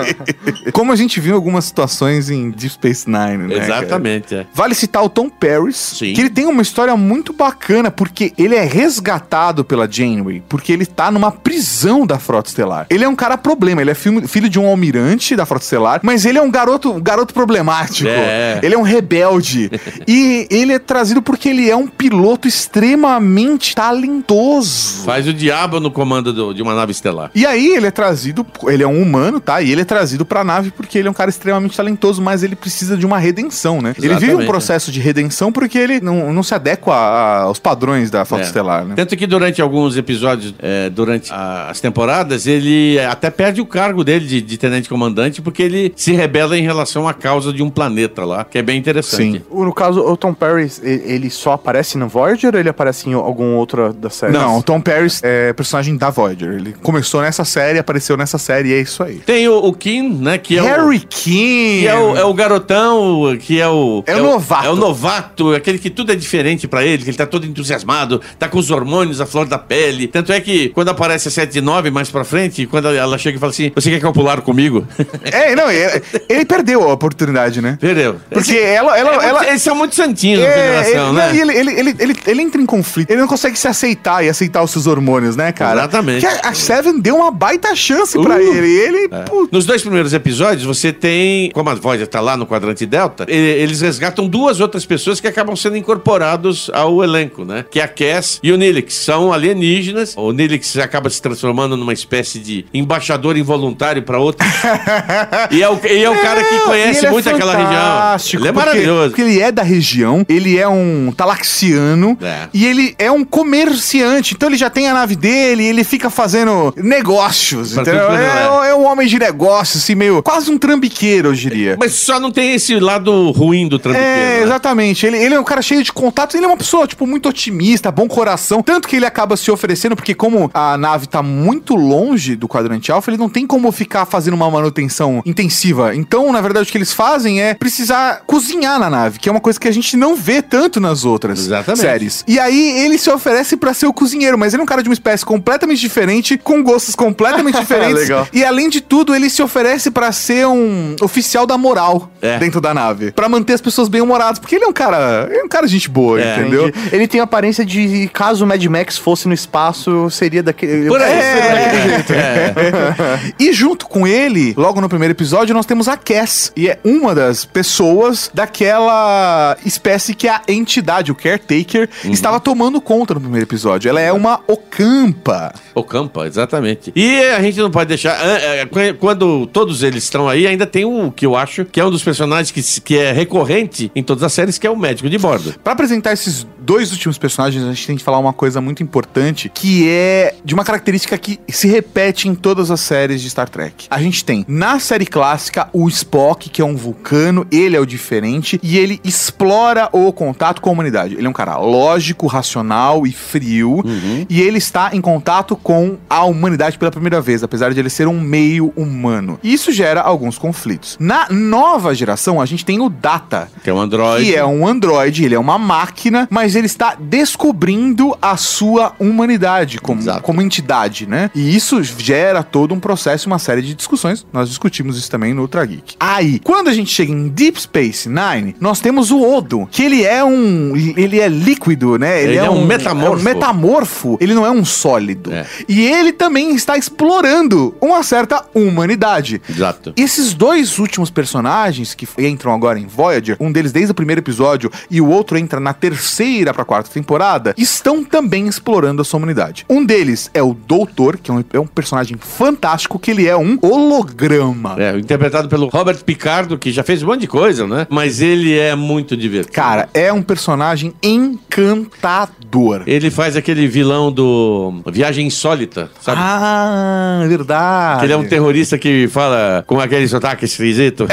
Como 0.72 0.92
a 0.92 0.96
gente 0.96 1.20
viu 1.20 1.34
algumas 1.34 1.64
situações 1.64 2.30
em 2.30 2.50
Deep 2.50 2.70
Space 2.74 3.06
Nine, 3.08 3.48
né? 3.48 3.56
Exatamente, 3.56 4.34
é. 4.34 4.46
Vale 4.54 4.74
citar 4.74 5.02
o 5.02 5.08
Tom 5.08 5.28
Paris, 5.28 5.76
Sim. 5.98 6.12
que 6.12 6.20
ele 6.20 6.30
tem 6.30 6.46
uma 6.46 6.62
história 6.62 6.96
muito 6.96 7.32
bacana, 7.32 7.90
porque 7.90 8.32
ele 8.38 8.54
é 8.54 8.64
resgatado 8.64 9.64
pela 9.64 9.90
Janeway, 9.90 10.42
porque 10.48 10.72
ele 10.72 10.86
tá 10.86 11.10
numa 11.10 11.30
prisão 11.30 12.06
da 12.06 12.18
Frota 12.18 12.37
Estelar. 12.46 12.86
Ele 12.90 13.04
é 13.04 13.08
um 13.08 13.16
cara 13.16 13.36
problema, 13.36 13.80
ele 13.80 13.90
é 13.90 13.94
filho, 13.94 14.48
de 14.48 14.58
um 14.58 14.66
almirante 14.68 15.34
da 15.34 15.44
Frota 15.44 15.64
Estelar, 15.64 16.00
mas 16.02 16.24
ele 16.24 16.38
é 16.38 16.42
um 16.42 16.50
garoto, 16.50 16.92
um 16.92 17.00
garoto 17.00 17.34
problemático. 17.34 18.08
É. 18.08 18.60
Ele 18.62 18.74
é 18.74 18.78
um 18.78 18.82
rebelde. 18.82 19.70
e 20.06 20.46
ele 20.50 20.72
é 20.72 20.78
trazido 20.78 21.20
porque 21.20 21.48
ele 21.48 21.68
é 21.68 21.76
um 21.76 21.86
piloto 21.86 22.46
extremamente 22.48 23.74
talentoso. 23.74 25.04
Faz 25.04 25.26
o 25.26 25.32
diabo 25.32 25.80
no 25.80 25.90
comando 25.90 26.32
do- 26.32 26.52
de 26.54 26.62
uma 26.62 26.74
nave 26.74 26.92
estelar. 26.92 27.30
E 27.34 27.46
aí 27.46 27.68
ele 27.74 27.86
é 27.86 27.90
trazido, 27.90 28.46
ele 28.66 28.82
é 28.82 28.86
um 28.86 29.00
humano, 29.02 29.40
tá? 29.40 29.60
E 29.62 29.70
ele 29.70 29.82
é 29.82 29.84
trazido 29.84 30.24
pra 30.24 30.44
nave 30.44 30.70
porque 30.70 30.98
ele 30.98 31.08
é 31.08 31.10
um 31.10 31.14
cara 31.14 31.30
extremamente 31.30 31.76
talentoso, 31.76 32.20
mas 32.22 32.42
ele 32.42 32.56
precisa 32.56 32.96
de 32.96 33.06
uma 33.06 33.18
redenção, 33.18 33.80
né? 33.80 33.94
Ele 33.98 34.08
vive 34.08 34.14
um 34.14 34.28
Exatamente, 34.28 34.46
processo 34.48 34.92
de 34.92 35.00
redenção 35.00 35.52
porque 35.52 35.78
ele 35.78 36.00
não, 36.00 36.32
não 36.32 36.42
se 36.42 36.54
adequa 36.54 36.92
a- 36.94 37.40
aos 37.42 37.58
padrões 37.58 38.10
da 38.10 38.24
Frota 38.24 38.44
É. 38.44 38.46
Estelar, 38.46 38.84
né? 38.84 38.94
Tanto 38.96 39.16
que 39.16 39.26
durante 39.26 39.60
alguns 39.62 39.96
episódios, 39.96 40.54
é, 40.58 40.88
durante 40.90 41.32
a- 41.32 41.68
as 41.70 41.80
temporadas, 41.80 42.27
ele 42.46 42.98
até 43.00 43.30
perde 43.30 43.60
o 43.60 43.66
cargo 43.66 44.02
dele 44.04 44.26
de, 44.26 44.40
de 44.40 44.58
tenente 44.58 44.88
comandante, 44.88 45.40
porque 45.42 45.62
ele 45.62 45.92
se 45.96 46.12
rebela 46.12 46.56
em 46.58 46.62
relação 46.62 47.06
à 47.08 47.14
causa 47.14 47.52
de 47.52 47.62
um 47.62 47.70
planeta 47.70 48.24
lá, 48.24 48.44
que 48.44 48.58
é 48.58 48.62
bem 48.62 48.78
interessante. 48.78 49.38
Sim. 49.38 49.42
O- 49.50 49.64
No 49.64 49.72
caso, 49.74 50.00
o 50.00 50.16
Tom 50.16 50.32
Paris, 50.34 50.80
e- 50.82 51.02
ele 51.06 51.30
só 51.30 51.52
aparece 51.52 51.96
no 51.98 52.08
Voyager 52.08 52.54
ou 52.54 52.60
ele 52.60 52.68
aparece 52.68 53.08
em 53.08 53.12
algum 53.14 53.54
outro 53.56 53.92
da 53.92 54.10
série? 54.10 54.32
Não, 54.32 54.58
o 54.58 54.62
Tom 54.62 54.80
Paris 54.80 55.20
é 55.22 55.52
personagem 55.52 55.96
da 55.96 56.10
Voyager. 56.10 56.52
Ele 56.54 56.74
começou 56.82 57.20
nessa 57.20 57.44
série, 57.44 57.78
apareceu 57.78 58.16
nessa 58.16 58.38
série 58.38 58.70
e 58.70 58.72
é 58.74 58.80
isso 58.80 59.02
aí. 59.02 59.16
Tem 59.18 59.48
o, 59.48 59.56
o 59.58 59.72
Kim, 59.72 60.08
né, 60.20 60.38
que 60.38 60.56
é 60.58 60.62
o... 60.62 60.64
Harry 60.64 61.00
King! 61.00 61.80
Que 61.80 61.86
é 61.88 61.94
o, 61.98 62.16
é 62.16 62.24
o 62.24 62.32
garotão, 62.34 63.36
que 63.40 63.60
é 63.60 63.68
o. 63.68 64.02
É 64.06 64.16
o 64.16 64.22
novato. 64.22 64.66
É 64.66 64.70
o 64.70 64.76
novato, 64.76 65.54
aquele 65.54 65.78
que 65.78 65.90
tudo 65.90 66.12
é 66.12 66.16
diferente 66.16 66.66
pra 66.66 66.84
ele, 66.84 67.02
que 67.02 67.10
ele 67.10 67.16
tá 67.16 67.26
todo 67.26 67.46
entusiasmado, 67.46 68.20
tá 68.38 68.48
com 68.48 68.58
os 68.58 68.70
hormônios 68.70 69.20
à 69.20 69.26
flor 69.26 69.46
da 69.46 69.58
pele. 69.58 70.06
Tanto 70.08 70.32
é 70.32 70.40
que 70.40 70.68
quando 70.70 70.88
aparece 70.88 71.28
a 71.28 71.30
7 71.30 71.58
e 71.58 71.60
9 71.60 71.90
mais 71.90 72.10
pra 72.10 72.17
frente, 72.24 72.66
quando 72.66 72.88
ela 72.88 73.18
chega 73.18 73.36
e 73.36 73.40
fala 73.40 73.50
assim: 73.50 73.70
Você 73.74 73.90
quer 73.90 74.00
calcular 74.00 74.40
comigo? 74.40 74.86
É, 75.30 75.54
não, 75.54 75.70
ele, 75.70 76.02
ele 76.28 76.44
perdeu 76.44 76.82
a 76.88 76.92
oportunidade, 76.92 77.60
né? 77.60 77.76
Perdeu. 77.80 78.16
Porque 78.30 78.56
ela, 78.56 78.96
ela, 78.98 79.10
É 79.10 79.12
muito- 79.14 79.26
ela, 79.26 79.48
Eles 79.48 79.62
são 79.62 79.74
muito 79.74 79.94
santinhos 79.94 80.40
na 80.40 80.46
É, 80.46 80.52
federação, 80.84 81.08
ele, 81.08 81.16
né? 81.16 81.34
e 81.34 81.40
ele, 81.40 81.52
ele, 81.58 81.80
ele, 81.80 81.96
ele, 81.98 82.16
ele 82.26 82.42
entra 82.42 82.60
em 82.60 82.66
conflito. 82.66 83.10
Ele 83.10 83.20
não 83.20 83.28
consegue 83.28 83.58
se 83.58 83.66
aceitar 83.68 84.24
e 84.24 84.28
aceitar 84.28 84.62
os 84.62 84.70
seus 84.70 84.86
hormônios, 84.86 85.36
né, 85.36 85.52
cara? 85.52 85.80
Exatamente. 85.80 86.24
Porque 86.26 86.46
a, 86.46 86.50
a 86.50 86.54
Seven 86.54 87.00
deu 87.00 87.16
uma 87.16 87.30
baita 87.30 87.74
chance 87.76 88.18
pra 88.20 88.36
Uh. 88.36 88.40
ele. 88.40 88.66
E 88.68 88.78
ele, 88.80 89.08
putz, 89.28 89.50
Nos 89.52 89.66
dois 89.66 89.82
primeiros 89.82 90.12
episódios, 90.12 90.64
você 90.64 90.92
tem, 90.92 91.50
como 91.52 91.68
a 91.70 91.74
Voyager 91.74 92.06
tá 92.06 92.20
lá 92.20 92.36
no 92.36 92.46
quadrante 92.46 92.86
Delta, 92.86 93.26
eles 93.28 93.80
resgatam 93.80 94.26
duas 94.28 94.60
outras 94.60 94.84
pessoas 94.86 95.20
que 95.20 95.26
acabam 95.28 95.54
sendo 95.56 95.76
incorporados 95.76 96.70
ao 96.72 97.02
elenco, 97.04 97.44
né? 97.44 97.64
Que 97.70 97.80
é 97.80 97.84
a 97.84 97.88
Cass 97.88 98.38
e 98.42 98.50
o 98.52 98.56
Nilix. 98.56 98.94
São 98.94 99.32
alienígenas. 99.32 100.14
O 100.16 100.32
Nilix 100.32 100.76
acaba 100.78 101.10
se 101.10 101.20
transformando 101.20 101.76
numa 101.76 101.92
espécie 101.92 102.07
de 102.40 102.64
embaixador 102.72 103.36
involuntário 103.36 104.02
para 104.02 104.18
outro. 104.18 104.46
e 105.50 105.62
é 105.62 105.68
o, 105.68 105.78
e 105.86 106.02
é 106.04 106.10
o 106.10 106.20
cara 106.20 106.42
que 106.42 106.58
conhece 106.60 107.00
ele 107.00 107.06
é 107.06 107.10
muito 107.10 107.28
aquela 107.28 107.52
região. 107.54 108.40
Ele 108.40 108.48
é 108.48 108.52
porque- 108.52 108.66
maravilhoso. 108.66 109.08
Porque 109.10 109.22
ele 109.22 109.40
é 109.40 109.52
da 109.52 109.62
região, 109.62 110.24
ele 110.28 110.58
é 110.58 110.66
um 110.68 111.12
talaxiano 111.16 112.16
É. 112.22 112.48
e 112.52 112.66
ele 112.66 112.94
é 112.98 113.10
um 113.10 113.24
comerciante. 113.24 114.34
Então 114.34 114.48
ele 114.48 114.56
já 114.56 114.70
tem 114.70 114.88
a 114.88 114.94
nave 114.94 115.14
dele, 115.16 115.64
ele 115.64 115.84
fica 115.84 116.08
fazendo 116.10 116.72
negócios, 116.76 117.72
Pra 117.72 117.82
entendeu? 117.82 118.06
quanto 118.06 118.20
É, 118.20 118.70
é 118.70 118.74
um 118.74 118.84
homem 118.86 119.06
de 119.06 119.18
negócios, 119.18 119.82
assim, 119.82 119.94
meio. 119.94 120.22
Quase 120.22 120.50
um 120.50 120.58
trambiqueiro, 120.58 121.28
eu 121.28 121.32
diria. 121.34 121.76
Mas 121.78 121.92
só 121.94 122.18
não 122.18 122.30
tem 122.30 122.54
esse 122.54 122.78
lado 122.78 123.30
ruim 123.30 123.68
do 123.68 123.78
trambiqueiro. 123.78 124.12
É, 124.12 124.38
né? 124.38 124.42
exatamente. 124.42 125.06
Ele, 125.06 125.16
ele 125.18 125.34
é 125.34 125.40
um 125.40 125.44
cara 125.44 125.60
cheio 125.62 125.82
de 125.82 125.92
contatos, 125.92 126.34
ele 126.34 126.44
é 126.44 126.48
uma 126.48 126.56
pessoa, 126.56 126.86
tipo, 126.86 127.06
muito 127.06 127.28
otimista, 127.28 127.90
bom 127.90 128.08
coração. 128.08 128.62
Tanto 128.62 128.88
que 128.88 128.96
ele 128.96 129.06
acaba 129.06 129.36
se 129.36 129.50
oferecendo, 129.50 129.94
porque 129.94 130.14
como 130.14 130.50
a 130.54 130.76
nave 130.78 131.06
tá 131.06 131.22
muito 131.22 131.74
longe 131.74 131.97
do 132.38 132.46
quadrante 132.48 132.92
alfa, 132.92 133.10
ele 133.10 133.18
não 133.18 133.28
tem 133.28 133.46
como 133.46 133.70
ficar 133.72 134.06
fazendo 134.06 134.34
uma 134.34 134.50
manutenção 134.50 135.22
intensiva. 135.26 135.94
Então, 135.94 136.30
na 136.32 136.40
verdade, 136.40 136.68
o 136.68 136.72
que 136.72 136.78
eles 136.78 136.92
fazem 136.92 137.40
é 137.42 137.54
precisar 137.54 138.22
cozinhar 138.26 138.78
na 138.78 138.88
nave, 138.88 139.18
que 139.18 139.28
é 139.28 139.32
uma 139.32 139.40
coisa 139.40 139.58
que 139.58 139.66
a 139.68 139.72
gente 139.72 139.96
não 139.96 140.14
vê 140.14 140.40
tanto 140.42 140.80
nas 140.80 141.04
outras 141.04 141.38
Exatamente. 141.40 141.80
séries. 141.80 142.24
E 142.26 142.38
aí 142.38 142.78
ele 142.84 142.98
se 142.98 143.10
oferece 143.10 143.56
pra 143.56 143.74
ser 143.74 143.86
o 143.86 143.92
cozinheiro, 143.92 144.38
mas 144.38 144.52
ele 144.54 144.60
é 144.60 144.64
um 144.64 144.66
cara 144.66 144.82
de 144.82 144.88
uma 144.88 144.94
espécie 144.94 145.24
completamente 145.24 145.80
diferente, 145.80 146.38
com 146.38 146.62
gostos 146.62 146.94
completamente 146.94 147.58
diferentes. 147.60 148.02
Legal. 148.02 148.26
E 148.32 148.44
além 148.44 148.68
de 148.68 148.80
tudo, 148.80 149.14
ele 149.14 149.28
se 149.28 149.42
oferece 149.42 149.90
pra 149.90 150.12
ser 150.12 150.46
um 150.46 150.94
oficial 151.02 151.46
da 151.46 151.58
moral 151.58 152.10
É. 152.22 152.38
dentro 152.38 152.60
da 152.60 152.72
nave, 152.72 153.10
Pra 153.12 153.28
manter 153.28 153.54
as 153.54 153.60
pessoas 153.60 153.88
bem 153.88 154.00
humoradas, 154.00 154.38
porque 154.38 154.54
ele 154.56 154.64
é 154.64 154.68
um 154.68 154.72
cara, 154.72 155.28
é 155.30 155.42
um 155.42 155.48
cara 155.48 155.66
de 155.66 155.72
gente 155.72 155.88
boa, 155.90 156.20
É. 156.20 156.38
entendeu? 156.40 156.68
Entendi. 156.68 156.88
Ele 156.94 157.08
tem 157.08 157.20
a 157.20 157.24
aparência 157.24 157.64
de 157.64 158.08
caso 158.12 158.44
o 158.44 158.46
Mad 158.46 158.62
Max 158.66 158.96
fosse 158.98 159.26
no 159.28 159.34
espaço, 159.34 160.10
seria 160.10 160.42
daquele. 160.42 160.88
Por 160.88 161.00
aí. 161.00 161.12
É. 161.12 161.87
É. 161.88 163.32
E 163.38 163.52
junto 163.52 163.86
com 163.86 164.06
ele, 164.06 164.54
logo 164.56 164.80
no 164.80 164.88
primeiro 164.88 165.12
episódio, 165.12 165.54
nós 165.54 165.66
temos 165.66 165.88
a 165.88 165.96
Cass. 165.96 166.52
E 166.56 166.68
é 166.68 166.78
uma 166.84 167.14
das 167.14 167.44
pessoas 167.44 168.30
daquela 168.32 169.56
espécie 169.64 170.14
que 170.14 170.28
a 170.28 170.40
entidade, 170.48 171.10
o 171.10 171.14
Caretaker, 171.14 171.88
Uhum. 172.04 172.12
estava 172.12 172.38
tomando 172.40 172.80
conta 172.80 173.14
no 173.14 173.20
primeiro 173.20 173.44
episódio. 173.46 173.88
Ela 173.88 174.00
é 174.00 174.12
uma 174.12 174.40
Ocampa. 174.46 175.52
O 175.74 175.82
Campa, 175.84 176.26
exatamente. 176.26 176.92
E 176.94 177.18
a 177.20 177.40
gente 177.42 177.58
não 177.58 177.70
pode 177.70 177.88
deixar. 177.88 178.14
é, 178.24 178.60
é, 178.60 178.66
qu- 178.66 178.94
Quando 178.98 179.46
todos 179.46 179.82
eles 179.82 180.04
estão 180.04 180.28
aí, 180.28 180.46
ainda 180.46 180.66
tem 180.66 180.84
um 180.84 181.10
que 181.10 181.24
eu 181.26 181.36
acho 181.36 181.64
que 181.64 181.80
é 181.80 181.84
um 181.84 181.90
dos 181.90 182.02
personagens 182.02 182.50
que, 182.50 182.80
que 182.80 182.98
é 182.98 183.12
recorrente 183.12 183.90
em 183.94 184.02
todas 184.02 184.22
as 184.22 184.32
séries, 184.32 184.58
que 184.58 184.66
é 184.66 184.70
o 184.70 184.76
médico 184.76 185.08
de 185.08 185.18
bordo. 185.18 185.54
Pra 185.62 185.72
apresentar 185.72 186.12
esses 186.12 186.46
dois 186.58 186.92
últimos 186.92 187.18
personagens, 187.18 187.62
a 187.64 187.68
gente 187.72 187.86
tem 187.86 187.96
que 187.96 188.02
falar 188.02 188.18
uma 188.18 188.32
coisa 188.32 188.60
muito 188.60 188.82
importante, 188.82 189.50
que 189.54 189.88
é 189.88 190.34
de 190.44 190.54
uma 190.54 190.64
característica 190.64 191.16
que 191.16 191.38
se 191.48 191.68
repete 191.78 192.28
em 192.28 192.34
todas 192.34 192.72
as 192.72 192.80
séries 192.80 193.22
de 193.22 193.30
Star 193.30 193.48
Trek. 193.48 193.86
A 193.88 194.02
gente 194.02 194.24
tem, 194.24 194.44
na 194.48 194.80
série 194.80 195.06
clássica, 195.06 195.68
o 195.72 195.88
Spock, 195.88 196.50
que 196.50 196.60
é 196.60 196.64
um 196.64 196.74
vulcano, 196.74 197.46
ele 197.52 197.76
é 197.76 197.80
o 197.80 197.86
diferente, 197.86 198.58
e 198.64 198.76
ele 198.76 199.00
explora 199.04 199.88
o 199.92 200.12
contato 200.12 200.60
com 200.60 200.70
a 200.70 200.72
humanidade. 200.72 201.14
Ele 201.14 201.26
é 201.26 201.30
um 201.30 201.32
cara 201.32 201.56
lógico, 201.56 202.26
racional 202.26 203.06
e 203.06 203.12
frio, 203.12 203.84
e 204.28 204.40
ele 204.40 204.58
está 204.58 204.90
em 204.92 205.00
contato 205.00 205.54
com 205.54 205.96
a 206.10 206.24
humanidade 206.24 206.76
pela 206.78 206.90
primeira 206.90 207.20
vez, 207.20 207.44
apesar 207.44 207.72
de 207.72 207.78
ele 207.78 207.90
ser 207.90 208.08
um 208.08 208.20
meio 208.20 208.72
humano. 208.76 209.38
Isso 209.42 209.70
gera 209.70 210.00
alguns 210.00 210.36
conflitos. 210.36 210.96
Na 210.98 211.28
nova 211.30 211.94
geração, 211.94 212.40
a 212.40 212.46
gente 212.46 212.64
tem 212.64 212.80
o 212.80 212.88
Data, 212.88 213.48
Que 213.62 213.70
é 213.70 213.72
um 213.74 213.78
androide. 213.80 214.24
que 214.24 214.34
é 214.34 214.44
um 214.44 214.66
androide, 214.66 215.24
ele 215.24 215.36
é 215.36 215.38
uma 215.38 215.58
máquina, 215.58 216.26
mas 216.28 216.56
ele 216.56 216.66
está 216.66 216.96
descobrindo 216.98 218.16
a 218.20 218.36
sua 218.36 218.92
humanidade 218.98 219.78
como, 219.78 220.00
Exato. 220.00 220.22
como 220.22 220.42
entidade, 220.42 221.06
né? 221.06 221.30
E 221.34 221.56
isso 221.58 221.82
gera 221.82 222.42
todo 222.42 222.72
um 222.72 222.80
processo, 222.80 223.26
uma 223.26 223.38
série 223.38 223.62
de 223.62 223.74
discussões. 223.74 224.24
Nós 224.32 224.48
discutimos 224.48 224.96
isso 224.96 225.10
também 225.10 225.34
no 225.34 225.42
Ultra 225.42 225.66
Geek. 225.66 225.96
Aí, 225.98 226.38
quando 226.38 226.68
a 226.68 226.72
gente 226.72 226.90
chega 226.90 227.12
em 227.12 227.28
Deep 227.28 227.60
Space 227.60 228.08
Nine, 228.08 228.54
nós 228.60 228.80
temos 228.80 229.10
o 229.10 229.20
Odo, 229.20 229.68
que 229.70 229.82
ele 229.82 230.04
é 230.04 230.24
um. 230.24 230.72
Ele 230.76 231.18
é 231.18 231.28
líquido, 231.28 231.98
né? 231.98 232.22
Ele 232.22 232.36
é 232.36 232.48
um 232.48 232.64
metamorfo. 232.64 233.16
é 233.16 233.20
um 233.20 233.22
metamorfo. 233.22 234.18
Ele 234.20 234.34
não 234.34 234.46
é 234.46 234.50
um 234.50 234.64
sólido. 234.64 235.32
É. 235.32 235.44
E 235.68 235.84
ele 235.84 236.12
também 236.12 236.54
está 236.54 236.76
explorando 236.76 237.74
uma 237.80 238.02
certa 238.02 238.44
humanidade. 238.54 239.42
Exato. 239.48 239.92
Esses 239.96 240.34
dois 240.34 240.78
últimos 240.78 241.10
personagens 241.10 241.94
que 241.94 242.06
entram 242.18 242.54
agora 242.54 242.78
em 242.78 242.86
Voyager, 242.86 243.36
um 243.40 243.50
deles 243.50 243.72
desde 243.72 243.90
o 243.90 243.94
primeiro 243.94 244.20
episódio 244.20 244.70
e 244.88 245.00
o 245.00 245.08
outro 245.08 245.36
entra 245.36 245.58
na 245.58 245.74
terceira 245.74 246.54
pra 246.54 246.64
quarta 246.64 246.90
temporada, 246.90 247.54
estão 247.58 248.04
também 248.04 248.46
explorando 248.46 249.02
a 249.02 249.04
sua 249.04 249.18
humanidade. 249.18 249.66
Um 249.68 249.84
deles 249.84 250.30
é 250.32 250.42
o 250.42 250.54
Doutor, 250.54 251.18
que 251.18 251.30
é 251.30 251.34
um, 251.34 251.44
é 251.52 251.58
um 251.58 251.66
personagem 251.66 252.16
fantástico, 252.18 252.98
que 252.98 253.10
ele 253.10 253.26
é 253.26 253.36
um 253.36 253.58
holograma. 253.62 254.76
É, 254.78 254.96
interpretado 254.96 255.48
pelo 255.48 255.68
Robert 255.68 255.98
Picardo, 256.04 256.58
que 256.58 256.70
já 256.70 256.82
fez 256.82 257.02
um 257.02 257.06
monte 257.06 257.22
de 257.22 257.26
coisa, 257.26 257.66
né? 257.66 257.86
Mas 257.90 258.20
ele 258.20 258.56
é 258.58 258.74
muito 258.74 259.16
divertido. 259.16 259.54
Cara, 259.54 259.88
é 259.94 260.12
um 260.12 260.22
personagem 260.22 260.92
encantador. 261.02 262.82
Ele 262.86 263.10
faz 263.10 263.36
aquele 263.36 263.66
vilão 263.66 264.10
do 264.10 264.82
Viagem 264.92 265.26
Insólita, 265.26 265.90
sabe? 266.00 266.20
Ah, 266.22 267.24
verdade. 267.28 268.00
Que 268.00 268.06
ele 268.06 268.12
é 268.12 268.16
um 268.16 268.26
terrorista 268.26 268.78
que 268.78 269.08
fala 269.08 269.64
com 269.66 269.80
aquele 269.80 270.06
sotaque 270.08 270.44
esquisito. 270.44 271.06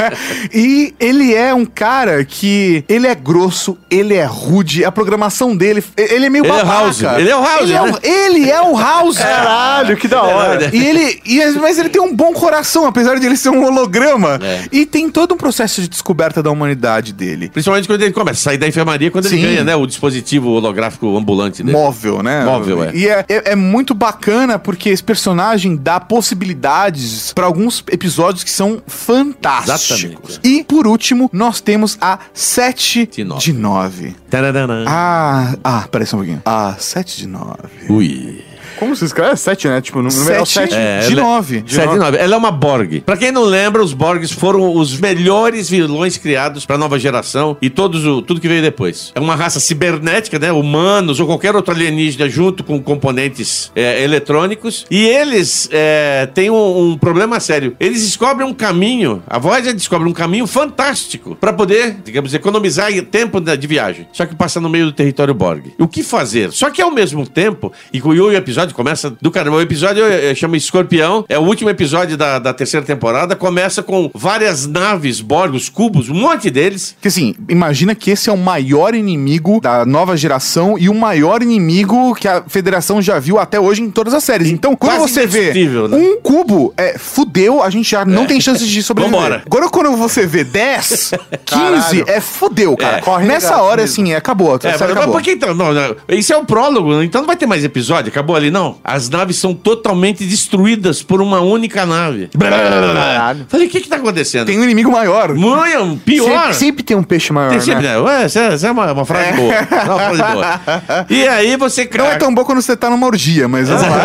e 0.52 0.94
ele 0.98 1.34
é 1.34 1.54
um 1.54 1.64
cara 1.64 2.24
que 2.24 2.84
ele 2.88 3.06
é 3.06 3.14
grosso, 3.14 3.78
ele 3.90 4.14
é 4.14 4.24
rude, 4.24 4.84
a 4.84 4.92
programação 4.92 5.56
dele, 5.56 5.82
ele 5.96 6.26
é 6.26 6.30
meio 6.30 6.44
Ele 6.44 6.52
é 6.52 6.56
babaca. 6.56 6.72
House, 6.72 7.02
ele 7.02 7.30
é 7.30 7.36
o 7.36 7.42
House, 7.42 7.62
Ele 7.62 7.72
é 7.72 7.82
o, 7.82 7.86
né? 7.86 7.98
ele 8.02 8.50
é 8.50 8.62
o 8.62 8.78
House. 8.78 9.18
Caralho, 9.18 9.81
que 9.96 10.08
da 10.08 10.22
hora. 10.22 10.70
E 10.74 10.84
ele, 10.84 11.20
e- 11.24 11.58
mas 11.60 11.78
ele 11.78 11.88
tem 11.88 12.00
um 12.00 12.14
bom 12.14 12.32
coração, 12.32 12.86
apesar 12.86 13.18
de 13.18 13.26
ele 13.26 13.36
ser 13.36 13.50
um 13.50 13.64
holograma. 13.64 14.38
É. 14.42 14.64
E 14.72 14.86
tem 14.86 15.10
todo 15.10 15.34
um 15.34 15.36
processo 15.36 15.80
de 15.80 15.88
descoberta 15.88 16.42
da 16.42 16.50
humanidade 16.50 17.12
dele. 17.12 17.48
Principalmente 17.50 17.86
quando 17.88 18.02
ele 18.02 18.12
começa 18.12 18.40
a 18.40 18.42
sair 18.42 18.58
da 18.58 18.66
enfermaria, 18.66 19.10
quando 19.10 19.28
Sim. 19.28 19.36
ele 19.38 19.46
ganha, 19.48 19.64
né? 19.64 19.76
O 19.76 19.86
dispositivo 19.86 20.50
holográfico 20.50 21.16
ambulante 21.16 21.62
dele. 21.62 21.76
Móvel, 21.76 22.22
né? 22.22 22.44
Móvel, 22.44 22.84
é. 22.84 22.90
E 22.94 23.08
é, 23.08 23.24
é, 23.28 23.52
é 23.52 23.56
muito 23.56 23.94
bacana 23.94 24.58
porque 24.58 24.88
esse 24.90 25.02
personagem 25.02 25.76
dá 25.76 25.98
possibilidades 26.00 27.32
pra 27.32 27.46
alguns 27.46 27.82
episódios 27.90 28.44
que 28.44 28.50
são 28.50 28.82
fantásticos. 28.86 30.04
Exatamente. 30.04 30.40
E, 30.42 30.64
por 30.64 30.86
último, 30.86 31.28
nós 31.32 31.60
temos 31.60 31.96
a 32.00 32.18
7 32.34 33.06
De 33.06 33.24
nove. 33.24 33.40
de 33.42 33.52
9. 33.52 34.16
Tararana. 34.30 34.84
Ah, 34.86 35.54
ah, 35.62 35.88
peraí 35.90 36.06
só 36.06 36.16
um 36.16 36.20
pouquinho. 36.20 36.42
A 36.44 36.74
7 36.78 37.16
de 37.18 37.26
9. 37.26 37.56
Ui. 37.88 38.44
Como 38.82 38.96
se 38.96 39.04
escreve? 39.04 39.32
É 39.32 39.36
7, 39.36 39.68
né? 39.68 39.80
Tipo, 39.80 40.02
número 40.02 40.44
7. 40.44 40.74
É, 40.74 41.06
de 41.06 41.12
é- 41.12 41.16
9. 41.16 41.64
7 41.66 41.90
de 41.90 41.98
9. 41.98 42.18
Ela 42.18 42.34
é 42.34 42.36
uma 42.36 42.50
Borg. 42.50 43.00
Pra 43.06 43.16
quem 43.16 43.30
não 43.30 43.44
lembra, 43.44 43.80
os 43.80 43.92
Borgs 43.92 44.32
foram 44.32 44.74
os 44.74 44.98
melhores 44.98 45.70
vilões 45.70 46.16
criados 46.16 46.66
pra 46.66 46.76
nova 46.76 46.98
geração 46.98 47.56
e 47.62 47.70
todos 47.70 48.04
o, 48.04 48.20
tudo 48.20 48.40
que 48.40 48.48
veio 48.48 48.60
depois. 48.60 49.12
É 49.14 49.20
uma 49.20 49.36
raça 49.36 49.60
cibernética, 49.60 50.36
né? 50.38 50.50
Humanos 50.50 51.20
ou 51.20 51.26
qualquer 51.26 51.54
outro 51.54 51.72
alienígena 51.72 52.28
junto 52.28 52.64
com 52.64 52.82
componentes 52.82 53.70
é, 53.76 54.02
eletrônicos. 54.02 54.84
E 54.90 55.06
eles 55.06 55.68
é, 55.70 56.26
têm 56.34 56.50
um, 56.50 56.90
um 56.90 56.98
problema 56.98 57.38
sério. 57.38 57.76
Eles 57.78 58.04
descobrem 58.04 58.46
um 58.46 58.54
caminho, 58.54 59.22
a 59.28 59.38
Voyager 59.38 59.74
descobre 59.74 60.08
um 60.08 60.12
caminho 60.12 60.46
fantástico 60.46 61.36
pra 61.40 61.52
poder, 61.52 61.98
digamos, 62.04 62.34
economizar 62.34 62.92
tempo 63.02 63.40
de 63.40 63.66
viagem. 63.66 64.08
Só 64.12 64.26
que 64.26 64.34
passa 64.34 64.60
no 64.60 64.68
meio 64.68 64.86
do 64.86 64.92
território 64.92 65.32
Borg. 65.32 65.72
O 65.78 65.86
que 65.86 66.02
fazer? 66.02 66.50
Só 66.52 66.68
que 66.68 66.82
ao 66.82 66.90
mesmo 66.90 67.26
tempo, 67.26 67.72
e 67.92 68.00
com 68.00 68.08
o 68.08 68.32
episódio 68.32 68.71
começa 68.72 69.10
do 69.20 69.30
caramba. 69.30 69.56
O 69.56 69.60
episódio 69.60 70.04
eh, 70.04 70.34
chama 70.34 70.56
Escorpião, 70.56 71.24
é 71.28 71.38
o 71.38 71.42
último 71.42 71.70
episódio 71.70 72.16
da, 72.16 72.38
da 72.38 72.52
terceira 72.52 72.84
temporada. 72.84 73.36
Começa 73.36 73.82
com 73.82 74.10
várias 74.14 74.66
naves, 74.66 75.20
Borg, 75.20 75.54
os 75.54 75.68
cubos, 75.68 76.08
um 76.08 76.14
monte 76.14 76.50
deles. 76.50 76.96
Que 77.00 77.08
assim, 77.08 77.34
imagina 77.48 77.94
que 77.94 78.10
esse 78.10 78.28
é 78.30 78.32
o 78.32 78.36
maior 78.36 78.94
inimigo 78.94 79.60
da 79.60 79.84
nova 79.84 80.16
geração 80.16 80.76
e 80.78 80.88
o 80.88 80.94
maior 80.94 81.42
inimigo 81.42 82.14
que 82.14 82.28
a 82.28 82.42
federação 82.46 83.00
já 83.00 83.18
viu 83.18 83.38
até 83.38 83.58
hoje 83.58 83.82
em 83.82 83.90
todas 83.90 84.14
as 84.14 84.24
séries. 84.24 84.50
Então, 84.50 84.74
quando 84.76 84.98
você 85.00 85.26
vê 85.26 85.52
né? 85.52 85.96
um 85.96 86.20
cubo, 86.20 86.72
é, 86.76 86.96
fudeu, 86.98 87.62
a 87.62 87.70
gente 87.70 87.90
já 87.90 88.04
não 88.04 88.26
tem 88.26 88.40
chances 88.40 88.68
de 88.68 88.82
sobreviver. 88.82 89.20
Vambora. 89.20 89.42
Agora, 89.46 89.68
quando 89.68 89.96
você 89.96 90.26
vê 90.26 90.44
10, 90.44 90.88
15, 90.88 91.14
Caralho. 91.46 92.04
é 92.08 92.20
fudeu, 92.20 92.76
cara. 92.76 92.98
É. 92.98 93.00
Corre 93.00 93.26
Nessa 93.26 93.60
hora, 93.60 93.82
mesmo. 93.82 93.92
assim, 94.02 94.12
é, 94.12 94.16
acabou. 94.16 94.52
A 94.52 94.58
É, 94.62 94.70
mas, 94.72 94.80
mas 94.80 94.90
acabou. 94.90 95.12
por 95.14 95.22
que 95.22 95.32
então? 95.32 95.54
Não, 95.54 95.72
não, 95.72 95.96
isso 96.08 96.32
é 96.32 96.36
o 96.36 96.44
prólogo, 96.44 97.02
então 97.02 97.20
não 97.20 97.26
vai 97.26 97.36
ter 97.36 97.46
mais 97.46 97.64
episódio. 97.64 98.10
Acabou 98.10 98.36
ali, 98.36 98.50
não. 98.50 98.61
As 98.84 99.08
naves 99.08 99.36
são 99.36 99.54
totalmente 99.54 100.24
destruídas 100.24 101.02
por 101.02 101.20
uma 101.20 101.40
única 101.40 101.84
nave. 101.86 102.28
Caralho. 102.38 103.46
Falei, 103.48 103.66
o 103.66 103.70
que 103.70 103.80
que 103.80 103.88
tá 103.88 103.96
acontecendo? 103.96 104.46
Tem 104.46 104.58
um 104.58 104.64
inimigo 104.64 104.90
maior. 104.90 105.34
Muito 105.34 106.00
pior. 106.04 106.26
Sempre, 106.28 106.54
sempre 106.54 106.82
tem 106.82 106.96
um 106.96 107.02
peixe 107.02 107.32
maior, 107.32 107.50
Tem 107.50 107.58
né? 107.58 107.64
sempre, 107.64 107.82
né? 107.82 107.98
Ué, 107.98 108.24
essa, 108.24 108.40
essa 108.40 108.68
é 108.68 108.70
uma, 108.70 108.92
uma 108.92 109.04
frase 109.04 109.32
boa. 109.32 109.52
É 109.52 109.84
uma 109.84 109.98
frase 109.98 110.22
boa. 110.32 111.06
E 111.10 111.28
aí 111.28 111.56
você... 111.56 111.88
Não 111.96 112.06
é 112.06 112.16
tão 112.16 112.34
bom 112.34 112.44
quando 112.44 112.62
você 112.62 112.76
tá 112.76 112.88
numa 112.90 113.06
orgia, 113.06 113.48
mas 113.48 113.68
vamos 113.68 113.84
lá. 113.84 114.02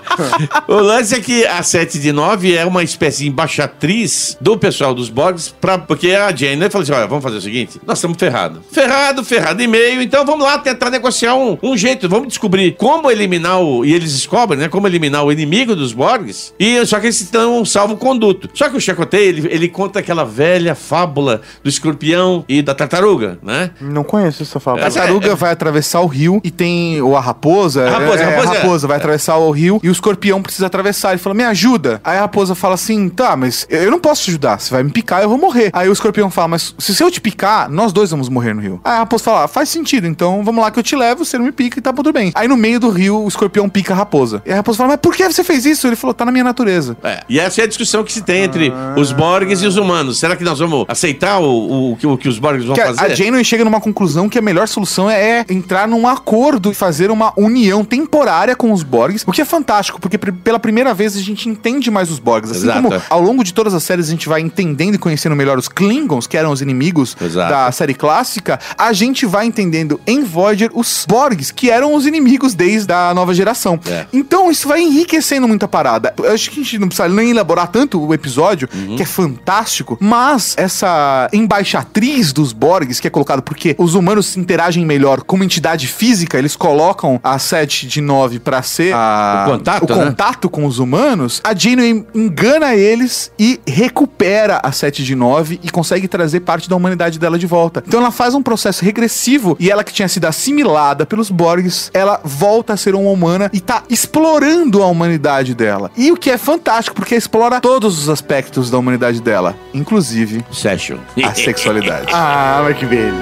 O 0.68 0.74
lance 0.74 1.14
é 1.14 1.20
que 1.20 1.46
a 1.46 1.62
7 1.62 1.98
de 1.98 2.12
9 2.12 2.54
é 2.54 2.64
uma 2.66 2.82
espécie 2.82 3.24
de 3.24 3.28
embaixatriz 3.28 4.36
do 4.40 4.56
pessoal 4.58 4.94
dos 4.94 5.08
Borgs, 5.08 5.54
pra, 5.60 5.78
porque 5.78 6.12
a 6.12 6.34
Jane 6.34 6.68
falou 6.68 6.82
assim: 6.82 6.92
olha, 6.92 7.06
vamos 7.06 7.22
fazer 7.22 7.36
o 7.36 7.40
seguinte: 7.40 7.80
nós 7.86 7.98
estamos 7.98 8.18
ferrados. 8.18 8.60
Ferrado, 8.70 9.24
ferrado 9.24 9.62
e 9.62 9.66
meio, 9.66 10.02
então 10.02 10.24
vamos 10.24 10.44
lá 10.44 10.58
tentar 10.58 10.90
negociar 10.90 11.34
um, 11.34 11.58
um 11.62 11.76
jeito, 11.76 12.08
vamos 12.08 12.28
descobrir 12.40 12.72
como 12.76 13.10
eliminar 13.10 13.60
o. 13.60 13.84
E 13.84 13.92
eles 13.92 14.12
descobrem, 14.12 14.58
né? 14.58 14.68
Como 14.68 14.86
eliminar 14.86 15.24
o 15.24 15.30
inimigo 15.32 15.76
dos 15.76 15.92
Borgs. 15.92 16.52
E 16.58 16.84
só 16.86 16.98
que 16.98 17.06
eles 17.06 17.20
estão 17.20 17.60
um 17.60 17.64
salvo-conduto. 17.64 18.48
Só 18.54 18.68
que 18.68 18.76
o 18.76 18.80
Chakotay, 18.80 19.22
ele, 19.22 19.48
ele 19.50 19.68
conta 19.68 20.00
aquela 20.00 20.24
velha 20.24 20.74
fábula 20.74 21.40
do 21.62 21.68
escorpião 21.68 22.44
e 22.48 22.62
da 22.62 22.74
tartaruga, 22.74 23.38
né? 23.42 23.70
Não 23.80 24.02
conheço 24.02 24.42
essa 24.42 24.58
fábula. 24.58 24.84
A 24.84 24.88
Essa- 24.88 25.00
tartaruga 25.00 25.34
vai 25.34 25.52
atravessar 25.52 26.00
o 26.00 26.06
rio 26.06 26.40
e 26.42 26.50
tem. 26.50 27.00
Ou 27.00 27.16
a 27.16 27.20
raposa. 27.20 27.86
A 27.86 27.90
raposa, 27.90 28.22
é, 28.22 28.24
a 28.38 28.40
raposa 28.54 28.86
é- 28.86 28.88
vai 28.88 28.96
atravessar 28.96 29.36
o 29.36 29.50
rio 29.50 29.80
e 29.82 29.88
os 29.88 30.00
escorpião 30.00 30.40
precisa 30.42 30.66
atravessar. 30.66 31.10
Ele 31.10 31.18
fala, 31.18 31.34
me 31.34 31.44
ajuda. 31.44 32.00
Aí 32.02 32.16
a 32.16 32.20
raposa 32.22 32.54
fala 32.54 32.74
assim, 32.74 33.08
tá, 33.10 33.36
mas 33.36 33.66
eu 33.68 33.90
não 33.90 34.00
posso 34.00 34.24
te 34.24 34.30
ajudar. 34.30 34.58
Você 34.58 34.72
vai 34.72 34.82
me 34.82 34.90
picar, 34.90 35.22
eu 35.22 35.28
vou 35.28 35.36
morrer. 35.38 35.70
Aí 35.74 35.88
o 35.88 35.92
escorpião 35.92 36.30
fala, 36.30 36.48
mas 36.48 36.74
se 36.78 37.02
eu 37.02 37.10
te 37.10 37.20
picar, 37.20 37.70
nós 37.70 37.92
dois 37.92 38.10
vamos 38.10 38.28
morrer 38.30 38.54
no 38.54 38.62
rio. 38.62 38.80
Aí 38.82 38.94
a 38.94 38.98
raposa 39.00 39.24
fala, 39.24 39.44
ah, 39.44 39.48
faz 39.48 39.68
sentido, 39.68 40.06
então 40.06 40.42
vamos 40.42 40.62
lá 40.62 40.70
que 40.70 40.78
eu 40.78 40.82
te 40.82 40.96
levo, 40.96 41.24
você 41.24 41.36
não 41.36 41.44
me 41.44 41.52
pica 41.52 41.78
e 41.78 41.82
tá 41.82 41.92
tudo 41.92 42.12
bem. 42.12 42.29
Aí 42.34 42.48
no 42.48 42.56
meio 42.56 42.78
do 42.80 42.90
rio, 42.90 43.22
o 43.22 43.28
escorpião 43.28 43.68
pica 43.68 43.92
a 43.92 43.96
raposa. 43.96 44.42
E 44.46 44.52
a 44.52 44.56
raposa 44.56 44.78
fala, 44.78 44.90
mas 44.90 45.00
por 45.00 45.14
que 45.14 45.26
você 45.26 45.42
fez 45.44 45.64
isso? 45.66 45.86
Ele 45.86 45.96
falou, 45.96 46.14
tá 46.14 46.24
na 46.24 46.32
minha 46.32 46.44
natureza. 46.44 46.96
É. 47.02 47.22
E 47.28 47.38
essa 47.38 47.60
é 47.60 47.64
a 47.64 47.66
discussão 47.66 48.02
que 48.04 48.12
se 48.12 48.22
tem 48.22 48.42
entre 48.44 48.72
os 48.96 49.12
Borgs 49.12 49.62
e 49.62 49.66
os 49.66 49.76
humanos. 49.76 50.18
Será 50.18 50.36
que 50.36 50.44
nós 50.44 50.58
vamos 50.58 50.84
aceitar 50.88 51.38
o, 51.40 51.92
o, 51.92 51.96
que- 51.96 52.06
o 52.06 52.16
que 52.16 52.28
os 52.28 52.38
Borgs 52.38 52.64
vão 52.66 52.74
Que 52.74 52.82
fazer? 52.84 53.00
a 53.00 53.14
Janeway 53.14 53.44
chega 53.44 53.64
numa 53.64 53.80
conclusão 53.80 54.28
que 54.28 54.38
a 54.38 54.42
melhor 54.42 54.68
solução 54.68 55.08
é 55.10 55.44
entrar 55.48 55.86
num 55.88 56.06
acordo 56.06 56.70
e 56.70 56.74
fazer 56.74 57.10
uma 57.10 57.32
união 57.36 57.84
temporária 57.84 58.54
com 58.56 58.72
os 58.72 58.82
Borgs, 58.82 59.24
o 59.26 59.32
que 59.32 59.40
é 59.40 59.44
fantástico, 59.44 60.00
porque 60.00 60.18
pela 60.18 60.58
primeira 60.58 60.92
vez 60.94 61.16
a 61.16 61.20
gente 61.20 61.48
entende 61.48 61.90
mais 61.90 62.10
os 62.10 62.18
Borgs. 62.18 62.50
Assim 62.50 62.62
Exato. 62.64 62.82
como 62.82 63.02
ao 63.08 63.20
longo 63.20 63.42
de 63.44 63.52
todas 63.54 63.74
as 63.74 63.82
séries 63.82 64.08
a 64.08 64.10
gente 64.10 64.28
vai 64.28 64.40
entendendo 64.40 64.94
e 64.94 64.98
conhecendo 64.98 65.34
melhor 65.36 65.58
os 65.58 65.68
Klingons, 65.68 66.26
que 66.26 66.36
eram 66.36 66.50
os 66.52 66.60
inimigos 66.62 67.16
Exato. 67.20 67.50
da 67.50 67.72
série 67.72 67.94
clássica, 67.94 68.58
a 68.76 68.92
gente 68.92 69.26
vai 69.26 69.46
entendendo 69.46 70.00
em 70.06 70.22
Voyager 70.24 70.70
os 70.74 71.04
Borgs, 71.08 71.52
que 71.52 71.70
eram 71.70 71.94
os 71.94 72.06
inimigos 72.06 72.19
desde 72.56 72.92
a 72.92 73.12
nova 73.14 73.34
geração. 73.34 73.78
É. 73.86 74.06
Então 74.12 74.50
isso 74.50 74.66
vai 74.68 74.80
enriquecendo 74.80 75.46
muita 75.48 75.66
parada. 75.68 76.12
Eu 76.18 76.32
acho 76.32 76.50
que 76.50 76.60
a 76.60 76.62
gente 76.62 76.78
não 76.78 76.88
precisa 76.88 77.08
nem 77.08 77.30
elaborar 77.30 77.68
tanto 77.68 78.00
o 78.00 78.12
episódio, 78.14 78.68
Uhum. 78.74 78.96
que 78.96 79.02
é 79.02 79.06
fantástico, 79.06 79.96
mas 80.00 80.54
essa 80.56 81.28
embaixatriz 81.32 82.32
dos 82.32 82.52
Borgs, 82.52 83.00
que 83.00 83.06
é 83.06 83.10
colocado 83.10 83.42
porque 83.42 83.74
os 83.78 83.94
humanos 83.94 84.36
interagem 84.36 84.84
melhor 84.86 85.22
como 85.22 85.44
entidade 85.44 85.86
física, 85.86 86.38
eles 86.38 86.56
colocam 86.56 87.20
a 87.22 87.38
7 87.38 87.86
de 87.86 88.00
9 88.00 88.38
pra 88.38 88.62
ser 88.62 88.94
a- 88.94 89.44
O 89.46 89.52
contato, 89.52 89.90
o 89.92 89.96
né? 89.96 90.04
contato 90.06 90.50
com 90.50 90.64
os 90.64 90.78
humanos, 90.78 91.40
a 91.44 91.54
Janeway 91.54 92.06
engana 92.14 92.74
eles 92.74 93.30
e 93.38 93.60
recupera 93.66 94.60
a 94.62 94.72
7 94.72 95.04
de 95.04 95.14
9 95.14 95.60
e 95.62 95.70
consegue 95.70 96.08
trazer 96.08 96.40
parte 96.40 96.68
da 96.68 96.76
humanidade 96.76 97.18
dela 97.18 97.38
de 97.38 97.46
volta. 97.46 97.82
Então 97.86 98.00
ela 98.00 98.10
faz 98.10 98.34
um 98.34 98.42
processo 98.42 98.84
regressivo 98.84 99.56
e 99.60 99.70
ela 99.70 99.84
que 99.84 99.92
tinha 99.92 100.08
sido 100.08 100.24
assimilada 100.26 101.04
pelos 101.04 101.30
Borgs, 101.30 101.90
ela 101.92 102.09
volta 102.24 102.72
a 102.72 102.76
ser 102.76 102.94
uma 102.94 103.10
humana 103.10 103.50
e 103.52 103.60
tá 103.60 103.82
explorando 103.88 104.82
a 104.82 104.86
humanidade 104.86 105.54
dela. 105.54 105.90
E 105.96 106.10
o 106.10 106.16
que 106.16 106.30
é 106.30 106.38
fantástico, 106.38 106.96
porque 106.96 107.14
explora 107.14 107.60
todos 107.60 107.98
os 108.00 108.08
aspectos 108.08 108.70
da 108.70 108.78
humanidade 108.78 109.20
dela, 109.20 109.54
inclusive 109.72 110.44
Session. 110.50 110.98
a 111.22 111.34
sexualidade. 111.34 112.06
Ah, 112.22 112.60
mas 112.64 112.76
que 112.76 112.86
beleza. 112.86 113.14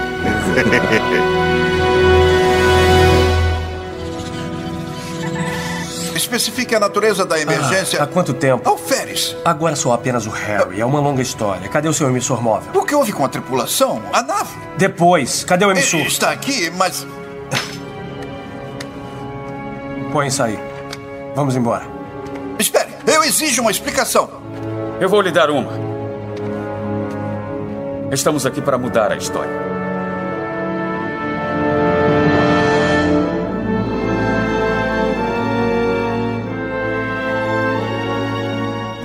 Especifique 6.14 6.74
a 6.74 6.80
natureza 6.80 7.24
da 7.24 7.38
emergência. 7.40 8.02
Há 8.02 8.06
quanto 8.06 8.34
tempo? 8.34 8.68
Alferes. 8.68 9.36
Agora 9.44 9.76
sou 9.76 9.92
apenas 9.92 10.26
o 10.26 10.30
Harry. 10.30 10.80
É 10.80 10.84
uma 10.84 10.98
longa 11.00 11.22
história. 11.22 11.68
Cadê 11.68 11.88
o 11.88 11.92
seu 11.92 12.08
emissor 12.08 12.42
móvel? 12.42 12.70
O 12.74 12.84
que 12.84 12.94
houve 12.94 13.12
com 13.12 13.24
a 13.24 13.28
tripulação? 13.28 14.02
A 14.12 14.22
nave 14.22 14.50
Depois, 14.76 15.44
cadê 15.44 15.64
o 15.64 15.70
emissor? 15.70 16.00
está 16.00 16.30
aqui, 16.30 16.70
mas 16.76 17.06
Põe 20.12 20.28
isso 20.28 20.42
aí. 20.42 20.58
Vamos 21.34 21.56
embora. 21.56 21.84
espere. 22.58 22.88
Eu 23.06 23.22
exijo 23.22 23.62
uma 23.62 23.70
explicação. 23.70 24.28
Eu 25.00 25.08
vou 25.08 25.20
lhe 25.20 25.30
dar 25.30 25.50
uma. 25.50 25.72
Estamos 28.10 28.46
aqui 28.46 28.60
para 28.60 28.78
mudar 28.78 29.12
a 29.12 29.16
história. 29.16 29.77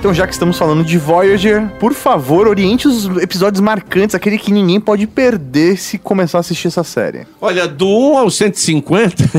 Então, 0.04 0.12
já 0.12 0.26
que 0.26 0.34
estamos 0.34 0.58
falando 0.58 0.84
de 0.84 0.98
Voyager, 0.98 1.66
por 1.80 1.94
favor, 1.94 2.46
oriente 2.46 2.86
os 2.86 3.06
episódios 3.22 3.58
marcantes, 3.62 4.14
aquele 4.14 4.36
que 4.36 4.52
ninguém 4.52 4.78
pode 4.78 5.06
perder 5.06 5.78
se 5.78 5.96
começar 5.96 6.36
a 6.36 6.40
assistir 6.40 6.68
essa 6.68 6.84
série. 6.84 7.26
Olha, 7.40 7.66
do 7.66 7.88
1 7.88 8.18
ao 8.18 8.30
150. 8.30 9.24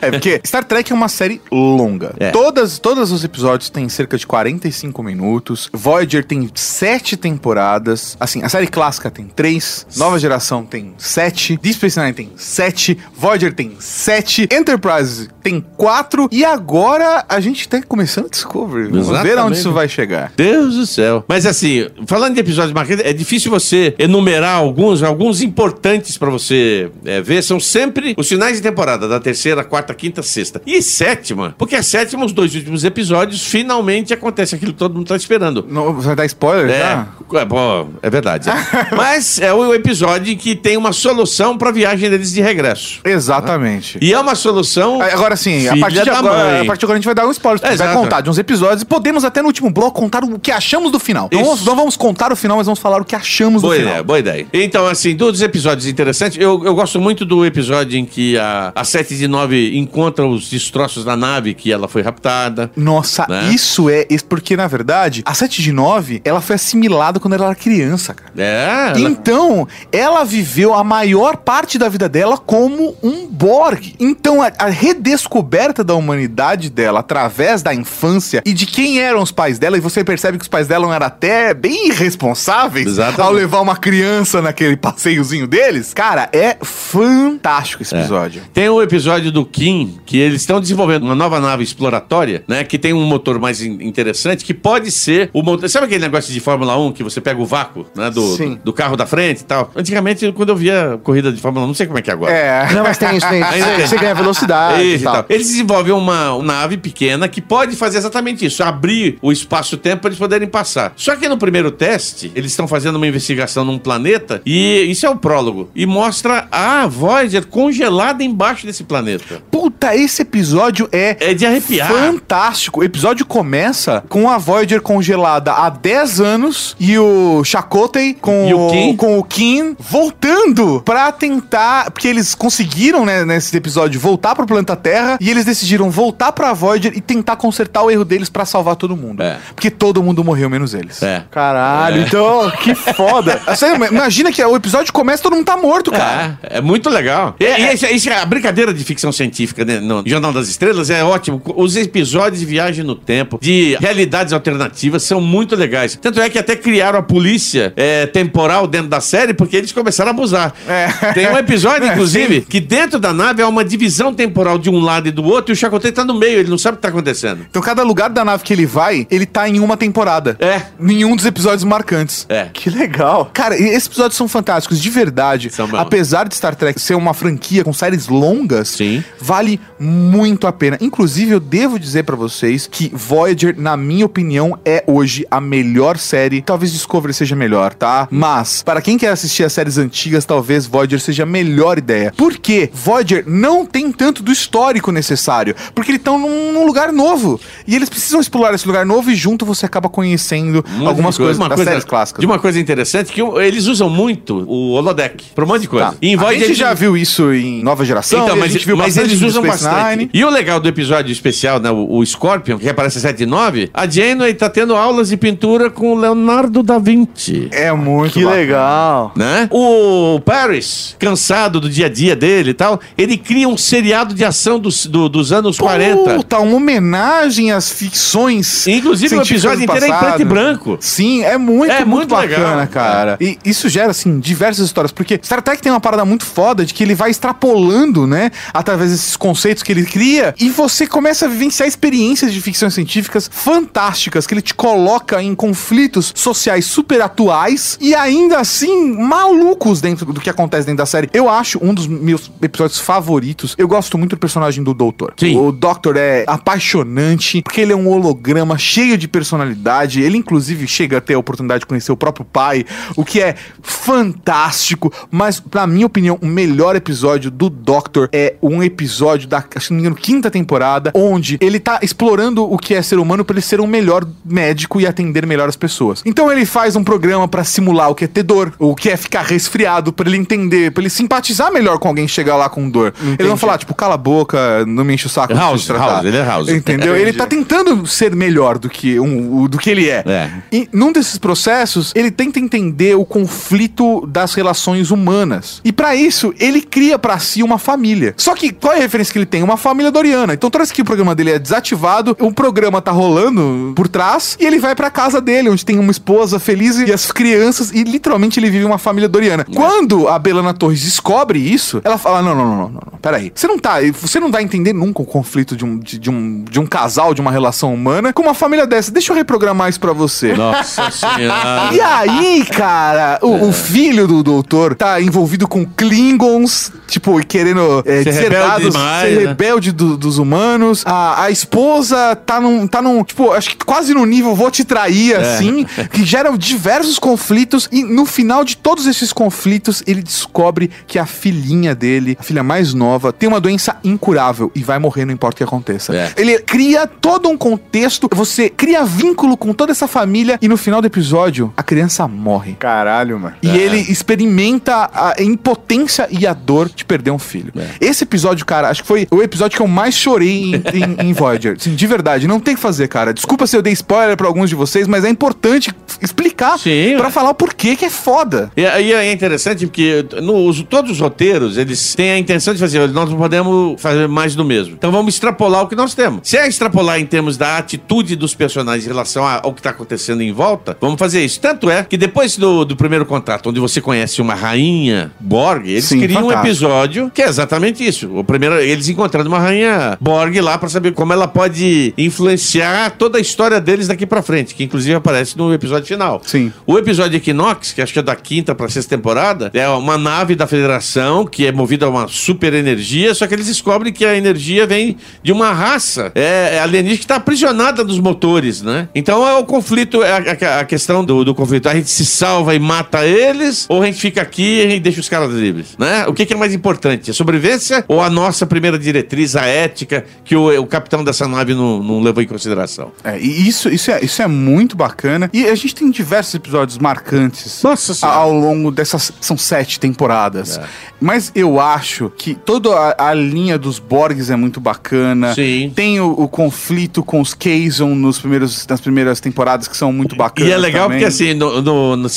É, 0.00 0.10
porque 0.10 0.40
Star 0.44 0.64
Trek 0.64 0.92
é 0.92 0.94
uma 0.94 1.08
série 1.08 1.40
longa. 1.50 2.14
É. 2.18 2.30
Todas, 2.30 2.78
todos 2.78 3.10
os 3.10 3.24
episódios 3.24 3.70
têm 3.70 3.88
cerca 3.88 4.18
de 4.18 4.26
45 4.26 5.02
minutos. 5.02 5.70
Voyager 5.72 6.24
tem 6.24 6.50
sete 6.54 7.16
temporadas. 7.16 8.16
Assim, 8.20 8.42
a 8.42 8.48
série 8.48 8.66
clássica 8.66 9.10
tem 9.10 9.26
três. 9.26 9.86
Nova 9.96 10.18
geração 10.18 10.64
tem 10.64 10.94
sete. 10.98 11.56
Deep 11.56 11.74
Space 11.74 11.98
Nine 11.98 12.12
tem 12.12 12.32
sete. 12.36 12.98
Voyager 13.14 13.54
tem 13.54 13.76
sete. 13.78 14.48
Enterprise 14.52 15.28
tem 15.42 15.64
quatro. 15.76 16.28
E 16.30 16.44
agora 16.44 17.24
a 17.28 17.40
gente 17.40 17.66
tá 17.68 17.80
começando 17.82 18.30
Discovery. 18.30 18.90
Vamos 19.06 19.22
ver 19.22 19.38
aonde 19.38 19.58
isso 19.58 19.72
vai 19.72 19.88
chegar. 19.88 20.32
Deus 20.36 20.74
do 20.74 20.86
céu. 20.86 21.24
Mas 21.28 21.46
assim, 21.46 21.86
falando 22.06 22.34
de 22.34 22.40
episódios 22.40 22.72
marcantes, 22.72 23.04
é 23.04 23.12
difícil 23.12 23.50
você 23.50 23.94
enumerar 23.98 24.56
alguns, 24.56 25.02
alguns 25.02 25.40
importantes 25.42 26.16
pra 26.16 26.30
você 26.30 26.90
é, 27.04 27.20
ver. 27.20 27.42
São 27.42 27.60
sempre 27.60 28.14
os 28.16 28.28
finais 28.28 28.56
de 28.56 28.62
temporada, 28.62 29.08
da 29.08 29.20
terceira, 29.20 29.64
quarta, 29.64 29.94
quinta, 29.94 30.22
sexta. 30.22 30.60
E 30.66 30.82
sétima, 30.82 31.54
porque 31.58 31.76
a 31.76 31.82
sétima, 31.82 32.24
os 32.24 32.32
dois 32.32 32.54
últimos 32.54 32.84
episódios, 32.84 33.42
finalmente 33.42 34.12
acontece 34.12 34.54
aquilo 34.54 34.72
que 34.72 34.78
todo 34.78 34.94
mundo 34.94 35.06
tá 35.06 35.16
esperando. 35.16 35.66
Não, 35.68 35.92
vai 35.94 36.16
dar 36.16 36.24
spoiler 36.26 36.70
É, 36.70 36.78
já? 36.78 37.08
é, 37.34 37.44
bom, 37.44 37.90
é 38.02 38.10
verdade. 38.10 38.48
Mas 38.96 39.40
é 39.40 39.52
o 39.52 39.74
episódio 39.74 40.36
que 40.36 40.54
tem 40.54 40.76
uma 40.76 40.92
solução 40.92 41.56
pra 41.56 41.70
viagem 41.70 42.08
deles 42.10 42.32
de 42.32 42.40
regresso. 42.40 43.00
Exatamente. 43.04 43.98
E 44.00 44.12
é 44.12 44.18
uma 44.18 44.34
solução. 44.34 45.00
Agora 45.02 45.36
sim, 45.36 45.68
a 45.68 45.76
partir, 45.76 46.02
de 46.02 46.10
agora, 46.10 46.44
mãe. 46.52 46.60
a 46.60 46.64
partir 46.64 46.80
de 46.80 46.84
agora 46.86 46.96
a 46.96 47.00
gente 47.00 47.04
vai 47.06 47.14
dar 47.14 47.26
um 47.26 47.30
spoiler. 47.30 47.60
Gente 47.66 47.78
vai 47.78 47.94
contar 47.94 48.20
de 48.20 48.30
uns 48.30 48.38
episódios 48.38 48.82
e 48.82 48.86
podemos 48.96 49.24
até 49.24 49.42
no 49.42 49.48
último 49.48 49.68
bloco 49.70 50.00
contar 50.00 50.24
o 50.24 50.38
que 50.38 50.50
achamos 50.50 50.90
do 50.90 50.98
final. 50.98 51.28
Então 51.30 51.54
Isso. 51.54 51.64
não 51.66 51.76
vamos 51.76 51.96
contar 51.96 52.32
o 52.32 52.36
final, 52.36 52.56
mas 52.56 52.66
vamos 52.66 52.78
falar 52.80 53.00
o 53.00 53.04
que 53.04 53.14
achamos 53.14 53.60
Boa 53.60 53.74
do 53.74 53.80
ideia, 53.80 53.90
final. 53.92 54.04
boa 54.04 54.18
ideia. 54.18 54.46
Então, 54.52 54.86
assim, 54.86 55.14
dos 55.14 55.42
episódios 55.42 55.86
interessantes, 55.86 56.38
eu, 56.40 56.64
eu 56.64 56.74
gosto 56.74 56.98
muito 57.00 57.24
do 57.26 57.44
episódio 57.44 57.98
em 57.98 58.06
que 58.06 58.38
a, 58.38 58.72
a 58.74 58.84
7 58.84 59.16
de 59.16 59.28
9 59.28 59.76
encontra 59.76 60.26
os 60.26 60.48
destroços 60.48 61.04
da 61.04 61.14
nave 61.16 61.52
que 61.52 61.70
ela 61.70 61.86
foi 61.88 62.00
raptada. 62.00 62.70
Nossa, 62.74 63.26
Né? 63.28 63.50
isso 63.52 63.90
é. 63.90 64.06
Porque, 64.28 64.56
na 64.56 64.66
verdade, 64.66 65.22
a 65.26 65.34
7 65.34 65.60
de 65.62 65.72
9, 65.72 66.22
ela 66.24 66.40
foi 66.40 66.56
assimilada 66.56 67.20
quando 67.20 67.34
ela 67.34 67.46
era 67.46 67.54
criança, 67.54 68.14
cara. 68.14 68.32
É, 68.36 68.92
ela- 68.96 69.00
Então, 69.10 69.68
ela 69.92 70.24
viveu 70.24 70.72
a 70.72 70.82
maior 70.82 71.36
parte 71.36 71.78
da 71.78 71.88
vida 71.88 72.08
dela 72.08 72.38
como 72.38 72.96
um 73.02 73.26
Borg. 73.26 73.94
Então, 74.00 74.40
a, 74.42 74.50
a 74.58 74.66
redescoberta 75.10 75.84
da 75.84 75.94
humanidade 75.94 76.70
dela 76.70 77.00
através 77.00 77.62
da 77.62 77.74
infância 77.74 78.42
e 78.46 78.52
de 78.52 78.66
quem 78.66 78.85
eram 78.98 79.22
os 79.22 79.32
pais 79.32 79.58
dela, 79.58 79.76
e 79.76 79.80
você 79.80 80.02
percebe 80.04 80.38
que 80.38 80.42
os 80.42 80.48
pais 80.48 80.66
dela 80.68 80.94
eram 80.94 81.06
até 81.06 81.52
bem 81.52 81.88
irresponsáveis 81.88 82.86
Exatamente. 82.86 83.20
ao 83.20 83.32
levar 83.32 83.60
uma 83.60 83.76
criança 83.76 84.40
naquele 84.40 84.76
passeiozinho 84.76 85.46
deles. 85.46 85.92
Cara, 85.92 86.28
é 86.32 86.56
fantástico 86.62 87.82
esse 87.82 87.94
episódio. 87.94 88.42
Tem 88.52 88.68
o 88.68 88.80
episódio 88.82 89.30
do 89.32 89.44
Kim, 89.44 89.98
que 90.06 90.18
eles 90.18 90.40
estão 90.42 90.60
desenvolvendo 90.60 91.02
uma 91.04 91.14
nova 91.14 91.40
nave 91.40 91.62
exploratória, 91.62 92.44
né? 92.48 92.64
Que 92.64 92.78
tem 92.78 92.92
um 92.92 93.04
motor 93.04 93.38
mais 93.38 93.60
in- 93.62 93.78
interessante, 93.82 94.44
que 94.44 94.54
pode 94.54 94.90
ser 94.90 95.30
o 95.32 95.42
motor. 95.42 95.68
Sabe 95.68 95.86
aquele 95.86 96.00
negócio 96.04 96.32
de 96.32 96.40
Fórmula 96.40 96.76
1 96.78 96.92
que 96.92 97.02
você 97.02 97.20
pega 97.20 97.40
o 97.40 97.46
vácuo, 97.46 97.86
né? 97.94 98.10
Do, 98.10 98.36
Sim. 98.36 98.58
do 98.64 98.72
carro 98.72 98.96
da 98.96 99.06
frente 99.06 99.40
e 99.40 99.44
tal? 99.44 99.70
Antigamente, 99.74 100.30
quando 100.32 100.50
eu 100.50 100.56
via 100.56 100.98
corrida 101.02 101.32
de 101.32 101.40
Fórmula 101.40 101.64
1, 101.64 101.68
não 101.68 101.74
sei 101.74 101.86
como 101.86 101.98
é 101.98 102.02
que 102.02 102.10
é 102.10 102.12
agora. 102.12 102.32
É. 102.32 102.72
Não, 102.72 102.82
mas 102.82 102.98
tem 102.98 103.16
isso, 103.16 103.28
tem. 103.28 103.42
Tem. 103.42 103.86
Você, 103.86 103.96
ganha 103.96 104.14
velocidade 104.14 104.82
Isso 104.82 104.96
e 104.96 105.00
e 105.00 105.02
tal. 105.04 105.12
tal. 105.14 105.24
Eles 105.28 105.46
desenvolvem 105.48 105.92
uma, 105.92 106.32
uma 106.34 106.52
nave 106.52 106.76
pequena 106.76 107.28
que 107.28 107.40
pode 107.40 107.76
fazer 107.76 107.98
exatamente 107.98 108.44
isso, 108.44 108.56
abrir 108.68 109.18
o 109.20 109.32
espaço-tempo 109.32 110.02
para 110.02 110.08
eles 110.08 110.18
poderem 110.18 110.48
passar. 110.48 110.92
Só 110.96 111.16
que 111.16 111.28
no 111.28 111.38
primeiro 111.38 111.70
teste, 111.70 112.30
eles 112.34 112.50
estão 112.50 112.66
fazendo 112.66 112.96
uma 112.96 113.06
investigação 113.06 113.64
num 113.64 113.78
planeta 113.78 114.40
e 114.44 114.86
isso 114.88 115.06
é 115.06 115.10
o 115.10 115.16
prólogo 115.16 115.70
e 115.74 115.86
mostra 115.86 116.48
a 116.50 116.86
Voyager 116.86 117.46
congelada 117.46 118.22
embaixo 118.22 118.66
desse 118.66 118.84
planeta. 118.84 119.42
Puta, 119.50 119.75
esse 119.94 120.22
episódio 120.22 120.88
é. 120.90 121.16
É 121.20 121.34
de 121.34 121.44
arrepiar. 121.46 121.88
Fantástico. 121.88 122.80
O 122.80 122.84
episódio 122.84 123.26
começa 123.26 124.02
com 124.08 124.28
a 124.30 124.38
Voyager 124.38 124.80
congelada 124.80 125.52
há 125.52 125.68
10 125.68 126.20
anos 126.20 126.74
e 126.80 126.98
o 126.98 127.42
Chakotay 127.44 128.14
com 128.14 128.48
E 128.48 128.54
o 128.54 128.68
Kim? 128.70 128.96
com 128.96 129.18
o 129.18 129.24
Kim 129.24 129.76
voltando 129.78 130.80
pra 130.84 131.12
tentar. 131.12 131.90
Porque 131.90 132.08
eles 132.08 132.34
conseguiram, 132.34 133.04
né, 133.04 133.24
nesse 133.24 133.56
episódio, 133.56 134.00
voltar 134.00 134.34
pro 134.34 134.46
planeta 134.46 134.74
Terra 134.76 135.18
e 135.20 135.30
eles 135.30 135.44
decidiram 135.44 135.90
voltar 135.90 136.32
pra 136.32 136.52
Voyager 136.52 136.92
e 136.96 137.00
tentar 137.00 137.36
consertar 137.36 137.82
o 137.82 137.90
erro 137.90 138.04
deles 138.04 138.28
pra 138.28 138.44
salvar 138.44 138.76
todo 138.76 138.96
mundo. 138.96 139.22
É. 139.22 139.36
Porque 139.54 139.70
todo 139.70 140.02
mundo 140.02 140.24
morreu, 140.24 140.48
menos 140.48 140.74
eles. 140.74 141.02
É. 141.02 141.24
Caralho, 141.30 142.02
então, 142.02 142.50
que 142.62 142.74
foda. 142.74 143.40
Sério, 143.56 143.84
imagina 143.86 144.32
que 144.32 144.42
o 144.44 144.56
episódio 144.56 144.92
começa 144.92 145.20
e 145.20 145.24
todo 145.24 145.34
mundo 145.36 145.44
tá 145.46 145.56
morto, 145.56 145.90
cara. 145.90 146.38
É, 146.42 146.58
é 146.58 146.60
muito 146.60 146.88
legal. 146.88 147.34
E, 147.40 147.44
e 147.44 147.66
esse- 147.72 147.86
esse- 147.86 148.10
a 148.10 148.24
brincadeira 148.24 148.72
de 148.72 148.82
ficção 148.84 149.10
científica 149.12 149.64
né, 149.64 149.75
no 149.80 150.02
Jornal 150.06 150.32
das 150.32 150.48
Estrelas 150.48 150.90
é 150.90 151.02
ótimo. 151.04 151.40
Os 151.56 151.76
episódios 151.76 152.40
de 152.40 152.46
viagem 152.46 152.84
no 152.84 152.94
tempo, 152.94 153.38
de 153.40 153.76
realidades 153.80 154.32
alternativas, 154.32 155.02
são 155.02 155.20
muito 155.20 155.54
legais. 155.56 155.98
Tanto 156.00 156.20
é 156.20 156.28
que 156.28 156.38
até 156.38 156.56
criaram 156.56 156.98
a 156.98 157.02
polícia 157.02 157.72
é, 157.76 158.06
temporal 158.06 158.66
dentro 158.66 158.88
da 158.88 159.00
série, 159.00 159.34
porque 159.34 159.56
eles 159.56 159.72
começaram 159.72 160.10
a 160.10 160.14
abusar. 160.14 160.54
É. 160.68 161.12
Tem 161.12 161.28
um 161.28 161.36
episódio, 161.38 161.88
É, 161.88 161.92
inclusive, 161.94 162.40
sim. 162.40 162.46
que 162.48 162.60
dentro 162.60 162.98
da 162.98 163.12
nave 163.12 163.42
há 163.42 163.48
uma 163.48 163.64
divisão 163.64 164.12
temporal 164.14 164.58
de 164.58 164.70
um 164.70 164.80
lado 164.80 165.08
e 165.08 165.10
do 165.10 165.24
outro, 165.24 165.52
e 165.52 165.54
o 165.54 165.56
Chacotei 165.56 165.92
tá 165.92 166.04
no 166.04 166.14
meio, 166.14 166.40
ele 166.40 166.48
não 166.50 166.58
sabe 166.58 166.74
o 166.74 166.76
que 166.76 166.82
tá 166.82 166.88
acontecendo. 166.88 167.46
Então 167.48 167.62
cada 167.62 167.82
lugar 167.82 168.10
da 168.10 168.24
nave 168.24 168.42
que 168.42 168.52
ele 168.52 168.66
vai, 168.66 169.06
ele 169.10 169.26
tá 169.26 169.48
em 169.48 169.58
uma 169.60 169.76
temporada. 169.76 170.36
É. 170.40 170.62
Em 170.80 171.04
um 171.04 171.14
dos 171.16 171.24
episódios 171.26 171.64
marcantes. 171.64 172.26
É. 172.28 172.48
Que 172.52 172.70
legal. 172.70 173.30
Cara, 173.32 173.56
esses 173.56 173.86
episódios 173.86 174.16
são 174.16 174.28
fantásticos, 174.28 174.80
de 174.80 174.90
verdade. 174.90 175.50
São 175.50 175.66
bons. 175.66 175.78
Apesar 175.78 176.28
de 176.28 176.34
Star 176.34 176.54
Trek 176.54 176.80
ser 176.80 176.94
uma 176.94 177.14
franquia 177.14 177.64
com 177.64 177.72
séries 177.72 178.08
longas, 178.08 178.68
Sim. 178.68 179.02
vale 179.20 179.60
muito 179.78 180.46
a 180.46 180.52
pena. 180.52 180.78
Inclusive, 180.80 181.32
eu 181.32 181.40
devo 181.40 181.78
dizer 181.78 182.04
pra 182.04 182.16
vocês 182.16 182.66
que 182.70 182.90
Voyager, 182.94 183.54
na 183.58 183.76
minha 183.76 184.06
opinião, 184.06 184.58
é 184.64 184.82
hoje 184.86 185.26
a 185.30 185.40
melhor 185.40 185.98
série. 185.98 186.40
Talvez 186.42 186.72
Discovery 186.72 187.12
seja 187.12 187.36
melhor, 187.36 187.74
tá? 187.74 188.08
Mas, 188.10 188.62
para 188.62 188.80
quem 188.80 188.96
quer 188.98 189.08
assistir 189.10 189.44
as 189.44 189.52
séries 189.52 189.78
antigas, 189.78 190.24
talvez 190.24 190.66
Voyager 190.66 191.00
seja 191.00 191.24
a 191.24 191.26
melhor 191.26 191.78
ideia. 191.78 192.12
Por 192.16 192.36
quê? 192.38 192.70
Voyager 192.72 193.24
não 193.26 193.66
tem 193.66 193.92
tanto 193.92 194.22
do 194.22 194.32
histórico 194.32 194.90
necessário. 194.90 195.54
Porque 195.74 195.90
eles 195.90 196.00
estão 196.00 196.18
num, 196.18 196.52
num 196.52 196.66
lugar 196.66 196.92
novo. 196.92 197.40
E 197.66 197.74
eles 197.76 197.88
precisam 197.88 198.20
explorar 198.20 198.54
esse 198.54 198.66
lugar 198.66 198.86
novo 198.86 199.10
e 199.10 199.14
junto 199.14 199.44
você 199.44 199.66
acaba 199.66 199.88
conhecendo 199.88 200.64
Muito 200.68 200.88
algumas 200.88 201.16
coisa. 201.16 201.32
coisas 201.34 201.38
das 201.48 201.56
coisa- 201.56 201.70
séries 201.70 201.84
clássicas. 201.84 202.20
De 202.20 202.26
uma 202.26 202.38
coisa 202.38 202.58
interessante, 202.58 203.12
que 203.12 203.20
eles 203.20 203.66
usam 203.66 203.90
muito 203.90 204.44
o 204.48 204.72
holodeck 204.72 205.24
pra 205.34 205.44
um 205.44 205.48
monte 205.48 205.62
de 205.62 205.68
coisa. 205.68 205.86
Tá. 205.90 205.94
E 206.00 206.08
em 206.10 206.14
a 206.14 206.18
Voyager 206.18 206.38
gente 206.40 206.48
eles- 206.48 206.58
já 206.58 206.72
viu 206.74 206.96
isso 206.96 207.32
em 207.32 207.62
Nova 207.62 207.84
Geração, 207.84 208.22
Então, 208.24 208.34
a 208.34 208.38
mas, 208.38 208.52
gente 208.52 208.64
viu 208.66 208.76
mas 208.76 208.94
bastante 208.94 209.10
eles 209.14 209.22
usam 209.22 209.42
bastante. 209.48 210.10
E 210.12 210.24
o 210.24 210.30
legal 210.30 210.60
do 210.60 210.68
episódio 210.68 211.12
especial, 211.12 211.58
né, 211.60 211.70
o, 211.70 211.98
o 211.98 212.04
Scorpion, 212.06 212.58
que 212.58 212.68
aparece 212.68 213.00
7 213.00 213.22
e 213.22 213.26
9, 213.26 213.70
a 213.72 213.86
Janeway 213.88 214.34
tá 214.34 214.48
tendo 214.48 214.74
aulas 214.74 215.08
de 215.08 215.16
pintura 215.16 215.70
com 215.70 215.92
o 215.92 215.98
Leonardo 215.98 216.62
da 216.62 216.78
Vinci. 216.78 217.48
É 217.52 217.72
muito 217.72 218.14
Que 218.14 218.20
bacana. 218.24 218.40
legal. 218.40 219.12
Né? 219.16 219.48
O 219.50 220.20
Paris, 220.24 220.94
cansado 220.98 221.60
do 221.60 221.68
dia 221.68 221.86
a 221.86 221.88
dia 221.88 222.14
dele 222.16 222.50
e 222.50 222.54
tal, 222.54 222.80
ele 222.96 223.16
cria 223.16 223.48
um 223.48 223.56
seriado 223.56 224.14
de 224.14 224.24
ação 224.24 224.58
dos, 224.58 224.86
do- 224.86 225.08
dos 225.08 225.32
anos 225.32 225.58
40. 225.58 226.14
Puta, 226.16 226.38
uma 226.38 226.56
homenagem 226.56 227.52
às 227.52 227.70
ficções. 227.70 228.66
Inclusive, 228.66 229.16
o 229.16 229.22
episódio 229.22 229.64
inteiro 229.64 229.84
é 229.84 229.88
em 229.88 229.98
preto 229.98 230.22
e 230.22 230.24
branco. 230.24 230.76
Sim, 230.80 231.22
é 231.22 231.36
muito, 231.38 231.70
É 231.72 231.78
muito, 231.84 231.88
muito 231.88 232.08
bacana, 232.10 232.50
legal. 232.56 232.66
cara. 232.68 233.16
E 233.20 233.38
isso 233.44 233.68
gera, 233.68 233.90
assim, 233.90 234.18
diversas 234.20 234.64
histórias. 234.66 234.92
Porque 234.92 235.18
Star 235.22 235.42
Trek 235.42 235.60
tem 235.62 235.72
uma 235.72 235.80
parada 235.80 236.04
muito 236.04 236.24
foda 236.24 236.64
de 236.64 236.72
que 236.74 236.82
ele 236.82 236.94
vai 236.94 237.10
extrapolando, 237.10 238.06
né? 238.06 238.30
Através 238.52 238.90
desses 238.90 239.16
conceitos 239.16 239.35
que 239.64 239.72
ele 239.72 239.84
cria. 239.84 240.34
E 240.38 240.50
você 240.50 240.86
começa 240.86 241.26
a 241.26 241.28
vivenciar 241.28 241.68
experiências 241.68 242.32
de 242.32 242.40
ficção 242.40 242.70
científicas 242.70 243.30
fantásticas. 243.32 244.26
Que 244.26 244.34
ele 244.34 244.42
te 244.42 244.54
coloca 244.54 245.22
em 245.22 245.34
conflitos 245.34 246.12
sociais 246.14 246.66
super 246.66 247.00
atuais. 247.00 247.78
E 247.80 247.94
ainda 247.94 248.38
assim, 248.38 248.92
malucos 248.92 249.80
dentro 249.80 250.12
do 250.12 250.20
que 250.20 250.30
acontece 250.30 250.66
dentro 250.66 250.78
da 250.78 250.86
série. 250.86 251.08
Eu 251.12 251.28
acho 251.28 251.58
um 251.62 251.72
dos 251.72 251.86
meus 251.86 252.30
episódios 252.42 252.80
favoritos. 252.80 253.54
Eu 253.58 253.68
gosto 253.68 253.96
muito 253.96 254.16
do 254.16 254.18
personagem 254.18 254.62
do 254.62 254.74
Doutor. 254.74 255.14
Sim. 255.16 255.36
O 255.38 255.52
Doctor 255.52 255.96
é 255.96 256.24
apaixonante, 256.26 257.42
porque 257.42 257.60
ele 257.60 257.72
é 257.72 257.76
um 257.76 257.88
holograma 257.88 258.58
cheio 258.58 258.96
de 258.96 259.08
personalidade. 259.08 260.02
Ele, 260.02 260.18
inclusive, 260.18 260.66
chega 260.66 260.98
a 260.98 261.00
ter 261.00 261.14
a 261.14 261.18
oportunidade 261.18 261.60
de 261.60 261.66
conhecer 261.66 261.92
o 261.92 261.96
próprio 261.96 262.24
pai, 262.24 262.64
o 262.96 263.04
que 263.04 263.20
é 263.20 263.34
fantástico. 263.62 264.92
Mas, 265.10 265.42
na 265.52 265.66
minha 265.66 265.86
opinião, 265.86 266.18
o 266.20 266.26
melhor 266.26 266.76
episódio 266.76 267.30
do 267.30 267.48
Doctor 267.48 268.08
é 268.12 268.34
um 268.42 268.62
episódio 268.62 269.25
da, 269.26 269.44
acho 269.54 269.68
que 269.68 269.72
não 269.72 269.76
me 269.76 269.80
engano, 269.82 269.96
quinta 269.96 270.30
temporada, 270.30 270.90
onde 270.94 271.38
ele 271.40 271.58
tá 271.58 271.80
explorando 271.82 272.44
o 272.44 272.58
que 272.58 272.74
é 272.74 272.82
ser 272.82 272.98
humano 272.98 273.24
para 273.24 273.34
ele 273.34 273.42
ser 273.42 273.60
um 273.60 273.66
melhor 273.66 274.06
médico 274.24 274.80
e 274.80 274.86
atender 274.86 275.26
melhor 275.26 275.48
as 275.48 275.56
pessoas. 275.56 276.02
Então 276.04 276.30
ele 276.30 276.44
faz 276.44 276.76
um 276.76 276.84
programa 276.84 277.26
pra 277.28 277.44
simular 277.44 277.90
o 277.90 277.94
que 277.94 278.04
é 278.04 278.08
ter 278.08 278.22
dor, 278.22 278.52
o 278.58 278.74
que 278.74 278.90
é 278.90 278.96
ficar 278.96 279.22
resfriado, 279.22 279.92
pra 279.92 280.08
ele 280.08 280.16
entender, 280.16 280.70
pra 280.70 280.82
ele 280.82 280.90
simpatizar 280.90 281.52
melhor 281.52 281.78
com 281.78 281.88
alguém 281.88 282.06
chegar 282.08 282.36
lá 282.36 282.48
com 282.48 282.68
dor. 282.68 282.94
Ele 283.18 283.28
não 283.28 283.36
falar, 283.36 283.58
tipo, 283.58 283.74
cala 283.74 283.94
a 283.94 283.98
boca, 283.98 284.64
não 284.66 284.84
me 284.84 284.94
enche 284.94 285.06
o 285.06 285.10
saco. 285.10 285.34
House. 285.34 285.68
House, 285.68 286.04
ele 286.04 286.16
é 286.16 286.24
House. 286.24 286.48
Entendeu? 286.48 286.96
ele 286.96 287.12
tá 287.12 287.26
tentando 287.26 287.86
ser 287.86 288.14
melhor 288.14 288.58
do 288.58 288.68
que, 288.68 288.98
um, 288.98 289.46
do 289.46 289.58
que 289.58 289.70
ele 289.70 289.88
é. 289.88 290.02
É. 290.06 290.30
E 290.52 290.68
num 290.72 290.92
desses 290.92 291.18
processos, 291.18 291.92
ele 291.94 292.10
tenta 292.10 292.38
entender 292.38 292.94
o 292.96 293.04
conflito 293.04 294.06
das 294.06 294.34
relações 294.34 294.90
humanas. 294.90 295.60
E 295.64 295.72
pra 295.72 295.94
isso, 295.94 296.34
ele 296.38 296.60
cria 296.62 296.98
pra 296.98 297.18
si 297.18 297.42
uma 297.42 297.58
família. 297.58 298.14
Só 298.16 298.34
que 298.34 298.52
qual 298.52 298.74
é 298.74 298.78
a 298.78 298.80
referência 298.80 299.12
que 299.12 299.15
ele 299.18 299.26
tem? 299.26 299.42
Uma 299.42 299.56
família 299.56 299.90
doriana. 299.90 300.34
Então 300.34 300.50
toda 300.50 300.62
vez 300.62 300.72
que 300.72 300.82
o 300.82 300.84
programa 300.84 301.14
dele 301.14 301.32
é 301.32 301.38
desativado, 301.38 302.16
o 302.20 302.32
programa 302.32 302.80
tá 302.80 302.90
rolando 302.90 303.72
por 303.74 303.88
trás 303.88 304.36
e 304.40 304.46
ele 304.46 304.58
vai 304.58 304.74
pra 304.74 304.90
casa 304.90 305.20
dele, 305.20 305.48
onde 305.48 305.64
tem 305.64 305.78
uma 305.78 305.90
esposa 305.90 306.38
feliz 306.38 306.78
e 306.78 306.92
as 306.92 307.10
crianças 307.12 307.70
e 307.72 307.82
literalmente 307.82 308.38
ele 308.38 308.50
vive 308.50 308.64
uma 308.64 308.78
família 308.78 309.08
doriana. 309.08 309.44
Quando 309.54 310.08
a 310.08 310.18
Belana 310.18 310.54
Torres 310.54 310.82
descobre 310.82 311.38
isso, 311.38 311.80
ela 311.84 311.98
fala: 311.98 312.22
"Não, 312.22 312.34
não, 312.34 312.46
não, 312.46 312.56
não, 312.56 312.68
não, 312.68 312.80
não. 312.92 312.98
Peraí. 313.00 313.32
Você 313.34 313.46
não 313.46 313.58
tá, 313.58 313.76
você 314.00 314.18
não 314.18 314.30
vai 314.30 314.42
entender 314.42 314.72
nunca 314.72 315.02
o 315.02 315.04
conflito 315.06 315.56
de 315.56 315.64
um, 315.64 315.78
de, 315.78 315.98
de 315.98 316.10
um 316.10 316.44
de 316.48 316.60
um 316.60 316.66
casal, 316.66 317.14
de 317.14 317.20
uma 317.20 317.30
relação 317.30 317.72
humana 317.72 318.12
com 318.12 318.22
uma 318.22 318.34
família 318.34 318.66
dessa. 318.66 318.90
Deixa 318.90 319.12
eu 319.12 319.16
reprogramar 319.16 319.68
isso 319.68 319.80
pra 319.80 319.92
você." 319.92 320.34
Nossa 320.34 320.90
senhora. 320.90 321.70
E 321.72 321.80
aí, 321.80 322.44
cara, 322.44 323.18
o, 323.22 323.48
o 323.48 323.52
filho 323.52 324.06
do 324.06 324.22
doutor 324.22 324.74
tá 324.74 325.00
envolvido 325.00 325.46
com 325.48 325.64
Klingons, 325.64 326.72
tipo, 326.88 327.18
querendo 327.26 327.82
é, 327.86 328.02
Ser 328.02 328.12
ser 328.12 328.22
rebelde 328.22 328.48
dados, 328.48 328.72
demais, 328.72 329.05
ser 329.08 329.20
né? 329.20 329.26
rebelde 329.28 329.72
do- 329.72 329.96
dos 329.96 330.18
humanos. 330.18 330.82
A, 330.86 331.24
a 331.24 331.30
esposa 331.30 332.14
tá 332.16 332.40
num, 332.40 332.66
tá 332.66 332.80
num, 332.82 333.02
tipo, 333.04 333.32
acho 333.32 333.50
que 333.50 333.64
quase 333.64 333.94
no 333.94 334.04
nível 334.04 334.34
vou 334.34 334.50
te 334.50 334.64
trair, 334.64 335.12
É. 335.12 335.16
assim, 335.16 335.64
que 335.92 336.04
geram 336.04 336.36
diversos 336.36 336.98
conflitos. 336.98 337.68
E 337.72 337.82
no 337.82 338.04
final 338.06 338.44
de 338.44 338.56
todos 338.56 338.86
esses 338.86 339.12
conflitos, 339.12 339.82
ele 339.86 340.02
descobre 340.02 340.70
que 340.86 340.98
a 340.98 341.06
filhinha 341.06 341.74
dele, 341.74 342.16
a 342.18 342.22
filha 342.22 342.42
mais 342.42 342.74
nova, 342.74 343.12
tem 343.12 343.28
uma 343.28 343.40
doença 343.40 343.76
incurável 343.84 344.50
e 344.54 344.62
vai 344.62 344.78
morrer, 344.78 345.04
não 345.04 345.12
importa 345.14 345.34
o 345.34 345.38
que 345.38 345.44
aconteça. 345.44 345.94
É. 345.96 346.12
Ele 346.16 346.38
cria 346.40 346.86
todo 346.86 347.28
um 347.28 347.36
contexto, 347.36 348.08
você 348.12 348.48
cria 348.48 348.84
vínculo 348.84 349.36
com 349.36 349.52
toda 349.52 349.72
essa 349.72 349.86
família 349.88 350.38
e 350.40 350.48
no 350.48 350.56
final 350.56 350.80
do 350.80 350.86
episódio, 350.86 351.52
a 351.56 351.62
criança 351.62 352.06
morre. 352.08 352.54
Caralho, 352.58 353.18
mano. 353.18 353.36
E 353.42 353.48
ele 353.56 353.78
experimenta 353.78 354.90
a 354.92 355.14
impotência 355.22 356.08
e 356.10 356.26
a 356.26 356.32
dor 356.32 356.68
de 356.68 356.84
perder 356.84 357.10
um 357.10 357.18
filho. 357.18 357.52
Esse 357.80 358.04
episódio, 358.04 358.44
cara, 358.46 358.68
acho 358.68 358.82
que 358.82 358.88
foi 358.88 358.95
o 359.10 359.22
episódio 359.22 359.56
que 359.56 359.62
eu 359.62 359.68
mais 359.68 359.94
chorei 359.94 360.42
em, 360.42 360.54
em, 360.54 361.08
em 361.08 361.12
Voyager. 361.12 361.56
Assim, 361.58 361.74
de 361.74 361.86
verdade, 361.86 362.26
não 362.26 362.40
tem 362.40 362.54
o 362.54 362.56
que 362.56 362.62
fazer, 362.62 362.88
cara. 362.88 363.12
Desculpa 363.12 363.46
se 363.46 363.56
eu 363.56 363.62
dei 363.62 363.72
spoiler 363.72 364.16
pra 364.16 364.26
alguns 364.26 364.48
de 364.48 364.56
vocês, 364.56 364.86
mas 364.86 365.04
é 365.04 365.08
importante 365.10 365.74
explicar 366.00 366.56
ué. 366.66 367.10
falar 367.10 367.30
o 367.30 367.34
porquê 367.34 367.76
que 367.76 367.84
é 367.84 367.90
foda. 367.90 368.50
E 368.56 368.64
aí 368.66 368.92
é 368.92 369.12
interessante 369.12 369.66
porque 369.66 370.04
nos, 370.22 370.62
todos 370.62 370.90
os 370.92 371.00
roteiros, 371.00 371.56
eles 371.56 371.94
têm 371.94 372.10
a 372.10 372.18
intenção 372.18 372.54
de 372.54 372.60
fazer, 372.60 372.88
nós 372.88 373.10
não 373.10 373.16
podemos 373.16 373.80
fazer 373.80 374.06
mais 374.06 374.34
do 374.34 374.44
mesmo. 374.44 374.74
Então 374.74 374.92
vamos 374.92 375.14
extrapolar 375.14 375.62
o 375.62 375.68
que 375.68 375.74
nós 375.74 375.94
temos. 375.94 376.20
Se 376.28 376.36
é 376.36 376.46
extrapolar 376.46 377.00
em 377.00 377.06
termos 377.06 377.36
da 377.36 377.58
atitude 377.58 378.16
dos 378.16 378.34
personagens 378.34 378.84
em 378.84 378.88
relação 378.88 379.26
ao 379.26 379.52
que 379.52 379.60
está 379.60 379.70
acontecendo 379.70 380.22
em 380.22 380.32
volta, 380.32 380.76
vamos 380.80 380.98
fazer 380.98 381.24
isso. 381.24 381.40
Tanto 381.40 381.70
é 381.70 381.84
que 381.84 381.96
depois 381.96 382.36
do, 382.36 382.64
do 382.64 382.76
primeiro 382.76 383.06
contrato, 383.06 383.48
onde 383.48 383.60
você 383.60 383.80
conhece 383.80 384.20
uma 384.20 384.34
rainha 384.34 385.10
Borg, 385.18 385.66
eles 385.66 385.84
Sim, 385.84 386.00
criam 386.00 386.22
um 386.22 386.24
fantástico. 386.26 386.46
episódio 386.46 387.10
que 387.14 387.22
é 387.22 387.28
exatamente 387.28 387.86
isso. 387.86 388.10
O 388.16 388.24
primeiro, 388.24 388.56
eles 388.56 388.85
encontrando 388.88 389.28
uma 389.28 389.38
rainha 389.38 389.96
Borg 390.00 390.40
lá 390.40 390.56
para 390.58 390.68
saber 390.68 390.92
como 390.92 391.12
ela 391.12 391.28
pode 391.28 391.92
influenciar 391.96 392.90
toda 392.92 393.18
a 393.18 393.20
história 393.20 393.60
deles 393.60 393.88
daqui 393.88 394.06
para 394.06 394.22
frente, 394.22 394.54
que 394.54 394.64
inclusive 394.64 394.94
aparece 394.94 395.36
no 395.36 395.52
episódio 395.52 395.86
final. 395.86 396.20
Sim. 396.24 396.52
O 396.66 396.78
episódio 396.78 397.16
Equinox, 397.16 397.72
que 397.72 397.80
acho 397.82 397.92
que 397.92 397.98
é 397.98 398.02
da 398.02 398.16
quinta 398.16 398.54
pra 398.54 398.68
sexta 398.68 398.96
temporada, 398.96 399.50
é 399.54 399.68
uma 399.68 399.96
nave 399.98 400.34
da 400.34 400.46
Federação 400.46 401.24
que 401.26 401.46
é 401.46 401.52
movida 401.52 401.86
a 401.86 401.88
uma 401.88 402.08
super 402.08 402.52
energia, 402.54 403.14
só 403.14 403.26
que 403.26 403.34
eles 403.34 403.46
descobrem 403.46 403.92
que 403.92 404.04
a 404.04 404.16
energia 404.16 404.66
vem 404.66 404.96
de 405.22 405.32
uma 405.32 405.52
raça 405.52 406.10
é, 406.14 406.56
é 406.56 406.58
alienígena 406.60 406.98
que 407.00 407.06
tá 407.06 407.16
aprisionada 407.16 407.84
nos 407.84 407.98
motores, 408.00 408.62
né? 408.62 408.88
Então 408.94 409.26
é 409.26 409.34
o 409.36 409.44
conflito, 409.44 410.02
é 410.02 410.12
a, 410.12 410.56
a- 410.56 410.60
a 410.60 410.64
questão 410.64 411.04
do, 411.04 411.24
do 411.24 411.34
conflito. 411.34 411.68
A 411.68 411.74
gente 411.74 411.90
se 411.90 412.04
salva 412.06 412.54
e 412.54 412.58
mata 412.58 413.06
eles, 413.06 413.66
ou 413.68 413.82
a 413.82 413.86
gente 413.86 414.00
fica 414.00 414.22
aqui 414.22 414.62
e 414.68 414.80
deixa 414.80 415.00
os 415.00 415.08
caras 415.08 415.32
livres, 415.32 415.76
né? 415.78 416.06
O 416.06 416.12
que, 416.14 416.24
que 416.26 416.32
é 416.32 416.36
mais 416.36 416.54
importante? 416.54 417.10
A 417.10 417.14
sobrevivência 417.14 417.84
ou 417.88 418.00
a 418.00 418.08
nossa 418.10 418.46
primeira 418.46 418.75
diretriz, 418.78 419.36
a 419.36 419.44
ética, 419.46 420.04
que 420.24 420.34
o, 420.36 420.60
o 420.60 420.66
capitão 420.66 421.04
dessa 421.04 421.26
nave 421.26 421.54
não, 421.54 421.82
não 421.82 422.00
levou 422.00 422.22
em 422.22 422.26
consideração? 422.26 422.92
É, 423.04 423.18
e 423.18 423.48
isso, 423.48 423.68
isso, 423.68 423.90
é, 423.90 424.04
isso 424.04 424.20
é 424.22 424.26
muito 424.26 424.76
bacana. 424.76 425.30
E 425.32 425.46
a 425.46 425.54
gente 425.54 425.74
tem 425.74 425.90
diversos 425.90 426.34
episódios 426.34 426.78
marcantes 426.78 427.62
Nossa 427.62 427.94
Senhora. 427.94 428.18
ao 428.18 428.32
longo 428.32 428.70
dessas. 428.70 429.12
São 429.20 429.36
sete 429.36 429.78
temporadas. 429.78 430.58
É. 430.58 430.64
Mas 431.00 431.30
eu 431.34 431.60
acho 431.60 432.10
que 432.16 432.34
toda 432.34 432.70
a, 432.70 433.10
a 433.10 433.14
linha 433.14 433.58
dos 433.58 433.78
Borgs 433.78 434.30
é 434.30 434.36
muito 434.36 434.60
bacana. 434.60 435.34
Sim. 435.34 435.72
Tem 435.74 436.00
o, 436.00 436.10
o 436.10 436.28
conflito 436.28 437.02
com 437.02 437.20
os 437.20 437.34
Kazon 437.34 437.94
nos 437.94 438.18
primeiros, 438.18 438.66
nas 438.66 438.80
primeiras 438.80 439.20
temporadas 439.20 439.68
que 439.68 439.76
são 439.76 439.92
muito 439.92 440.16
bacanas. 440.16 440.50
E 440.50 440.52
é 440.52 440.56
legal 440.56 440.84
também. 440.84 440.98
porque, 440.98 441.08
assim, 441.08 441.34
no, 441.34 441.60
no, 441.62 441.96
no 441.96 442.08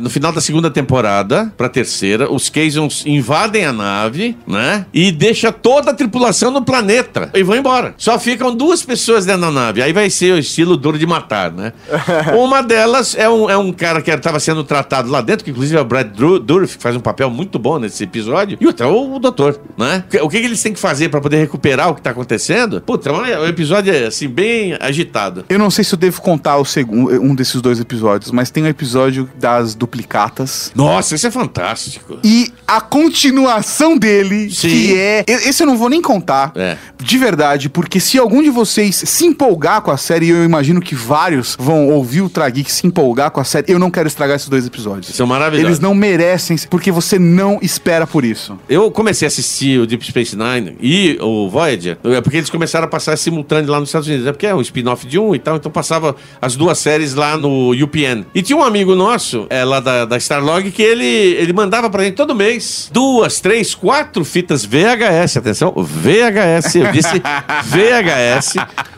no 0.00 0.10
final 0.10 0.32
da 0.32 0.40
segunda 0.40 0.70
temporada, 0.70 1.52
pra 1.56 1.68
terceira, 1.68 2.30
os 2.30 2.48
Kazons 2.48 3.04
invadem 3.06 3.64
a 3.64 3.72
nave, 3.72 4.36
né? 4.46 4.86
E 4.92 5.12
deixa 5.12 5.52
toda 5.52 5.93
a 5.94 5.96
tripulação 5.96 6.50
no 6.50 6.62
planeta. 6.62 7.30
E 7.34 7.42
vão 7.42 7.56
embora. 7.56 7.94
Só 7.96 8.18
ficam 8.18 8.54
duas 8.54 8.82
pessoas 8.82 9.24
dentro 9.24 9.42
da 9.42 9.50
nave. 9.50 9.82
Aí 9.82 9.92
vai 9.92 10.10
ser 10.10 10.34
o 10.34 10.38
estilo 10.38 10.76
duro 10.76 10.98
de 10.98 11.06
matar, 11.06 11.50
né? 11.52 11.72
Uma 12.36 12.62
delas 12.62 13.14
é 13.16 13.28
um, 13.28 13.48
é 13.48 13.56
um 13.56 13.72
cara 13.72 14.02
que 14.02 14.10
estava 14.10 14.38
sendo 14.40 14.64
tratado 14.64 15.10
lá 15.10 15.20
dentro, 15.20 15.44
que 15.44 15.50
inclusive 15.50 15.76
é 15.76 15.80
o 15.80 15.84
Brad 15.84 16.08
Dourif, 16.08 16.76
que 16.76 16.82
faz 16.82 16.96
um 16.96 17.00
papel 17.00 17.30
muito 17.30 17.58
bom 17.58 17.78
nesse 17.78 18.04
episódio. 18.04 18.58
E 18.60 18.66
outro 18.66 18.86
é 18.86 18.88
o, 18.88 19.14
o 19.14 19.18
doutor, 19.18 19.60
né? 19.76 20.04
O 20.22 20.28
que, 20.28 20.40
que 20.40 20.46
eles 20.46 20.62
têm 20.62 20.72
que 20.72 20.80
fazer 20.80 21.08
pra 21.08 21.20
poder 21.20 21.38
recuperar 21.38 21.90
o 21.90 21.94
que 21.94 22.02
tá 22.02 22.10
acontecendo? 22.10 22.80
Puta, 22.80 23.10
é 23.10 23.40
um 23.40 23.46
episódio, 23.46 24.06
assim, 24.06 24.28
bem 24.28 24.76
agitado. 24.80 25.44
Eu 25.48 25.58
não 25.58 25.70
sei 25.70 25.84
se 25.84 25.94
eu 25.94 25.98
devo 25.98 26.20
contar 26.20 26.56
o 26.56 26.64
segundo, 26.64 27.10
um 27.22 27.34
desses 27.34 27.60
dois 27.60 27.80
episódios, 27.80 28.30
mas 28.30 28.50
tem 28.50 28.62
o 28.64 28.66
episódio 28.66 29.28
das 29.38 29.74
duplicatas. 29.74 30.72
Nossa, 30.74 31.14
isso 31.14 31.26
é 31.26 31.30
fantástico. 31.30 32.18
E 32.22 32.52
a 32.66 32.80
continuação 32.80 33.96
dele, 33.96 34.50
Sim. 34.50 34.68
que 34.68 34.98
é. 34.98 35.24
Esse 35.26 35.62
eu 35.62 35.66
não 35.66 35.76
vou 35.76 35.83
nem 35.88 36.00
contar. 36.00 36.52
É. 36.56 36.76
De 37.02 37.18
verdade, 37.18 37.68
porque 37.68 38.00
se 38.00 38.18
algum 38.18 38.42
de 38.42 38.50
vocês 38.50 38.96
se 38.96 39.26
empolgar 39.26 39.82
com 39.82 39.90
a 39.90 39.96
série, 39.96 40.26
e 40.26 40.30
eu 40.30 40.44
imagino 40.44 40.80
que 40.80 40.94
vários 40.94 41.56
vão 41.58 41.88
ouvir 41.88 42.22
o 42.22 42.28
Trageek 42.28 42.70
se 42.70 42.86
empolgar 42.86 43.30
com 43.30 43.40
a 43.40 43.44
série, 43.44 43.72
eu 43.72 43.78
não 43.78 43.90
quero 43.90 44.08
estragar 44.08 44.36
esses 44.36 44.48
dois 44.48 44.66
episódios. 44.66 45.14
São 45.14 45.26
maravilhosos. 45.26 45.68
Eles 45.68 45.80
não 45.80 45.94
merecem, 45.94 46.56
porque 46.70 46.90
você 46.90 47.18
não 47.18 47.58
espera 47.60 48.06
por 48.06 48.24
isso. 48.24 48.58
Eu 48.68 48.90
comecei 48.90 49.26
a 49.26 49.28
assistir 49.28 49.80
o 49.80 49.86
Deep 49.86 50.04
Space 50.06 50.36
Nine 50.36 50.76
e 50.80 51.18
o 51.20 51.48
Voyager, 51.48 51.98
é 52.04 52.20
porque 52.20 52.38
eles 52.38 52.50
começaram 52.50 52.86
a 52.86 52.88
passar 52.88 53.16
simultâneo 53.16 53.70
lá 53.70 53.80
nos 53.80 53.88
Estados 53.88 54.08
Unidos. 54.08 54.26
É 54.26 54.32
porque 54.32 54.46
é 54.46 54.54
um 54.54 54.60
spin-off 54.60 55.06
de 55.06 55.18
um 55.18 55.34
e 55.34 55.38
tal, 55.38 55.56
então 55.56 55.70
passava 55.70 56.16
as 56.40 56.56
duas 56.56 56.78
séries 56.78 57.14
lá 57.14 57.36
no 57.36 57.72
UPN. 57.72 58.24
E 58.34 58.42
tinha 58.42 58.56
um 58.56 58.62
amigo 58.62 58.94
nosso, 58.94 59.46
é, 59.50 59.64
lá 59.64 59.80
da, 59.80 60.04
da 60.04 60.16
Starlog, 60.16 60.70
que 60.70 60.82
ele, 60.82 61.04
ele 61.04 61.52
mandava 61.52 61.90
pra 61.90 62.04
gente 62.04 62.14
todo 62.14 62.34
mês 62.34 62.74
duas, 62.92 63.40
três, 63.40 63.74
quatro 63.74 64.24
fitas 64.24 64.64
VHS. 64.64 65.36
Atenção, 65.36 65.72
VHS. 65.82 66.74
Eu 66.76 66.92
disse 66.92 67.22
VHS. 67.64 68.54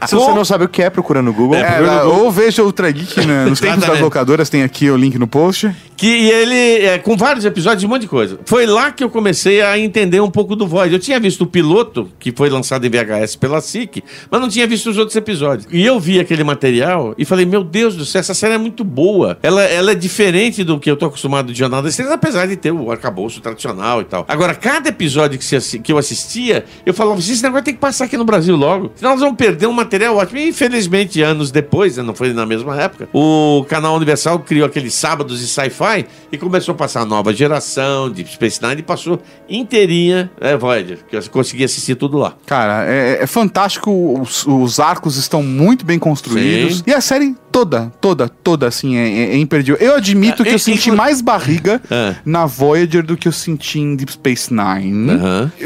Se 0.06 0.14
você 0.14 0.32
não 0.32 0.44
sabe 0.44 0.64
o 0.64 0.68
que 0.68 0.82
é, 0.82 0.90
procura 0.90 1.22
no 1.22 1.32
Google. 1.32 1.56
É, 1.56 1.60
É, 1.60 1.64
procura 1.64 1.92
no 1.92 2.10
Google. 2.10 2.24
ou 2.24 2.30
veja 2.30 2.62
o 2.62 2.72
Trageek 2.72 3.26
né, 3.26 3.46
nos 3.48 3.60
tempos 3.60 3.86
das 3.86 4.00
locadoras, 4.00 4.50
tem 4.50 4.62
aqui 4.62 4.90
o 4.90 4.96
link 4.96 5.18
no 5.18 5.26
post. 5.26 5.70
Que 5.96 6.06
e 6.06 6.30
ele, 6.30 6.84
é, 6.84 6.98
com 6.98 7.16
vários 7.16 7.44
episódios, 7.46 7.82
um 7.84 7.88
monte 7.88 8.02
de 8.02 8.08
coisa. 8.08 8.38
Foi 8.44 8.66
lá 8.66 8.92
que 8.92 9.02
eu 9.02 9.08
comecei 9.08 9.62
a 9.62 9.78
entender 9.78 10.20
um 10.20 10.30
pouco 10.30 10.54
do 10.54 10.66
Void. 10.66 10.92
Eu 10.92 11.00
tinha 11.00 11.18
visto 11.18 11.42
o 11.42 11.46
piloto, 11.46 12.10
que 12.18 12.30
foi 12.30 12.50
lançado 12.50 12.86
em 12.86 12.90
VHS 12.90 13.36
pela 13.36 13.62
SIC, 13.62 14.04
mas 14.30 14.40
não 14.40 14.48
tinha 14.48 14.66
visto 14.66 14.90
os 14.90 14.98
outros 14.98 15.16
episódios. 15.16 15.66
E 15.72 15.84
eu 15.84 15.98
vi 15.98 16.20
aquele 16.20 16.44
material 16.44 17.14
e 17.16 17.24
falei, 17.24 17.46
meu 17.46 17.64
Deus 17.64 17.96
do 17.96 18.04
céu, 18.04 18.20
essa 18.20 18.34
série 18.34 18.54
é 18.54 18.58
muito 18.58 18.84
boa. 18.84 19.38
Ela, 19.42 19.62
ela 19.64 19.92
é 19.92 19.94
diferente 19.94 20.62
do 20.62 20.78
que 20.78 20.90
eu 20.90 20.96
tô 20.96 21.06
acostumado 21.06 21.50
de 21.50 21.58
Jornal 21.58 21.80
das 21.80 21.92
Estrelas, 21.92 22.12
apesar 22.12 22.46
de 22.46 22.56
ter 22.56 22.72
o 22.72 22.90
arcabouço 22.90 23.40
tradicional 23.40 24.02
e 24.02 24.04
tal. 24.04 24.26
Agora, 24.28 24.54
cada 24.54 24.90
episódio 24.90 25.38
que, 25.38 25.44
se 25.44 25.78
que 25.78 25.92
eu 25.92 25.96
assistia, 25.96 26.65
eu 26.84 26.94
falava, 26.94 27.18
esse 27.18 27.42
negócio 27.42 27.64
tem 27.64 27.74
que 27.74 27.80
passar 27.80 28.04
aqui 28.04 28.16
no 28.16 28.24
Brasil 28.24 28.56
logo. 28.56 28.92
Senão 28.94 29.12
nós 29.12 29.20
vamos 29.20 29.36
perder 29.36 29.66
um 29.66 29.72
material 29.72 30.16
ótimo. 30.16 30.38
E 30.38 30.48
infelizmente, 30.48 31.22
anos 31.22 31.50
depois, 31.50 31.96
né, 31.96 32.02
não 32.02 32.14
foi 32.14 32.32
na 32.32 32.46
mesma 32.46 32.80
época, 32.80 33.08
o 33.12 33.64
canal 33.68 33.96
Universal 33.96 34.38
criou 34.40 34.66
aqueles 34.66 34.94
sábados 34.94 35.40
de 35.40 35.46
sci-fi 35.46 36.06
e 36.30 36.38
começou 36.38 36.72
a 36.72 36.76
passar 36.76 37.02
a 37.02 37.04
nova 37.04 37.32
geração 37.32 38.10
de 38.10 38.24
Space 38.26 38.60
Nine 38.62 38.80
e 38.80 38.82
passou 38.82 39.20
inteirinha 39.48 40.30
é, 40.40 40.56
Voyager, 40.56 40.98
que 41.08 41.16
eu 41.16 41.22
consegui 41.30 41.64
assistir 41.64 41.94
tudo 41.94 42.18
lá. 42.18 42.34
Cara, 42.46 42.84
é, 42.86 43.22
é 43.22 43.26
fantástico. 43.26 44.20
Os, 44.20 44.46
os 44.46 44.80
arcos 44.80 45.16
estão 45.16 45.42
muito 45.42 45.84
bem 45.84 45.98
construídos. 45.98 46.78
Sim. 46.78 46.84
E 46.86 46.94
a 46.94 47.00
série 47.00 47.34
toda, 47.56 47.90
toda, 48.02 48.28
toda, 48.28 48.66
assim, 48.66 48.96
é, 48.98 49.08
é- 49.08 49.32
é 49.32 49.38
imperdível. 49.38 49.78
Eu 49.80 49.96
admito 49.96 50.42
É, 50.42 50.44
que 50.46 50.54
eu 50.54 50.58
senti 50.58 50.88
inclu- 50.90 50.96
mais 50.98 51.22
barriga 51.22 51.80
É. 51.90 52.14
na 52.22 52.44
Voyager 52.44 53.02
do 53.02 53.16
que 53.16 53.26
eu 53.26 53.32
senti 53.32 53.80
em 53.80 53.96
Deep 53.96 54.12
Space 54.12 54.52
Nine. 54.52 55.18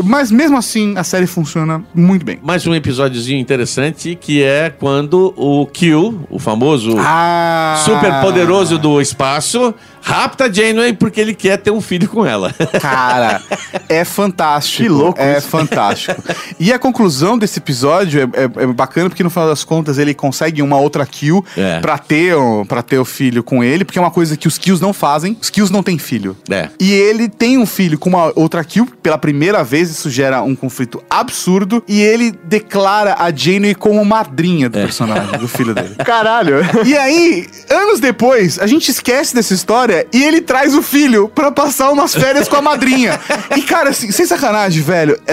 Mas 0.04 0.30
mesmo 0.30 0.56
assim, 0.56 0.96
a 0.96 1.02
série 1.02 1.26
funciona 1.26 1.82
muito 1.92 2.24
bem. 2.24 2.38
Mais 2.44 2.64
um 2.64 2.72
episódiozinho 2.76 3.40
interessante 3.40 4.16
que 4.20 4.40
é 4.40 4.70
quando 4.70 5.34
o 5.36 5.66
Q, 5.66 6.14
o 6.30 6.38
famoso 6.38 6.94
Ah! 6.96 7.82
super 7.84 8.20
poderoso 8.20 8.78
do 8.78 9.00
espaço, 9.00 9.74
rapta 10.02 10.44
a 10.44 10.52
Janeway 10.52 10.92
porque 10.92 11.20
ele 11.20 11.34
quer 11.34 11.56
ter 11.58 11.70
um 11.70 11.80
filho 11.80 12.08
com 12.08 12.24
ela. 12.24 12.52
Cara, 12.80 13.40
é 13.88 14.04
fantástico. 14.04 14.82
Que 14.82 14.88
louco 14.88 15.20
É 15.20 15.38
isso. 15.38 15.48
fantástico. 15.48 16.22
E 16.58 16.72
a 16.72 16.78
conclusão 16.78 17.38
desse 17.38 17.58
episódio 17.58 18.20
é, 18.34 18.42
é- 18.42 18.62
é 18.64 18.66
bacana 18.66 19.08
porque 19.08 19.22
no 19.22 19.30
final 19.30 19.48
das 19.48 19.64
contas 19.64 19.98
ele 19.98 20.14
consegue 20.14 20.62
uma 20.62 20.78
outra 20.78 21.04
kill 21.06 21.44
É. 21.56 21.80
pra, 21.80 21.98
ter, 21.98 22.34
o- 22.34 22.64
pra 22.66 22.82
ter 22.82 22.98
o 22.98 23.04
filho 23.04 23.42
com 23.42 23.62
ele, 23.62 23.84
porque 23.84 23.98
é 23.98 24.02
uma 24.02 24.10
coisa 24.10 24.36
que 24.36 24.48
os 24.48 24.58
kills 24.58 24.82
não 24.82 24.92
fazem. 24.92 25.36
Os 25.40 25.50
kills 25.50 25.72
não 25.72 25.82
têm 25.82 25.98
filho. 25.98 26.36
É. 26.50 26.68
E 26.78 26.92
ele 26.92 27.28
tem 27.28 27.58
um 27.58 27.66
filho 27.66 27.98
com 27.98 28.08
uma 28.08 28.32
outra 28.34 28.62
kill, 28.64 28.86
pela 29.02 29.18
primeira 29.18 29.62
vez 29.64 29.90
isso 29.90 30.10
gera 30.10 30.42
um 30.42 30.54
conflito 30.56 31.02
absurdo, 31.08 31.82
e 31.88 32.00
ele 32.00 32.32
declara 32.44 33.16
a 33.18 33.30
Janeway 33.34 33.74
como 33.74 34.04
madrinha 34.04 34.66
É. 34.66 34.68
do 34.68 34.78
personagem, 34.78 35.38
do 35.38 35.48
filho 35.48 35.74
dele. 35.74 35.94
Caralho. 36.04 36.56
E 36.84 36.96
aí, 36.96 37.46
anos 37.70 38.00
depois, 38.00 38.58
a 38.58 38.66
gente 38.66 38.90
esquece 38.90 39.34
dessa 39.34 39.54
história 39.54 39.89
e 40.12 40.22
ele 40.24 40.40
traz 40.40 40.74
o 40.74 40.82
filho 40.82 41.28
pra 41.28 41.50
passar 41.50 41.90
umas 41.90 42.14
férias 42.14 42.48
com 42.48 42.56
a 42.56 42.62
madrinha. 42.62 43.18
E, 43.56 43.62
cara, 43.62 43.90
assim, 43.90 44.10
sem 44.12 44.24
sacanagem, 44.26 44.82
velho, 44.82 45.18
é, 45.26 45.32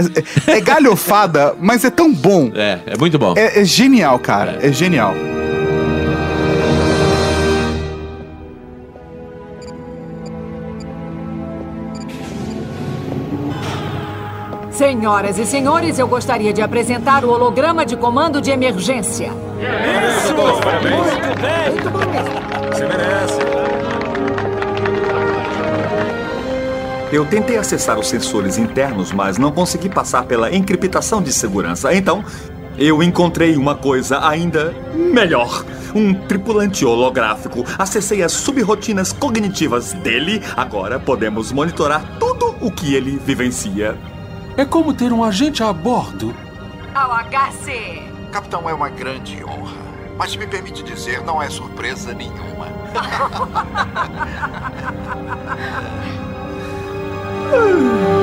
é- 0.53 0.58
é 0.58 0.62
galhofada, 0.62 1.55
mas 1.60 1.86
é 1.86 1.89
tão 1.89 2.12
bom. 2.12 2.51
É, 2.55 2.80
é 2.88 2.97
muito 2.97 3.18
bom. 3.20 3.34
É, 3.38 3.62
é 3.62 3.64
genial, 3.66 4.18
cara. 4.20 4.58
É 4.62 4.72
genial. 4.72 5.14
Senhoras 14.72 15.39
e 15.39 15.45
senhores, 15.45 15.97
eu 15.97 16.08
gostaria 16.08 16.53
de 16.53 16.62
apresentar 16.62 17.26
o 17.26 17.30
holograma 17.32 17.84
de 17.86 17.97
comando 17.97 18.39
de 18.39 18.51
emergência. 18.51 19.32
Eu 27.12 27.26
tentei 27.26 27.58
acessar 27.58 27.97
os 27.97 28.10
sensores 28.10 28.58
internos, 28.58 29.14
mas 29.14 29.38
não 29.38 29.49
consegui 29.49 29.88
passar 29.88 30.26
pela 30.26 30.53
encriptação 30.53 31.22
de 31.22 31.32
segurança. 31.32 31.93
Então, 31.93 32.22
eu 32.78 33.01
encontrei 33.01 33.55
uma 33.55 33.76
coisa 33.76 34.28
ainda 34.28 34.76
melhor. 34.93 35.64
Um 35.95 36.14
tripulante 36.14 36.84
holográfico. 36.86 37.64
Acessei 37.78 38.22
as 38.22 38.34
subrotinas 38.34 39.14
cognitivas 39.14 39.93
dele. 39.93 40.43
Agora 40.55 40.99
podemos 40.99 41.53
monitorar 41.53 42.20
tudo 42.20 42.53
o 42.60 42.70
que 42.70 42.93
ele 42.93 43.18
vivencia. 43.18 43.97
É 44.58 44.66
como 44.66 44.93
ter 44.93 45.14
um 45.14 45.24
agente 45.24 45.64
a 45.64 45.72
bordo. 45.72 46.36
Ao 46.93 47.12
HC. 47.24 48.03
Capitão, 48.34 48.70
é 48.70 48.74
uma 48.74 48.89
grande 48.89 49.41
honra. 49.45 49.78
Mas 50.18 50.32
se 50.32 50.38
me 50.38 50.45
permite 50.45 50.84
dizer, 50.84 51.24
não 51.24 51.41
é 51.41 51.49
surpresa 51.49 52.14
nenhuma. 52.14 52.68
Ooh. 57.50 58.16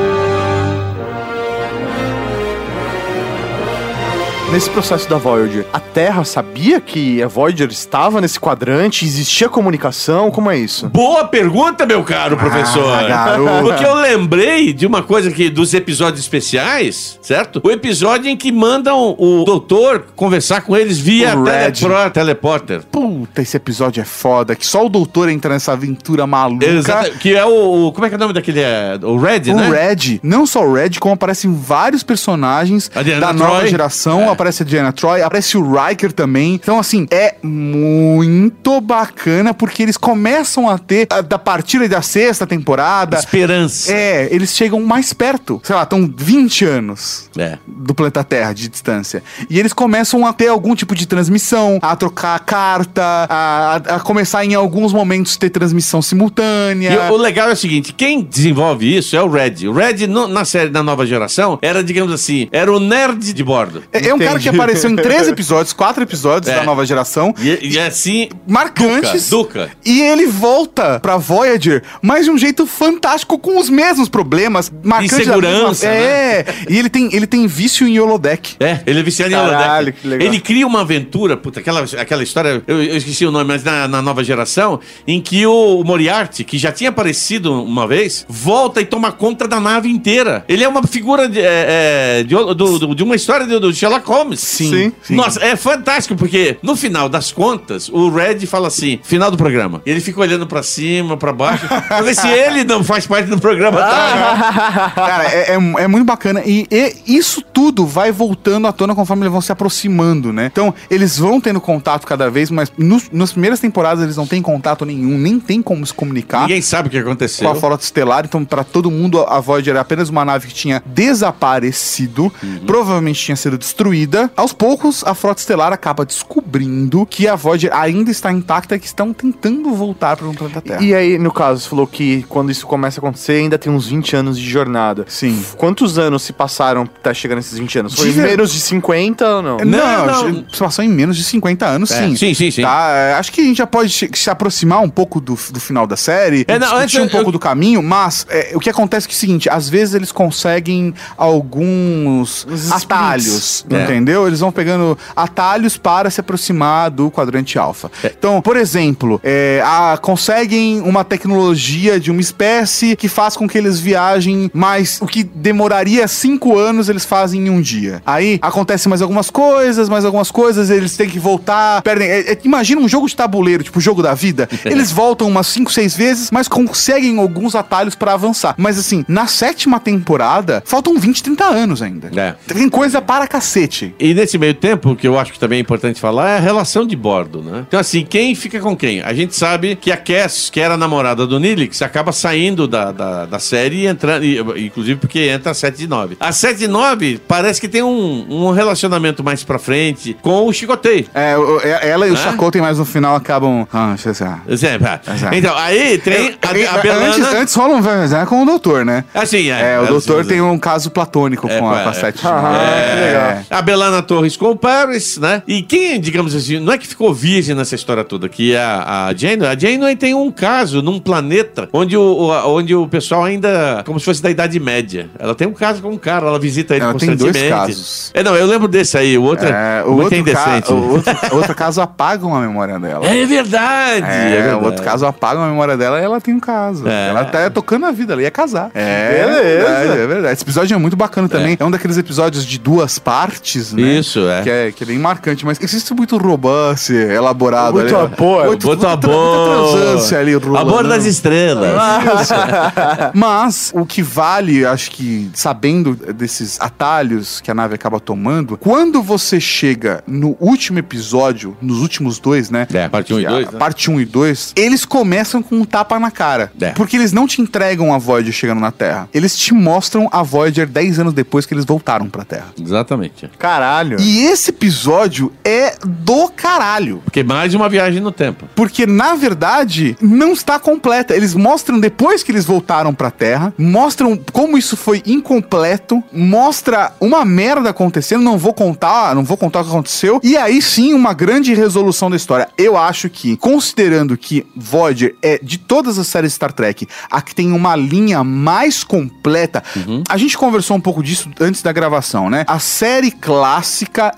Nesse 4.54 4.70
processo 4.70 5.10
da 5.10 5.16
Voyager, 5.18 5.66
a 5.72 5.80
Terra 5.80 6.22
sabia 6.22 6.80
que 6.80 7.20
a 7.20 7.26
Voyager 7.26 7.68
estava 7.70 8.20
nesse 8.20 8.38
quadrante? 8.38 9.04
Existia 9.04 9.48
comunicação? 9.48 10.30
Como 10.30 10.48
é 10.48 10.56
isso? 10.56 10.88
Boa 10.90 11.24
pergunta, 11.24 11.84
meu 11.84 12.04
caro 12.04 12.36
professor. 12.36 13.02
garoto. 13.08 13.64
Porque 13.64 13.84
eu 13.84 13.94
lembrei 13.94 14.72
de 14.72 14.86
uma 14.86 15.02
coisa 15.02 15.28
que 15.32 15.50
dos 15.50 15.74
episódios 15.74 16.20
especiais, 16.20 17.18
certo? 17.20 17.60
O 17.64 17.70
episódio 17.70 18.30
em 18.30 18.36
que 18.36 18.52
mandam 18.52 19.16
o 19.18 19.42
doutor 19.44 20.04
conversar 20.14 20.60
com 20.60 20.76
eles 20.76 21.00
via 21.00 21.36
O 21.36 21.42
telepro, 21.44 22.10
teleporter. 22.12 22.82
Puta, 22.92 23.42
esse 23.42 23.56
episódio 23.56 24.00
é 24.00 24.04
foda, 24.04 24.54
que 24.54 24.64
só 24.64 24.86
o 24.86 24.88
doutor 24.88 25.28
entra 25.28 25.52
nessa 25.52 25.72
aventura 25.72 26.28
maluca. 26.28 26.64
Exato, 26.64 27.10
que 27.18 27.34
é 27.34 27.44
o, 27.44 27.88
o- 27.88 27.92
Como 27.92 28.06
é 28.06 28.08
que 28.08 28.14
é 28.14 28.18
o 28.18 28.20
nome 28.20 28.32
daquele? 28.32 28.60
É, 28.60 29.00
o 29.02 29.16
Red, 29.18 29.50
O 29.50 29.56
né? 29.56 29.68
Red, 29.68 30.20
não 30.22 30.46
só 30.46 30.64
o 30.64 30.72
Red, 30.74 30.90
como 31.00 31.14
aparecem 31.14 31.52
vários 31.52 32.04
personagens 32.04 32.88
da 33.20 33.32
nova 33.32 33.56
Troy. 33.58 33.68
geração. 33.68 34.20
É. 34.22 34.43
Aparece 34.44 34.62
a 34.62 34.66
Diana 34.66 34.92
Troy, 34.92 35.22
aparece 35.22 35.56
o 35.56 35.62
Riker 35.72 36.12
também. 36.12 36.52
Então, 36.54 36.78
assim, 36.78 37.06
é 37.10 37.36
muito 37.42 38.78
bacana 38.82 39.54
porque 39.54 39.82
eles 39.82 39.96
começam 39.96 40.68
a 40.68 40.76
ter, 40.76 41.06
a- 41.08 41.22
da 41.22 41.38
partida 41.38 41.88
da 41.88 42.02
sexta 42.02 42.46
temporada. 42.46 43.16
Esperança. 43.18 43.90
É, 43.90 44.28
eles 44.30 44.54
chegam 44.54 44.80
mais 44.82 45.14
perto. 45.14 45.62
Sei 45.64 45.74
lá, 45.74 45.84
estão 45.84 46.12
20 46.14 46.62
anos 46.66 47.30
É. 47.38 47.56
do 47.66 47.94
planeta 47.94 48.22
Terra 48.22 48.52
de 48.52 48.68
distância. 48.68 49.22
E 49.48 49.58
eles 49.58 49.72
começam 49.72 50.26
a 50.26 50.32
ter 50.34 50.48
algum 50.48 50.74
tipo 50.74 50.94
de 50.94 51.06
transmissão, 51.06 51.78
a 51.80 51.96
trocar 51.96 52.38
carta, 52.40 53.02
a, 53.02 53.76
a- 53.76 53.96
a 53.96 54.00
começar 54.00 54.44
em 54.44 54.54
alguns 54.54 54.92
momentos 54.92 55.38
ter 55.38 55.48
transmissão 55.48 56.02
simultânea. 56.02 56.92
E 56.92 57.10
o 57.10 57.16
legal 57.16 57.48
é 57.48 57.52
o 57.54 57.56
seguinte, 57.56 57.94
quem 57.94 58.20
desenvolve 58.22 58.94
isso 58.94 59.16
é 59.16 59.22
o 59.22 59.28
Red. 59.30 59.66
O 59.68 59.72
Red, 59.72 60.06
no- 60.06 60.28
na 60.28 60.44
série 60.44 60.68
da 60.68 60.82
nova 60.82 61.06
geração, 61.06 61.58
era, 61.62 61.82
digamos 61.82 62.12
assim, 62.12 62.46
era 62.52 62.70
o 62.70 62.78
nerd 62.78 63.32
de 63.32 63.42
bordo. 63.42 63.82
É, 63.90 64.08
é 64.08 64.14
um 64.14 64.18
cara 64.24 64.38
que 64.38 64.48
apareceu 64.48 64.90
em 64.90 64.96
três 64.96 65.26
episódios, 65.28 65.72
quatro 65.72 66.02
episódios 66.02 66.50
É. 66.52 66.56
da 66.56 66.64
nova 66.64 66.84
geração. 66.86 67.34
E, 67.38 67.72
e 67.74 67.78
assim, 67.78 68.28
Marcantes. 68.46 69.28
Duca, 69.30 69.60
Duca. 69.64 69.70
E 69.84 70.00
ele 70.02 70.26
volta 70.26 70.98
pra 71.00 71.16
Voyager, 71.16 71.82
mas 72.02 72.24
de 72.24 72.30
um 72.30 72.38
jeito 72.38 72.66
fantástico, 72.66 73.38
com 73.38 73.58
os 73.58 73.68
mesmos 73.68 74.08
problemas. 74.08 74.72
Marcantes 74.82 75.18
Insegurança, 75.20 75.88
mesma- 75.88 76.04
É. 76.04 76.44
E 76.68 76.78
ele 76.78 76.88
tem, 76.88 77.08
ele 77.14 77.26
tem 77.26 77.46
vício 77.46 77.86
em 77.86 77.98
holodeck. 77.98 78.56
É, 78.60 78.80
ele 78.86 79.00
é 79.00 79.02
viciado 79.02 79.32
em 79.32 79.36
Caralho, 79.36 79.74
holodeck. 79.86 80.00
que 80.00 80.08
legal. 80.08 80.26
Ele 80.28 80.40
cria 80.40 80.66
uma 80.66 80.80
aventura, 80.80 81.36
puta, 81.36 81.60
aquela, 81.60 81.84
aquela 81.98 82.22
história, 82.22 82.62
eu, 82.66 82.82
eu 82.82 82.96
esqueci 82.96 83.24
o 83.26 83.30
nome, 83.30 83.44
mas 83.46 83.62
na, 83.64 83.86
na 83.88 84.00
nova 84.02 84.22
geração, 84.24 84.80
em 85.06 85.20
que 85.20 85.46
o, 85.46 85.80
o 85.80 85.84
Moriarty, 85.84 86.44
que 86.44 86.58
já 86.58 86.72
tinha 86.72 86.90
aparecido 86.90 87.52
uma 87.62 87.86
vez, 87.86 88.24
volta 88.28 88.80
e 88.80 88.84
toma 88.86 89.12
conta 89.12 89.46
da 89.48 89.60
nave 89.60 89.88
inteira. 89.88 90.44
Ele 90.48 90.64
é 90.64 90.68
uma 90.68 90.82
figura 90.86 91.28
de, 91.28 91.40
é, 91.40 91.66
é, 91.68 92.22
de, 92.22 92.34
do- 92.34 92.54
do- 92.78 92.94
de 92.94 93.02
uma 93.02 93.14
história 93.16 93.46
do, 93.46 93.60
do 93.60 93.72
Sherlock 93.74 94.04
Holmes. 94.14 94.40
Sim, 94.40 94.92
sim. 95.02 95.14
Nossa, 95.14 95.42
é 95.44 95.56
fantástico, 95.56 96.16
porque 96.16 96.56
no 96.62 96.76
final 96.76 97.08
das 97.08 97.32
contas, 97.32 97.88
o 97.88 98.08
Red 98.10 98.46
fala 98.46 98.68
assim, 98.68 98.98
final 99.02 99.30
do 99.30 99.36
programa. 99.36 99.82
E 99.84 99.90
ele 99.90 100.00
fica 100.00 100.20
olhando 100.20 100.46
pra 100.46 100.62
cima, 100.62 101.16
pra 101.16 101.32
baixo, 101.32 101.66
pra 101.68 102.00
ver 102.02 102.14
se 102.14 102.28
ele 102.28 102.64
não 102.64 102.82
faz 102.84 103.06
parte 103.06 103.28
do 103.28 103.38
programa. 103.38 103.78
Tá? 103.78 104.92
Cara, 104.94 105.24
é, 105.32 105.50
é, 105.52 105.82
é 105.82 105.88
muito 105.88 106.04
bacana. 106.06 106.42
E, 106.44 106.66
e 106.70 107.16
isso 107.16 107.42
tudo 107.42 107.86
vai 107.86 108.10
voltando 108.12 108.66
à 108.66 108.72
tona 108.72 108.94
conforme 108.94 109.22
eles 109.24 109.32
vão 109.32 109.40
se 109.40 109.52
aproximando, 109.52 110.32
né? 110.32 110.46
Então, 110.52 110.74
eles 110.90 111.18
vão 111.18 111.40
tendo 111.40 111.60
contato 111.60 112.06
cada 112.06 112.30
vez, 112.30 112.50
mas 112.50 112.72
nos, 112.78 113.10
nas 113.12 113.32
primeiras 113.32 113.60
temporadas 113.60 114.02
eles 114.04 114.16
não 114.16 114.26
têm 114.26 114.40
contato 114.42 114.84
nenhum, 114.84 115.18
nem 115.18 115.38
tem 115.40 115.60
como 115.62 115.84
se 115.86 115.92
comunicar. 115.94 116.42
Ninguém 116.42 116.62
sabe 116.62 116.88
o 116.88 116.90
que 116.90 116.98
aconteceu. 116.98 117.46
com 117.48 117.52
a 117.52 117.60
Frota 117.60 117.82
Estelar, 117.84 118.24
então 118.24 118.44
pra 118.44 118.64
todo 118.64 118.90
mundo 118.90 119.22
a 119.22 119.40
Voyager 119.40 119.72
era 119.72 119.80
apenas 119.80 120.08
uma 120.08 120.24
nave 120.24 120.48
que 120.48 120.54
tinha 120.54 120.82
desaparecido, 120.86 122.32
Uhum. 122.42 122.60
provavelmente 122.66 123.20
tinha 123.22 123.36
sido 123.36 123.56
destruída. 123.58 124.03
Aos 124.36 124.52
poucos, 124.52 125.02
a 125.04 125.14
Frota 125.14 125.40
Estelar 125.40 125.72
acaba 125.72 126.04
descobrindo 126.04 127.06
que 127.06 127.26
a 127.28 127.34
Voyager 127.36 127.72
ainda 127.74 128.10
está 128.10 128.30
intacta 128.32 128.76
e 128.76 128.78
que 128.78 128.86
estão 128.86 129.12
tentando 129.12 129.72
voltar 129.74 130.16
para 130.16 130.26
o 130.28 130.34
planeta 130.34 130.60
Terra. 130.60 130.82
E 130.82 130.94
aí, 130.94 131.18
no 131.18 131.32
caso, 131.32 131.60
você 131.62 131.68
falou 131.68 131.86
que 131.86 132.24
quando 132.28 132.50
isso 132.50 132.66
começa 132.66 132.98
a 132.98 133.02
acontecer, 133.02 133.32
ainda 133.34 133.58
tem 133.58 133.72
uns 133.72 133.86
20 133.88 134.16
anos 134.16 134.38
de 134.38 134.48
jornada. 134.48 135.04
Sim. 135.08 135.42
Quantos 135.56 135.98
anos 135.98 136.22
se 136.22 136.32
passaram 136.32 136.82
até 136.82 137.12
chegar 137.14 137.36
nesses 137.36 137.58
20 137.58 137.78
anos? 137.80 137.94
Foi 137.94 138.10
De 138.12 138.18
menos 138.20 138.52
de 138.52 138.60
50 138.60 139.26
ou 139.36 139.42
não? 139.42 139.56
Não, 139.58 140.06
não. 140.06 140.28
não. 140.32 140.44
passou 140.58 140.84
em 140.84 140.88
menos 140.88 141.16
de 141.16 141.24
50 141.24 141.66
anos, 141.66 141.90
É, 141.90 141.98
sim. 142.06 142.16
sim, 142.16 142.34
sim, 142.34 142.50
sim. 142.50 142.62
Tá, 142.62 142.90
é, 142.92 143.14
acho 143.14 143.32
que 143.32 143.40
a 143.40 143.44
gente 143.44 143.58
já 143.58 143.66
pode 143.66 143.90
se 144.14 144.30
aproximar 144.30 144.80
um 144.80 144.88
pouco 144.88 145.20
do, 145.20 145.34
do 145.50 145.60
final 145.60 145.86
da 145.86 145.96
série, 145.96 146.44
É, 146.48 146.58
não, 146.58 146.66
discutir 146.66 146.82
antes 146.82 146.96
um 146.96 147.04
eu- 147.04 147.10
pouco 147.10 147.28
eu- 147.28 147.32
do 147.32 147.38
caminho, 147.38 147.82
mas 147.82 148.26
é, 148.28 148.52
o 148.54 148.60
que 148.60 148.70
acontece 148.70 149.06
é, 149.06 149.08
que 149.08 149.14
é 149.14 149.16
o 149.16 149.20
seguinte, 149.20 149.48
às 149.48 149.68
vezes 149.68 149.94
eles 149.94 150.12
conseguem 150.12 150.94
alguns 151.16 152.46
Uns 152.48 152.70
atalhos, 152.72 153.64
É. 153.70 153.86
entendeu? 153.94 154.26
Eles 154.26 154.40
vão 154.40 154.50
pegando 154.52 154.96
atalhos 155.14 155.76
para 155.76 156.10
se 156.10 156.20
aproximar 156.20 156.90
do 156.90 157.10
quadrante 157.10 157.58
alfa. 157.58 157.90
É. 158.02 158.12
Então, 158.16 158.40
por 158.42 158.56
exemplo, 158.56 159.20
é, 159.22 159.62
a- 159.64 159.98
conseguem 160.00 160.80
uma 160.80 161.04
tecnologia 161.04 161.98
de 161.98 162.10
uma 162.10 162.20
espécie 162.20 162.96
que 162.96 163.08
faz 163.08 163.36
com 163.36 163.48
que 163.48 163.56
eles 163.58 163.78
viajem 163.80 164.50
mais, 164.52 164.98
o 165.00 165.06
que 165.06 165.22
demoraria 165.22 166.06
cinco 166.08 166.58
anos, 166.58 166.88
eles 166.88 167.04
fazem 167.04 167.46
em 167.46 167.50
um 167.50 167.60
dia. 167.60 168.02
Aí 168.06 168.38
acontece 168.42 168.88
mais 168.88 169.02
algumas 169.02 169.30
coisas, 169.30 169.88
mais 169.88 170.04
algumas 170.04 170.30
coisas, 170.30 170.70
eles 170.70 170.96
têm 170.96 171.08
que 171.08 171.18
voltar, 171.18 171.82
perdem. 171.82 172.08
é- 172.08 172.32
é- 172.32 172.38
imagina 172.44 172.80
um 172.80 172.88
jogo 172.88 173.08
de 173.08 173.16
tabuleiro, 173.16 173.62
tipo 173.64 173.78
o 173.78 173.82
jogo 173.82 174.02
da 174.02 174.14
vida. 174.14 174.48
Eles 174.64 174.90
voltam 174.90 175.28
umas 175.28 175.46
5, 175.48 175.72
6 175.72 175.96
vezes, 175.96 176.30
mas 176.30 176.48
conseguem 176.48 177.18
alguns 177.18 177.54
atalhos 177.54 177.94
pra 177.94 178.14
avançar. 178.14 178.54
Mas 178.56 178.78
assim, 178.78 179.04
na 179.08 179.26
sétima 179.26 179.78
temporada, 179.80 180.62
faltam 180.66 180.98
20, 180.98 181.22
30 181.22 181.44
anos 181.44 181.82
ainda. 181.82 182.10
É. 182.14 182.34
Tem 182.52 182.68
coisa 182.68 183.00
para 183.02 183.26
cacete. 183.26 183.83
E 183.98 184.14
nesse 184.14 184.38
meio 184.38 184.54
tempo, 184.54 184.90
o 184.92 184.96
que 184.96 185.06
eu 185.06 185.18
acho 185.18 185.32
que 185.32 185.38
também 185.38 185.58
é 185.58 185.60
importante 185.60 186.00
falar 186.00 186.30
é 186.30 186.36
a 186.36 186.40
relação 186.40 186.86
de 186.86 186.96
bordo, 186.96 187.42
né? 187.42 187.64
Então, 187.66 187.78
assim, 187.80 188.04
quem 188.04 188.34
fica 188.34 188.60
com 188.60 188.76
quem? 188.76 189.02
A 189.02 189.12
gente 189.12 189.34
sabe 189.34 189.76
que 189.76 189.90
a 189.92 189.96
Cass, 189.96 190.50
que 190.50 190.60
era 190.60 190.74
a 190.74 190.76
namorada 190.76 191.26
do 191.26 191.38
Nilix, 191.40 191.82
acaba 191.82 192.12
saindo 192.12 192.66
da, 192.66 192.92
da, 192.92 193.26
da 193.26 193.38
série 193.38 193.82
e 193.82 193.86
entrando, 193.86 194.24
inclusive 194.58 194.98
porque 195.00 195.20
entra 195.28 195.50
a 195.52 195.54
7 195.54 195.76
de 195.76 195.86
9. 195.86 196.16
A 196.20 196.32
7 196.32 196.58
de 196.58 196.68
9 196.68 197.20
parece 197.26 197.60
que 197.60 197.68
tem 197.68 197.82
um, 197.82 198.26
um 198.28 198.50
relacionamento 198.50 199.22
mais 199.24 199.42
pra 199.42 199.58
frente 199.58 200.16
com 200.22 200.46
o 200.46 200.52
Chicoteio. 200.52 201.06
É, 201.14 201.36
o- 201.36 201.60
é- 201.60 201.88
ela 201.88 202.06
e 202.06 202.10
o 202.10 202.14
Hã? 202.14 202.16
Chakotay, 202.16 202.60
mas 202.60 202.78
no 202.78 202.84
final 202.84 203.14
acabam. 203.16 203.66
Ah, 203.72 203.94
deixa 203.96 204.24
eu. 204.24 205.14
Exato. 205.14 205.34
Então, 205.34 205.56
aí 205.56 205.98
tem 205.98 206.14
É, 206.40 206.66
a, 206.66 206.74
a 206.74 206.78
Belana... 206.78 207.06
Antes, 207.06 207.34
antes 207.34 207.54
rola 207.54 207.74
um 207.76 208.14
é 208.20 208.26
com 208.26 208.42
o 208.42 208.46
doutor, 208.46 208.84
né? 208.84 209.04
Assim, 209.14 209.50
É, 209.50 209.78
o 209.80 209.86
doutor 209.86 210.24
tem 210.24 210.40
um 210.40 210.58
caso 210.58 210.90
platônico 210.90 211.48
É, 211.48 211.58
com 211.58 211.70
a, 211.70 211.80
é. 211.80 211.82
com 211.84 211.88
a 211.90 211.92
Sete. 211.92 212.20
É, 212.26 213.42
A 213.50 213.62
Belana 213.62 213.73
Torres 214.02 214.36
com 214.36 214.50
o 214.50 214.56
Paris, 214.56 215.18
né? 215.18 215.42
E 215.46 215.62
quem, 215.62 216.00
digamos 216.00 216.34
assim, 216.34 216.58
não 216.60 216.72
é 216.72 216.78
que 216.78 216.86
ficou 216.86 217.12
virgem 217.12 217.54
nessa 217.54 217.74
história 217.74 218.04
toda, 218.04 218.28
que 218.28 218.54
é 218.54 218.58
a, 218.62 219.06
a 219.08 219.14
Janeway. 219.14 219.48
A 219.48 219.58
Janeway 219.58 219.96
tem 219.96 220.14
um 220.14 220.30
caso 220.30 220.82
num 220.82 220.98
planeta 220.98 221.68
onde 221.72 221.96
o, 221.96 222.00
o- 222.02 222.54
onde 222.56 222.74
o 222.74 222.86
pessoal 222.86 223.24
ainda, 223.24 223.82
como 223.86 223.98
se 223.98 224.04
fosse 224.04 224.22
da 224.22 224.30
Idade 224.30 224.58
Média. 224.60 225.08
Ela 225.18 225.34
tem 225.34 225.46
um 225.46 225.52
caso 225.52 225.80
com 225.82 225.90
um 225.90 225.98
cara, 225.98 226.26
ela 226.26 226.38
visita 226.38 226.74
ele 226.74 226.84
Ela 226.84 226.94
tem 226.94 227.08
constantemente. 227.10 227.38
dois 227.38 227.50
casos. 227.52 228.10
É, 228.14 228.22
não, 228.22 228.34
eu 228.36 228.46
lembro 228.46 228.68
desse 228.68 228.96
aí, 228.98 229.16
o 229.18 229.22
outro 229.22 229.46
É, 229.46 229.80
é, 229.80 229.82
o 229.84 229.92
muito 229.92 230.02
outro, 230.14 230.32
ca 230.32 230.40
indecente. 230.56 230.72
o 230.72 230.90
outro, 230.92 231.36
outro 231.36 231.54
caso 231.54 231.80
apagam 231.80 232.34
a 232.34 232.40
memória 232.40 232.78
dela. 232.78 233.06
É 233.06 233.24
verdade, 233.26 234.06
é, 234.06 234.26
É, 234.36 234.42
verdade. 234.42 234.62
o 234.62 234.66
outro 234.66 234.82
caso 234.82 235.06
apagam 235.06 235.42
a 235.44 235.48
memória 235.48 235.76
dela 235.76 236.00
e 236.00 236.04
ela 236.04 236.20
tem 236.20 236.34
um 236.34 236.40
caso. 236.40 236.86
É. 236.88 237.08
Ela 237.08 237.24
tá 237.24 237.50
tocando 237.50 237.86
a 237.86 237.92
vida, 237.92 238.12
ela 238.12 238.22
ia 238.22 238.30
casar. 238.30 238.70
É, 238.74 239.24
Beleza. 239.24 239.42
verdade, 239.44 240.00
é 240.02 240.06
verdade. 240.06 240.32
Esse 240.34 240.42
episódio 240.44 240.74
é 240.74 240.78
muito 240.78 240.96
bacana 240.96 241.28
também. 241.28 241.56
É, 241.58 241.64
um 241.64 241.70
daqueles 241.70 241.96
episódios 241.96 242.44
de 242.44 242.58
duas 242.58 242.98
partes, 242.98 243.63
né? 243.72 243.82
Isso, 243.98 244.28
é. 244.28 244.42
Que 244.42 244.50
é, 244.50 244.72
que 244.72 244.82
é 244.84 244.86
bem 244.86 244.98
marcante, 244.98 245.44
mas 245.44 245.58
existe 245.60 245.92
muito 245.94 246.16
romance 246.16 246.92
elaborado 246.94 247.74
Muito 247.74 247.94
ali. 247.96 248.14
amor. 248.14 248.46
Muito, 248.46 248.66
Muito 248.66 248.66
muita 248.66 248.96
tra- 248.98 249.10
amor. 249.12 249.36
muita 249.38 249.78
transância 249.82 250.18
ali 250.18 250.34
rolando. 250.34 250.58
Amor 250.70 250.86
das 250.88 251.04
estrelas. 251.04 251.70
Mas 253.14 253.72
o 253.74 253.84
que 253.86 254.02
vale, 254.02 254.64
acho 254.66 254.90
que 254.90 255.30
sabendo 255.34 255.94
desses 255.94 256.60
atalhos 256.60 257.40
que 257.40 257.50
a 257.50 257.54
nave 257.54 257.74
acaba 257.74 258.00
tomando, 258.00 258.56
quando 258.58 259.02
você 259.02 259.40
chega 259.40 260.02
no 260.06 260.36
último 260.40 260.78
episódio, 260.78 261.56
nos 261.60 261.78
últimos 261.80 262.18
dois, 262.18 262.50
né? 262.50 262.66
É, 262.72 262.88
parte 262.88 263.12
1 263.14 263.18
e 263.18 263.22
que 263.22 263.26
é 263.26 263.28
a 263.28 263.32
2, 263.32 263.50
né? 263.52 263.58
Parte 263.58 263.90
1 263.90 264.00
e 264.00 264.04
2, 264.04 264.52
eles 264.56 264.84
começam 264.84 265.42
com 265.42 265.56
um 265.56 265.64
tapa 265.64 265.98
na 265.98 266.10
cara. 266.10 266.52
É. 266.60 266.70
Porque 266.70 266.96
eles 266.96 267.12
não 267.12 267.26
te 267.26 267.40
entregam 267.40 267.92
a 267.92 267.98
Voyager 267.98 268.32
chegando 268.32 268.60
na 268.60 268.70
Terra. 268.72 269.08
Eles 269.12 269.36
te 269.36 269.52
mostram 269.54 270.08
a 270.12 270.22
Voyager 270.22 270.66
10 270.66 270.98
anos 271.00 271.12
depois 271.14 271.46
que 271.46 271.54
eles 271.54 271.64
voltaram 271.64 272.08
pra 272.08 272.24
Terra. 272.24 272.46
Exatamente. 272.60 273.30
Caralho. 273.54 274.00
E 274.00 274.24
esse 274.24 274.50
episódio 274.50 275.32
é 275.44 275.76
do 275.86 276.28
caralho. 276.28 277.00
Porque 277.04 277.22
mais 277.22 277.54
uma 277.54 277.68
viagem 277.68 278.00
no 278.00 278.10
tempo. 278.10 278.48
Porque, 278.52 278.84
na 278.84 279.14
verdade, 279.14 279.96
não 280.02 280.32
está 280.32 280.58
completa. 280.58 281.14
Eles 281.14 281.36
mostram 281.36 281.78
depois 281.78 282.24
que 282.24 282.32
eles 282.32 282.44
voltaram 282.44 282.92
pra 282.92 283.12
Terra, 283.12 283.54
mostram 283.56 284.18
como 284.32 284.58
isso 284.58 284.76
foi 284.76 285.04
incompleto, 285.06 286.02
mostra 286.12 286.92
uma 287.00 287.24
merda 287.24 287.70
acontecendo, 287.70 288.24
não 288.24 288.36
vou 288.36 288.52
contar, 288.52 289.14
não 289.14 289.22
vou 289.22 289.36
contar 289.36 289.60
o 289.60 289.64
que 289.64 289.70
aconteceu, 289.70 290.20
e 290.24 290.36
aí 290.36 290.60
sim 290.60 290.92
uma 290.92 291.12
grande 291.12 291.54
resolução 291.54 292.10
da 292.10 292.16
história. 292.16 292.48
Eu 292.58 292.76
acho 292.76 293.08
que, 293.08 293.36
considerando 293.36 294.16
que 294.16 294.44
Voyager 294.56 295.14
é, 295.22 295.38
de 295.40 295.58
todas 295.58 295.96
as 295.96 296.08
séries 296.08 296.32
Star 296.32 296.52
Trek, 296.52 296.88
a 297.08 297.22
que 297.22 297.36
tem 297.36 297.52
uma 297.52 297.76
linha 297.76 298.24
mais 298.24 298.82
completa, 298.82 299.62
a 300.08 300.16
gente 300.16 300.36
conversou 300.36 300.76
um 300.76 300.80
pouco 300.80 301.04
disso 301.04 301.30
antes 301.38 301.62
da 301.62 301.70
gravação, 301.70 302.28
né? 302.28 302.44
A 302.48 302.58
série 302.58 303.12
clássica 303.12 303.33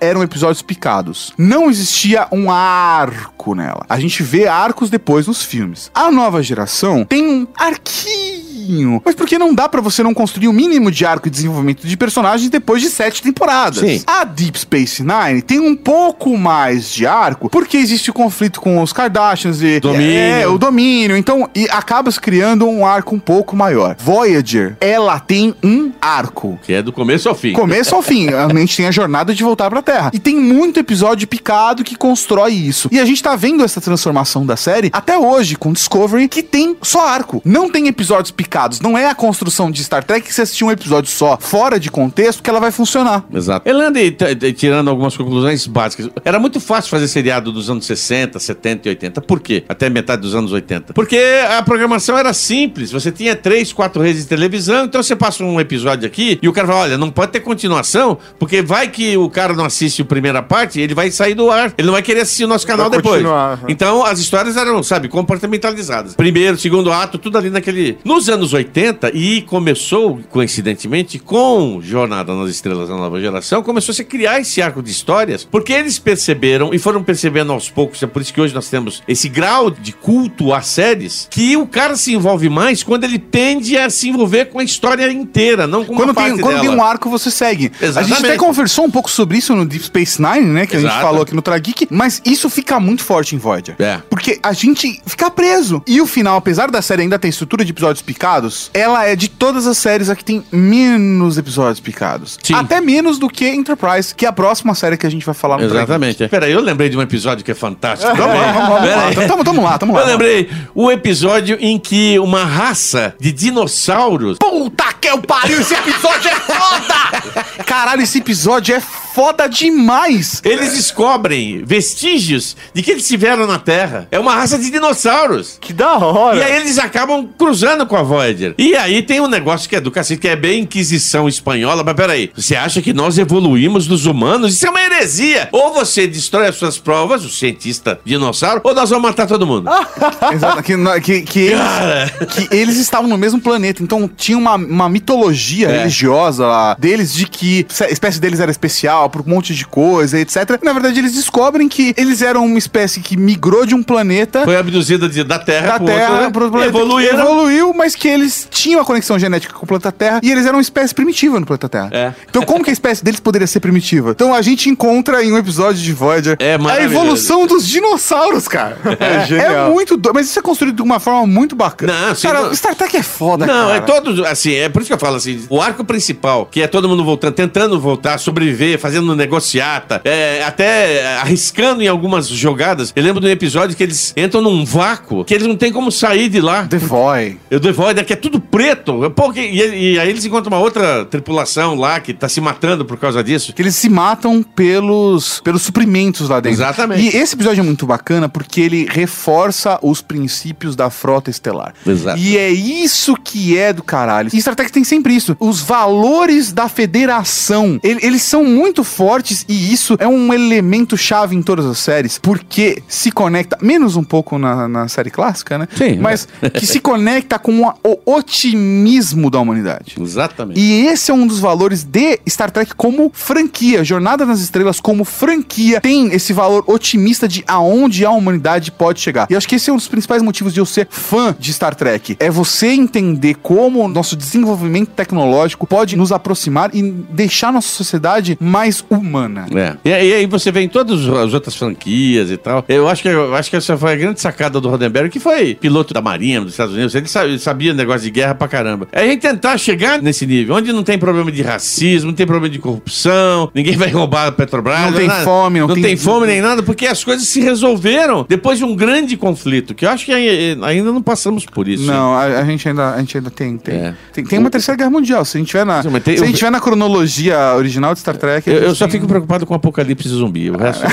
eram 0.00 0.22
episódios 0.22 0.62
picados. 0.62 1.32
Não 1.36 1.70
existia 1.70 2.28
um 2.30 2.50
arco 2.50 3.54
nela. 3.54 3.84
A 3.88 3.98
gente 3.98 4.22
vê 4.22 4.46
arcos 4.46 4.90
depois 4.90 5.26
nos 5.26 5.42
filmes. 5.42 5.90
A 5.94 6.10
nova 6.10 6.42
geração 6.42 7.04
tem 7.04 7.26
um 7.26 7.46
arquinho 7.56 8.45
pouquinho. 8.66 9.02
Mas 9.04 9.14
porque 9.14 9.38
não 9.38 9.54
dá 9.54 9.68
pra 9.68 9.80
você 9.80 10.02
não 10.02 10.12
construir 10.12 10.48
o 10.48 10.52
mínimo 10.52 10.90
de 10.90 11.06
arco 11.06 11.28
e 11.28 11.30
desenvolvimento 11.30 11.86
de 11.86 11.96
personagens 11.96 12.50
depois 12.50 12.82
de 12.82 12.88
sete 12.90 13.22
temporadas. 13.22 13.78
Sim. 13.78 14.02
A 14.06 14.24
Deep 14.24 14.58
Space 14.58 15.02
Nine 15.02 15.42
tem 15.42 15.60
um 15.60 15.76
pouco 15.76 16.36
mais 16.36 16.90
de 16.90 17.06
arco, 17.06 17.48
porque 17.48 17.76
existe 17.76 18.10
o 18.10 18.14
conflito 18.14 18.60
com 18.60 18.82
os 18.82 18.92
Kardashians 18.92 19.62
e 19.62 19.80
Domínio. 19.80 20.16
É, 20.16 20.46
o 20.48 20.58
domínio. 20.58 21.16
Então, 21.16 21.48
e 21.54 21.68
acaba 21.70 22.10
se 22.10 22.20
criando 22.20 22.66
um 22.66 22.84
arco 22.84 23.14
um 23.14 23.18
pouco 23.18 23.54
maior. 23.54 23.96
Voyager, 23.98 24.76
ela 24.80 25.18
tem 25.20 25.54
um 25.62 25.92
arco. 26.00 26.58
Que 26.62 26.74
é 26.74 26.82
do 26.82 26.92
começo 26.92 27.28
ao 27.28 27.34
fim. 27.34 27.52
Começo 27.52 27.94
ao 27.94 28.02
fim, 28.02 28.28
a 28.34 28.48
gente 28.48 28.76
tem 28.76 28.86
a 28.86 28.90
jornada 28.90 29.34
de 29.34 29.42
voltar 29.42 29.70
pra 29.70 29.82
Terra. 29.82 30.10
E 30.12 30.18
tem 30.18 30.36
muito 30.36 30.80
episódio 30.80 31.28
picado 31.28 31.84
que 31.84 31.94
constrói 31.94 32.52
isso. 32.52 32.88
E 32.90 32.98
a 32.98 33.04
gente 33.04 33.22
tá 33.22 33.36
vendo 33.36 33.62
essa 33.62 33.80
transformação 33.80 34.44
da 34.44 34.56
série 34.56 34.90
até 34.92 35.18
hoje 35.18 35.56
com 35.56 35.72
Discovery, 35.72 36.28
que 36.28 36.42
tem 36.42 36.76
só 36.82 37.06
arco. 37.06 37.40
Não 37.44 37.70
tem 37.70 37.86
episódios 37.88 38.30
picados. 38.30 38.55
Não 38.82 38.96
é 38.96 39.08
a 39.08 39.14
construção 39.14 39.70
de 39.70 39.82
Star 39.84 40.02
Trek 40.04 40.26
que 40.26 40.34
você 40.34 40.42
assistir 40.42 40.64
um 40.64 40.70
episódio 40.70 41.10
só, 41.10 41.36
fora 41.40 41.78
de 41.78 41.90
contexto, 41.90 42.42
que 42.42 42.48
ela 42.50 42.60
vai 42.60 42.70
funcionar. 42.70 43.24
Exato. 43.32 43.68
T- 44.12 44.52
tirando 44.52 44.88
algumas 44.88 45.16
conclusões 45.16 45.66
básicas. 45.66 46.08
Era 46.24 46.38
muito 46.38 46.60
fácil 46.60 46.90
fazer 46.90 47.08
seriado 47.08 47.52
dos 47.52 47.68
anos 47.70 47.84
60, 47.86 48.38
70 48.38 48.88
e 48.88 48.90
80. 48.90 49.20
Por 49.20 49.40
quê? 49.40 49.64
Até 49.68 49.88
metade 49.90 50.22
dos 50.22 50.34
anos 50.34 50.52
80. 50.52 50.92
Porque 50.94 51.18
a 51.56 51.62
programação 51.62 52.16
era 52.16 52.32
simples. 52.32 52.90
Você 52.90 53.10
tinha 53.12 53.34
três, 53.36 53.72
quatro 53.72 54.00
redes 54.02 54.22
de 54.22 54.28
televisão, 54.28 54.84
então 54.86 55.02
você 55.02 55.14
passa 55.16 55.44
um 55.44 55.60
episódio 55.60 56.06
aqui 56.06 56.38
e 56.42 56.48
o 56.48 56.52
cara 56.52 56.66
fala: 56.66 56.80
olha, 56.80 56.98
não 56.98 57.10
pode 57.10 57.32
ter 57.32 57.40
continuação, 57.40 58.18
porque 58.38 58.62
vai 58.62 58.88
que 58.88 59.16
o 59.16 59.28
cara 59.28 59.52
não 59.54 59.64
assiste 59.64 60.02
a 60.02 60.04
primeira 60.04 60.42
parte, 60.42 60.80
ele 60.80 60.94
vai 60.94 61.10
sair 61.10 61.34
do 61.34 61.50
ar. 61.50 61.72
Ele 61.76 61.86
não 61.86 61.92
vai 61.92 62.02
querer 62.02 62.20
assistir 62.20 62.44
o 62.44 62.48
nosso 62.48 62.66
canal 62.66 62.88
Vai 62.88 62.98
depois. 62.98 63.16
continuar. 63.16 63.60
Então 63.68 64.04
as 64.04 64.18
histórias 64.18 64.56
eram, 64.56 64.82
sabe, 64.82 65.08
compartimentalizadas. 65.08 66.14
Primeiro, 66.14 66.56
segundo 66.58 66.90
ato, 66.92 67.18
tudo 67.18 67.38
ali 67.38 67.50
naquele. 67.50 67.98
Nos 68.04 68.28
anos 68.28 68.45
80, 68.52 69.10
e 69.14 69.42
começou, 69.42 70.20
coincidentemente, 70.30 71.18
com 71.18 71.80
Jornada 71.82 72.34
nas 72.34 72.50
Estrelas 72.50 72.88
da 72.88 72.96
Nova 72.96 73.20
Geração, 73.20 73.62
começou 73.62 73.94
-se 73.94 74.02
a 74.02 74.04
criar 74.04 74.40
esse 74.40 74.60
arco 74.62 74.82
de 74.82 74.90
histórias, 74.90 75.44
porque 75.44 75.72
eles 75.72 75.98
perceberam, 75.98 76.72
e 76.72 76.78
foram 76.78 77.02
percebendo 77.02 77.52
aos 77.52 77.68
poucos, 77.68 78.02
é 78.02 78.06
por 78.06 78.22
isso 78.22 78.32
que 78.32 78.40
hoje 78.40 78.54
nós 78.54 78.68
temos 78.68 79.02
esse 79.06 79.28
grau 79.28 79.70
de 79.70 79.92
culto 79.92 80.52
às 80.52 80.66
séries, 80.66 81.28
que 81.30 81.56
o 81.56 81.66
cara 81.66 81.96
se 81.96 82.14
envolve 82.14 82.48
mais 82.48 82.82
quando 82.82 83.04
ele 83.04 83.18
tende 83.18 83.76
a 83.76 83.88
se 83.90 84.08
envolver 84.08 84.46
com 84.46 84.58
a 84.58 84.64
história 84.64 85.10
inteira, 85.10 85.66
não 85.66 85.84
com 85.84 85.92
uma 85.92 86.02
Quando, 86.02 86.14
parte 86.14 86.32
tem, 86.32 86.40
quando 86.40 86.60
tem 86.60 86.70
dela. 86.70 86.76
um 86.76 86.84
arco, 86.84 87.08
você 87.08 87.30
segue. 87.30 87.66
A 87.66 87.68
gente 87.68 87.84
Exatamente. 87.84 88.26
até 88.26 88.36
conversou 88.36 88.84
um 88.84 88.90
pouco 88.90 89.10
sobre 89.10 89.38
isso 89.38 89.54
no 89.54 89.64
Deep 89.64 89.84
Space 89.84 90.20
Nine, 90.20 90.46
né? 90.46 90.66
Que 90.66 90.76
a 90.76 90.80
gente 90.80 90.90
Exato. 90.90 91.02
falou 91.06 91.22
aqui 91.22 91.34
no 91.34 91.42
Trageek. 91.42 91.88
Mas 91.90 92.20
isso 92.24 92.48
fica 92.50 92.78
muito 92.78 93.02
forte 93.02 93.34
em 93.34 93.38
Voyager. 93.38 93.74
É. 93.78 94.00
Porque 94.08 94.38
a 94.42 94.52
gente 94.52 95.00
fica 95.06 95.30
preso. 95.30 95.82
E 95.86 96.00
o 96.00 96.06
final, 96.06 96.36
apesar 96.36 96.70
da 96.70 96.82
série 96.82 97.02
ainda 97.02 97.18
ter 97.18 97.28
estrutura 97.28 97.64
de 97.64 97.70
episódios 97.70 98.02
picados, 98.02 98.35
ela 98.74 99.04
é 99.04 99.16
de 99.16 99.28
todas 99.28 99.66
as 99.66 99.78
séries 99.78 100.08
a 100.08 100.16
que 100.16 100.24
tem 100.24 100.44
menos 100.50 101.38
episódios 101.38 101.80
picados. 101.80 102.38
Sim. 102.42 102.54
Até 102.54 102.80
menos 102.80 103.18
do 103.18 103.28
que 103.28 103.48
Enterprise, 103.48 104.14
que 104.14 104.24
é 104.24 104.28
a 104.28 104.32
próxima 104.32 104.74
série 104.74 104.96
que 104.96 105.06
a 105.06 105.10
gente 105.10 105.24
vai 105.24 105.34
falar 105.34 105.58
no 105.58 105.64
Exatamente. 105.64 106.28
Peraí, 106.28 106.52
eu 106.52 106.60
lembrei 106.60 106.88
de 106.88 106.96
um 106.96 107.02
episódio 107.02 107.44
que 107.44 107.50
é 107.50 107.54
fantástico. 107.54 108.14
Vamos 108.16 108.36
lá, 108.36 108.52
vamos 108.52 108.70
lá, 108.70 108.78
vamos 108.78 108.94
lá. 108.96 109.08
Peraí. 109.08 109.28
Tamo, 109.28 109.44
tamo 109.44 109.62
lá, 109.62 109.78
tamo 109.78 109.92
lá. 109.94 110.00
Eu 110.00 110.06
lembrei 110.06 110.50
o 110.74 110.90
episódio 110.90 111.56
em 111.60 111.78
que 111.78 112.18
uma 112.18 112.44
raça 112.44 113.14
de 113.20 113.32
dinossauros. 113.32 114.38
Puta 114.38 114.92
que 115.00 115.08
eu 115.08 115.20
pariu, 115.22 115.60
esse 115.60 115.74
episódio 115.74 116.30
é 116.30 116.34
foda! 116.34 117.44
Caralho, 117.64 118.02
esse 118.02 118.18
episódio 118.18 118.74
é 118.74 118.80
foda 118.80 119.05
demais! 119.48 120.40
Eles 120.44 120.74
descobrem 120.74 121.62
vestígios 121.64 122.56
de 122.74 122.82
que 122.82 122.90
eles 122.90 123.02
estiveram 123.02 123.46
na 123.46 123.58
Terra. 123.58 124.06
É 124.10 124.18
uma 124.18 124.34
raça 124.34 124.58
de 124.58 124.70
dinossauros. 124.70 125.58
Que 125.60 125.72
da 125.72 125.96
hora. 125.96 126.38
E 126.38 126.42
aí 126.42 126.56
eles 126.60 126.78
acabam 126.78 127.26
cruzando 127.38 127.86
com 127.86 127.96
a 127.96 128.02
Voyager. 128.02 128.54
E 128.58 128.74
aí 128.76 129.02
tem 129.02 129.20
um 129.20 129.26
negócio 129.28 129.68
que 129.68 129.76
é 129.76 129.80
do 129.80 129.90
cacete, 129.90 130.20
que 130.20 130.28
é 130.28 130.36
bem 130.36 130.62
Inquisição 130.62 131.28
espanhola. 131.28 131.82
Mas 131.84 131.94
peraí, 131.94 132.30
você 132.36 132.56
acha 132.56 132.82
que 132.82 132.92
nós 132.92 133.18
evoluímos 133.18 133.86
dos 133.86 134.06
humanos? 134.06 134.54
Isso 134.54 134.66
é 134.66 134.70
uma 134.70 134.80
heresia! 134.82 135.48
Ou 135.52 135.72
você 135.72 136.06
destrói 136.06 136.48
as 136.48 136.56
suas 136.56 136.78
provas, 136.78 137.24
o 137.24 137.30
cientista 137.30 137.98
dinossauro, 138.04 138.60
ou 138.64 138.74
nós 138.74 138.90
vamos 138.90 139.08
matar 139.08 139.26
todo 139.26 139.46
mundo. 139.46 139.68
Exato, 140.32 140.62
que, 140.62 140.76
que, 141.00 141.22
que 141.22 141.38
eles, 141.40 141.58
Cara. 141.58 142.10
que 142.26 142.48
eles 142.54 142.76
estavam 142.76 143.08
no 143.08 143.16
mesmo 143.18 143.40
planeta, 143.40 143.82
então 143.82 144.08
tinha 144.16 144.36
uma, 144.36 144.54
uma 144.56 144.88
mitologia 144.88 145.68
É. 145.68 145.78
religiosa 145.78 146.46
lá 146.46 146.74
deles 146.78 147.14
de 147.14 147.26
que 147.26 147.66
a 147.80 147.90
espécie 147.90 148.20
deles 148.20 148.40
era 148.40 148.50
especial 148.50 149.05
por 149.08 149.22
um 149.22 149.24
monte 149.30 149.54
de 149.54 149.66
coisa, 149.66 150.18
etc. 150.18 150.58
Na 150.62 150.72
verdade, 150.72 150.98
eles 150.98 151.14
descobrem 151.14 151.68
que 151.68 151.94
eles 151.96 152.22
eram 152.22 152.44
uma 152.44 152.58
espécie 152.58 153.00
que 153.00 153.16
migrou 153.16 153.64
de 153.66 153.74
um 153.74 153.82
planeta 153.82 154.44
Foi 154.44 154.56
abduzida 154.56 155.08
de- 155.08 155.24
da 155.24 155.38
Terra 155.38 155.78
da 155.78 155.84
Terra 155.84 156.10
outro, 156.12 156.24
né? 156.24 156.30
pro 156.30 156.44
outro 156.44 156.58
planeta 156.58 156.76
Evoluíram. 156.78 157.18
evoluiu, 157.20 157.74
mas 157.74 157.94
que 157.94 158.08
eles 158.08 158.46
tinham 158.50 158.80
a 158.80 158.84
conexão 158.84 159.18
genética 159.18 159.52
com 159.54 159.64
o 159.64 159.66
planeta 159.68 159.90
Terra 159.92 160.20
e 160.22 160.30
eles 160.30 160.44
eram 160.46 160.56
uma 160.56 160.62
espécie 160.62 160.94
primitiva 160.94 161.38
no 161.40 161.46
planeta 161.46 161.68
Terra. 161.68 161.88
É. 161.92 162.12
Então, 162.28 162.42
como 162.42 162.62
que 162.64 162.70
a 162.70 162.72
espécie 162.72 163.02
deles 163.04 163.20
poderia 163.20 163.46
ser 163.46 163.60
primitiva? 163.60 164.10
Então, 164.10 164.34
a 164.34 164.42
gente 164.42 164.68
encontra 164.68 165.22
em 165.24 165.32
um 165.32 165.38
episódio 165.38 165.80
de 165.82 165.92
Voyager 165.92 166.36
É 166.40 166.54
a 166.54 166.82
evolução 166.82 167.46
dos 167.46 167.66
dinossauros, 167.66 168.48
cara. 168.48 168.76
É 168.98 169.26
genial. 169.26 169.68
É 169.68 169.70
muito 169.70 169.96
doido, 169.96 170.14
mas 170.14 170.26
isso 170.28 170.38
é 170.38 170.42
construído 170.42 170.76
de 170.76 170.82
uma 170.82 170.98
forma 171.00 171.26
muito 171.26 171.54
bacana. 171.56 172.08
Não, 172.08 172.14
sim, 172.14 172.26
cara, 172.28 172.42
não. 172.42 172.54
Star 172.54 172.74
Trek 172.74 172.96
é 172.96 173.02
foda, 173.02 173.46
Não, 173.46 173.66
cara. 173.68 173.76
é 173.76 173.80
todo, 173.80 174.24
assim, 174.26 174.52
é 174.54 174.68
por 174.68 174.80
isso 174.82 174.88
que 174.88 174.94
eu 174.94 174.98
falo 174.98 175.16
assim, 175.16 175.44
o 175.48 175.60
arco 175.60 175.84
principal, 175.84 176.46
que 176.50 176.62
é 176.62 176.66
todo 176.66 176.88
mundo 176.88 177.04
voltando, 177.04 177.34
tentando 177.34 177.78
voltar, 177.80 178.18
sobreviver, 178.18 178.78
fazendo 178.96 179.14
negociata, 179.14 180.00
é, 180.04 180.42
até 180.44 181.16
arriscando 181.18 181.82
em 181.82 181.88
algumas 181.88 182.28
jogadas. 182.28 182.92
Eu 182.96 183.02
lembro 183.02 183.20
de 183.20 183.26
um 183.26 183.30
episódio 183.30 183.76
que 183.76 183.82
eles 183.82 184.12
entram 184.16 184.40
num 184.40 184.64
vácuo, 184.64 185.24
que 185.24 185.34
eles 185.34 185.46
não 185.46 185.56
tem 185.56 185.70
como 185.72 185.92
sair 185.92 186.28
de 186.28 186.40
lá. 186.40 186.64
The 186.66 186.78
Void. 186.78 187.38
Eu 187.50 187.60
The 187.60 187.72
Void, 187.72 188.04
que 188.04 188.12
é 188.12 188.16
tudo 188.16 188.40
preto. 188.40 189.10
Pô, 189.14 189.32
que- 189.32 189.40
e, 189.40 189.92
e 189.94 190.00
aí 190.00 190.08
eles 190.08 190.24
encontram 190.24 190.52
uma 190.56 190.62
outra 190.62 191.04
tripulação 191.04 191.74
lá 191.74 192.00
que 192.00 192.14
tá 192.14 192.28
se 192.28 192.40
matando 192.40 192.84
por 192.84 192.96
causa 192.96 193.22
disso. 193.22 193.52
Que 193.52 193.60
eles 193.62 193.76
se 193.76 193.88
matam 193.88 194.42
pelos, 194.42 195.40
pelos 195.40 195.62
suprimentos 195.62 196.28
lá 196.28 196.40
dentro. 196.40 196.56
Exatamente. 196.58 197.02
E 197.14 197.16
esse 197.18 197.34
episódio 197.34 197.60
é 197.60 197.64
muito 197.64 197.86
bacana 197.86 198.28
porque 198.28 198.60
ele 198.60 198.86
reforça 198.90 199.78
os 199.82 200.00
princípios 200.00 200.74
da 200.74 200.88
frota 200.90 201.30
estelar. 201.30 201.74
Exato. 201.86 202.18
E 202.18 202.36
é 202.38 202.50
isso 202.50 203.14
que 203.22 203.58
é 203.58 203.72
do 203.72 203.82
caralho. 203.82 204.30
E 204.32 204.40
Star 204.40 204.54
Trek 204.54 204.72
tem 204.72 204.84
sempre 204.84 205.14
isso. 205.14 205.36
Os 205.38 205.60
valores 205.60 206.52
da 206.52 206.68
federação, 206.68 207.78
ele- 207.82 208.00
eles 208.02 208.22
são 208.22 208.44
muito 208.44 208.75
fortes 208.84 209.44
e 209.48 209.72
isso 209.72 209.96
é 209.98 210.06
um 210.06 210.32
elemento 210.32 210.96
chave 210.96 211.34
em 211.36 211.42
todas 211.42 211.66
as 211.66 211.78
séries, 211.78 212.18
porque 212.18 212.82
se 212.88 213.10
conecta, 213.10 213.58
menos 213.60 213.96
um 213.96 214.04
pouco 214.04 214.38
na, 214.38 214.68
na 214.68 214.88
série 214.88 215.10
clássica, 215.10 215.58
né? 215.58 215.68
Sim. 215.76 215.98
Mas 215.98 216.28
que 216.54 216.66
se 216.66 216.80
conecta 216.80 217.38
com 217.38 217.62
o 217.62 217.98
otimismo 218.04 219.30
da 219.30 219.38
humanidade. 219.38 219.96
Exatamente. 220.00 220.58
E 220.58 220.86
esse 220.86 221.10
é 221.10 221.14
um 221.14 221.26
dos 221.26 221.38
valores 221.38 221.84
de 221.84 222.18
Star 222.28 222.50
Trek 222.50 222.74
como 222.74 223.10
franquia. 223.12 223.84
Jornada 223.84 224.26
nas 224.26 224.40
Estrelas 224.40 224.80
como 224.80 225.04
franquia 225.04 225.80
tem 225.80 226.12
esse 226.12 226.32
valor 226.32 226.64
otimista 226.66 227.28
de 227.28 227.44
aonde 227.46 228.04
a 228.04 228.10
humanidade 228.10 228.72
pode 228.72 229.00
chegar. 229.00 229.26
E 229.30 229.36
acho 229.36 229.48
que 229.48 229.56
esse 229.56 229.70
é 229.70 229.72
um 229.72 229.76
dos 229.76 229.88
principais 229.88 230.22
motivos 230.22 230.52
de 230.52 230.60
eu 230.60 230.66
ser 230.66 230.88
fã 230.90 231.34
de 231.38 231.52
Star 231.52 231.74
Trek. 231.74 232.16
É 232.18 232.30
você 232.30 232.68
entender 232.68 233.36
como 233.42 233.84
o 233.84 233.88
nosso 233.88 234.16
desenvolvimento 234.16 234.90
tecnológico 234.90 235.66
pode 235.66 235.96
nos 235.96 236.12
aproximar 236.12 236.74
e 236.74 236.82
deixar 236.82 237.52
nossa 237.52 237.68
sociedade 237.68 238.36
mais 238.40 238.65
humana. 238.90 239.46
É. 239.54 239.74
E, 239.84 239.92
aí- 239.92 240.08
e 240.08 240.14
aí 240.14 240.26
você 240.26 240.50
vê 240.52 240.60
em 240.60 240.68
todas 240.68 241.06
as 241.08 241.34
outras 241.34 241.54
franquias 241.56 242.30
e 242.30 242.36
tal. 242.36 242.64
Eu 242.68 242.88
acho 242.88 243.02
que, 243.02 243.08
eu 243.08 243.34
acho 243.34 243.50
que 243.50 243.56
essa 243.56 243.76
foi 243.76 243.92
a 243.92 243.96
grande 243.96 244.20
sacada 244.20 244.60
do 244.60 244.68
Roddenberry, 244.68 245.08
que 245.08 245.20
foi 245.20 245.54
piloto 245.54 245.92
da 245.94 246.00
Marinha 246.00 246.40
dos 246.40 246.52
Estados 246.52 246.74
Unidos. 246.74 246.94
Ele 246.94 247.06
sabia, 247.08 247.38
sabia 247.38 247.74
negócio 247.74 248.02
de 248.02 248.10
guerra 248.10 248.34
pra 248.34 248.48
caramba. 248.48 248.88
É 248.92 249.02
a 249.02 249.06
gente 249.06 249.20
tentar 249.20 249.56
chegar 249.58 250.00
nesse 250.00 250.26
nível, 250.26 250.54
onde 250.54 250.72
não 250.72 250.82
tem 250.82 250.98
problema 250.98 251.30
de 251.32 251.42
racismo, 251.42 252.08
não 252.10 252.14
tem 252.16 252.26
problema 252.26 252.48
de 252.52 252.58
corrupção, 252.58 253.50
ninguém 253.54 253.76
vai 253.76 253.90
roubar 253.90 254.28
a 254.28 254.32
Petrobras. 254.32 254.80
Não 254.80 254.92
tem 254.92 255.06
nada. 255.08 255.24
fome, 255.24 255.60
não 255.60 255.66
não 255.68 255.74
tem- 255.74 255.82
tem 255.84 255.96
fome 255.96 256.26
nem 256.26 256.40
nada, 256.40 256.62
porque 256.62 256.86
as 256.86 257.02
coisas 257.02 257.26
se 257.26 257.40
resolveram 257.40 258.24
depois 258.28 258.58
de 258.58 258.64
um 258.64 258.74
grande 258.74 259.16
conflito, 259.16 259.74
que 259.74 259.84
eu 259.84 259.90
acho 259.90 260.04
que 260.04 260.12
ai- 260.12 260.56
ainda 260.62 260.92
não 260.92 261.02
passamos 261.02 261.44
por 261.46 261.68
isso. 261.68 261.84
Não, 261.84 262.14
a, 262.14 262.22
a 262.40 262.44
gente 262.44 262.68
ainda, 262.68 262.94
a 262.94 262.98
gente 262.98 263.16
ainda 263.16 263.30
tem. 263.30 263.56
Tem, 263.58 263.74
É. 263.74 263.94
tem, 264.12 264.24
tem 264.24 264.38
uma 264.38 264.50
terceira 264.50 264.76
guerra 264.76 264.90
mundial. 264.90 265.24
Se 265.24 265.36
a 265.36 265.40
gente 265.40 265.48
tiver 265.48 265.64
na, 265.64 265.82
Sim, 265.82 265.90
tem- 266.00 266.16
se 266.16 266.22
a 266.22 266.26
gente 266.26 266.36
tiver 266.36 266.50
na 266.50 266.60
cronologia 266.60 267.54
original 267.56 267.94
de 267.94 268.00
Star 268.00 268.16
Trek. 268.16 268.48
a 268.50 268.55
Eu, 268.56 268.62
eu 268.68 268.74
só 268.74 268.84
tem- 268.86 268.92
fico 268.92 269.06
preocupado 269.06 269.44
com 269.46 269.52
o 269.54 269.56
apocalipse 269.56 270.08
zumbi. 270.08 270.50
O 270.50 270.56
resto. 270.58 270.84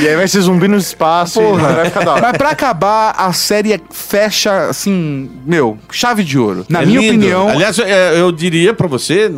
E 0.00 0.08
aí 0.08 0.16
vai 0.16 0.26
ser 0.26 0.40
zumbi 0.40 0.68
no 0.68 0.76
espaço. 0.76 1.38
Porra, 1.40 1.72
vai 1.74 1.84
ficar 1.86 2.04
da 2.04 2.12
hora. 2.12 2.22
Mas 2.22 2.36
pra 2.38 2.50
acabar, 2.50 3.14
a 3.16 3.32
série 3.32 3.78
fecha, 3.90 4.68
assim, 4.68 5.30
meu, 5.44 5.78
chave 5.90 6.24
de 6.24 6.38
ouro. 6.38 6.64
Na 6.68 6.82
É 6.82 6.86
minha 6.86 7.00
lindo. 7.00 7.12
opinião. 7.14 7.48
Aliás, 7.48 7.78
é, 7.78 8.18
eu 8.18 8.32
diria 8.32 8.72
pra 8.74 8.86
você, 8.86 9.30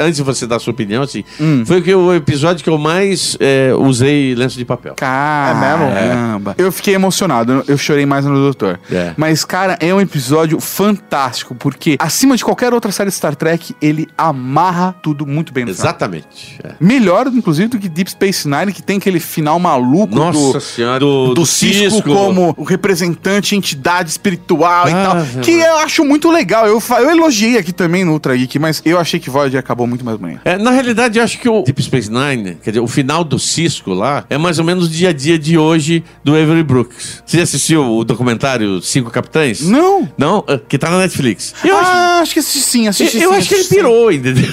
antes 0.00 0.16
de 0.16 0.22
você 0.22 0.46
dar 0.46 0.56
a 0.56 0.58
sua 0.58 0.72
opinião, 0.72 1.02
assim, 1.02 1.24
Hum. 1.40 1.64
foi 1.66 1.80
que 1.82 1.94
o 1.94 2.12
episódio 2.14 2.64
que 2.64 2.70
eu 2.70 2.78
mais 2.78 3.36
é, 3.40 3.72
usei 3.76 4.34
lenço 4.34 4.58
de 4.58 4.64
papel. 4.64 4.94
Caramba. 4.96 6.54
Eu 6.58 6.70
fiquei 6.72 6.94
emocionado. 6.94 7.52
eu- 7.52 7.64
Eu 7.68 7.78
chorei 7.78 8.06
mais 8.06 8.24
no 8.24 8.34
Doutor. 8.34 8.78
É. 8.90 9.12
Mas, 9.16 9.44
cara, 9.44 9.76
é 9.80 9.92
um 9.94 10.00
episódio 10.00 10.58
fantástico, 10.60 11.54
porque 11.54 11.96
acima 11.98 12.36
de 12.36 12.44
qualquer 12.44 12.72
outra 12.72 12.90
série 12.90 13.10
de 13.10 13.16
Star 13.16 13.34
Trek, 13.36 13.74
ele 13.80 14.08
amarra 14.16 14.94
tudo 15.02 15.26
muito 15.26 15.52
bem 15.52 15.64
no 15.64 15.74
final. 15.74 15.86
Exatamente. 15.96 16.58
é. 16.62 16.72
Melhor, 16.80 17.26
inclusive, 17.28 17.68
do 17.68 17.78
que 17.78 17.88
Deep 17.88 18.10
Space 18.10 18.48
Nine, 18.48 18.72
que 18.72 18.82
tem 18.82 18.98
aquele 18.98 19.18
final 19.20 19.58
maluco 19.58 20.14
Nossa 20.14 20.38
do, 20.58 20.60
senhora, 20.60 21.00
do, 21.00 21.34
do 21.34 21.46
Cisco, 21.46 22.02
como 22.02 22.54
o 22.56 22.64
representante, 22.64 23.54
entidade 23.56 24.10
espiritual 24.10 24.88
e 24.88 24.92
Ah, 24.92 25.04
tal. 25.04 25.40
é, 25.40 25.44
Que 25.44 25.52
eu 25.52 25.76
acho 25.78 26.04
muito 26.04 26.30
legal. 26.30 26.66
Eu, 26.66 26.82
eu 26.98 27.10
elogiei 27.10 27.56
aqui 27.58 27.72
também 27.72 28.04
no 28.04 28.12
Ultra 28.12 28.36
Geek, 28.36 28.58
mas 28.58 28.80
eu 28.84 28.98
achei 28.98 29.18
que 29.18 29.30
Voyager 29.30 29.58
acabou 29.60 29.86
muito 29.86 30.04
mais 30.04 30.18
bonito. 30.18 30.40
É, 30.44 30.56
na 30.58 30.70
realidade, 30.70 31.18
eu 31.18 31.24
acho 31.24 31.38
que 31.38 31.48
o 31.48 31.62
Deep 31.62 31.82
Space 31.82 32.10
Nine, 32.10 32.56
quer 32.62 32.70
dizer, 32.70 32.80
o 32.80 32.86
final 32.88 33.24
do 33.24 33.38
Cisco 33.38 33.92
lá, 33.92 34.24
é 34.28 34.36
mais 34.38 34.58
ou 34.58 34.64
menos 34.64 34.86
o 34.86 34.88
dia 34.88 35.10
a 35.10 35.12
dia 35.12 35.38
de 35.38 35.56
hoje 35.58 36.04
do 36.22 36.32
Avery 36.34 36.62
Brooks. 36.62 37.22
Você 37.24 37.38
já 37.38 37.42
assistiu 37.42 37.96
o 37.96 38.04
documentário 38.04 38.80
Cinco 38.82 39.10
Capitães? 39.10 39.60
Não. 39.62 40.08
Não? 40.16 40.44
Ah, 40.46 40.58
Que 40.68 40.78
tá 40.78 40.90
na 40.90 40.98
Netflix. 40.98 41.54
Eu 41.64 41.76
acho, 41.76 41.90
ah, 41.90 42.18
acho 42.20 42.32
que 42.34 42.38
assisti 42.40 42.60
sim, 42.60 42.88
assisti 42.88 43.18
eu 43.20 43.30
sim, 43.32 43.36
acho 43.38 43.48
que 43.48 43.54
ele 43.54 43.64
pirou, 43.64 44.12
entendeu? 44.12 44.52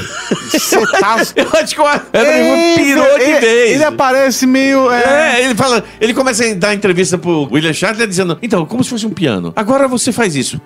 Você 0.52 0.86
tá... 1.00 1.18
Eu 1.36 1.48
acho 1.54 1.76
que 1.76 1.82
o 1.82 2.76
pirou 2.76 3.18
de 3.18 3.24
ele, 3.24 3.40
vez. 3.40 3.72
Ele 3.72 3.84
aparece 3.84 4.46
meio... 4.46 4.92
É... 4.92 5.40
É, 5.40 5.46
ele 5.46 5.56
fala, 5.56 5.84
ele 6.00 6.14
começa 6.14 6.46
a 6.46 6.54
dar 6.54 6.74
entrevista 6.74 7.18
pro 7.18 7.48
William 7.52 7.74
Shatner 7.74 8.08
dizendo, 8.08 8.38
então, 8.42 8.66
como 8.66 8.84
se 8.84 8.90
fosse 8.90 9.06
um 9.06 9.12
piano. 9.12 9.52
Agora 9.56 9.88
você 9.88 10.12
faz 10.12 10.36
isso. 10.36 10.62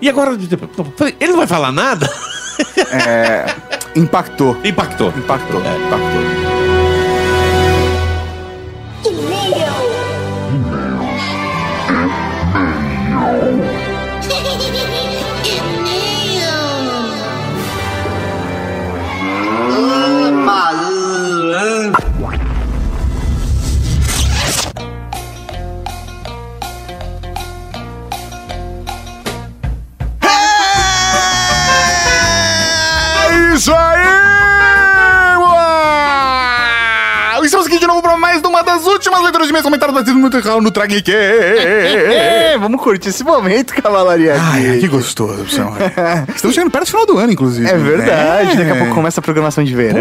E 0.00 0.08
agora. 0.08 0.32
Ele 0.32 1.30
não 1.30 1.38
vai 1.38 1.46
falar 1.46 1.72
nada? 1.72 2.08
é, 2.92 3.46
Impactou. 3.94 4.56
Impactou. 4.64 5.08
Impactou. 5.16 5.60
Impactou. 5.60 6.41
Uma 38.62 38.78
das 38.78 38.86
últimas 38.86 39.20
leituras 39.22 39.46
de 39.48 39.52
meus 39.52 39.64
comentários 39.64 39.94
batidos 39.94 40.20
muito 40.20 40.36
errado 40.36 40.60
no 40.60 40.70
Trageek. 40.70 41.10
É, 41.12 42.56
vamos 42.60 42.80
curtir 42.80 43.08
esse 43.08 43.24
momento, 43.24 43.74
Cavalaria. 43.74 44.36
Ai, 44.38 44.78
que 44.78 44.86
gostoso, 44.86 45.44
pessoal. 45.44 45.74
Estamos 46.34 46.54
chegando 46.54 46.70
perto 46.70 46.84
do 46.84 46.90
final 46.90 47.06
do 47.06 47.18
ano, 47.18 47.32
inclusive. 47.32 47.68
É 47.68 47.76
verdade, 47.76 48.52
É. 48.52 48.56
daqui 48.56 48.70
a 48.70 48.76
pouco 48.76 48.94
começa 48.94 49.18
a 49.20 49.22
programação 49.22 49.64
de 49.64 49.74
verão. 49.74 49.94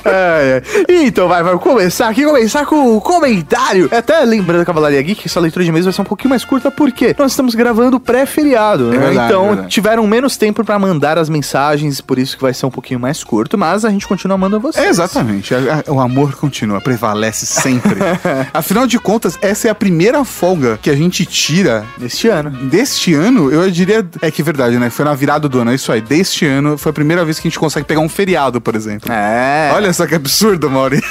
É, 0.06 0.62
é. 0.88 1.06
Então 1.06 1.28
vai, 1.28 1.44
vai 1.44 1.58
começar 1.58 2.08
aqui, 2.08 2.24
começar 2.24 2.66
com 2.66 2.96
o 2.96 3.02
comentário. 3.02 3.90
Até 3.92 4.20
lembrando 4.22 4.66
Cavalaria 4.66 5.02
Geek, 5.02 5.24
essa 5.26 5.40
leitura 5.40 5.66
de 5.66 5.72
mês 5.72 5.86
vai 5.86 5.94
ser 5.94 6.02
um 6.02 6.06
pouquinho 6.06 6.30
mais 6.30 6.46
curta, 6.46 6.72
porque 6.72 7.16
nós 7.18 7.32
estamos 7.32 7.56
gravando 7.56 8.00
pré-feriado, 8.00 8.86
né? 8.86 8.98
verdade, 8.98 9.28
então 9.28 9.48
verdade. 9.48 9.68
tiveram 9.70 10.06
menos 10.08 10.38
tempo 10.38 10.64
pra 10.64 10.78
mandar 10.80 11.18
as 11.18 11.30
mensagens, 11.30 12.02
por 12.02 12.18
isso 12.18 12.36
que 12.36 12.42
vai 12.42 12.54
ser 12.54 12.66
um 12.66 12.72
pouquinho 12.72 13.00
mais 13.00 13.24
curto, 13.24 13.58
mas 13.58 13.86
a 13.86 13.90
gente 13.90 14.08
continua 14.08 14.38
mandando 14.38 14.62
vocês. 14.62 14.86
É, 14.86 14.90
exatamente. 14.90 15.54
O 15.88 16.00
amor 16.00 16.36
continua, 16.36 16.82
prevalece 16.82 17.46
sempre. 17.46 18.00
Afinal 18.54 18.88
de 18.88 19.00
contas, 19.00 19.38
essa 19.42 19.68
é 19.68 19.72
a 19.72 19.76
primeira 19.76 20.24
folga 20.30 20.80
que 20.82 20.90
a 20.90 20.96
gente 20.96 21.26
tira 21.26 21.86
Neste 21.98 22.28
ano. 22.30 22.52
deste 22.52 23.14
ano. 23.14 23.52
Eu 23.52 23.70
diria. 23.70 24.08
É 24.22 24.32
que 24.32 24.42
é 24.42 24.46
verdade, 24.46 24.78
né? 24.78 24.90
Foi 24.90 25.04
na 25.04 25.14
virada 25.14 25.50
do 25.50 25.60
ano. 25.60 25.72
É 25.72 25.76
isso 25.76 25.92
aí. 25.92 26.00
Deste 26.02 26.46
ano 26.46 26.78
foi 26.78 26.92
a 26.92 26.94
primeira 26.94 27.26
vez 27.26 27.40
que 27.40 27.48
a 27.48 27.50
gente 27.50 27.60
consegue 27.60 27.86
pegar 27.86 28.00
um 28.02 28.08
feriado, 28.10 28.62
por 28.62 28.76
exemplo. 28.76 29.12
É. 29.12 29.72
Olha 29.74 29.92
só 29.92 30.06
que 30.08 30.16
absurdo, 30.16 30.70
Mauri. 30.70 31.02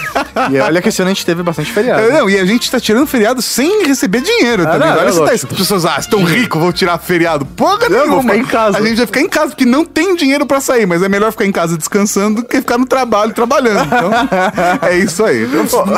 E 0.52 0.58
olha 0.60 0.80
que 0.80 0.88
esse 0.88 1.02
ano 1.02 1.10
a 1.10 1.14
gente 1.14 1.26
teve 1.26 1.42
bastante 1.42 1.72
feriado. 1.72 2.00
É, 2.02 2.12
Não, 2.12 2.30
e 2.30 2.38
a 2.38 2.44
gente 2.44 2.70
tá 2.70 2.78
tirando 2.80 3.06
feriado 3.06 3.42
sem 3.42 3.84
receber 3.86 4.20
dinheiro 4.20 4.62
Ah, 4.62 4.72
também. 4.72 4.88
não, 4.88 4.98
Olha 4.98 5.08
é 5.08 5.12
se 5.12 5.18
tá, 5.24 5.32
as 5.32 5.44
pessoas, 5.44 5.84
ah, 5.84 5.96
estão 5.98 6.22
ricos, 6.24 6.60
vou 6.60 6.72
tirar 6.72 6.96
feriado. 6.98 7.44
Porra 7.44 7.88
vou 7.88 7.90
nenhuma. 7.90 8.22
ficar 8.22 8.36
em 8.36 8.44
casa. 8.44 8.78
A 8.78 8.82
gente 8.82 8.96
vai 8.96 9.06
ficar 9.06 9.20
em 9.20 9.28
casa, 9.28 9.48
porque 9.48 9.64
não 9.66 9.84
tem 9.84 10.14
dinheiro 10.14 10.46
pra 10.46 10.60
sair, 10.60 10.86
mas 10.86 11.02
é 11.02 11.08
melhor 11.08 11.32
ficar 11.32 11.44
em 11.44 11.52
casa 11.52 11.76
descansando 11.76 12.42
do 12.42 12.48
que 12.48 12.58
ficar 12.58 12.78
no 12.78 12.86
trabalho 12.86 13.32
trabalhando. 13.32 13.84
Então, 13.86 14.10
é 14.88 14.96
isso 14.98 15.24
aí. 15.24 15.46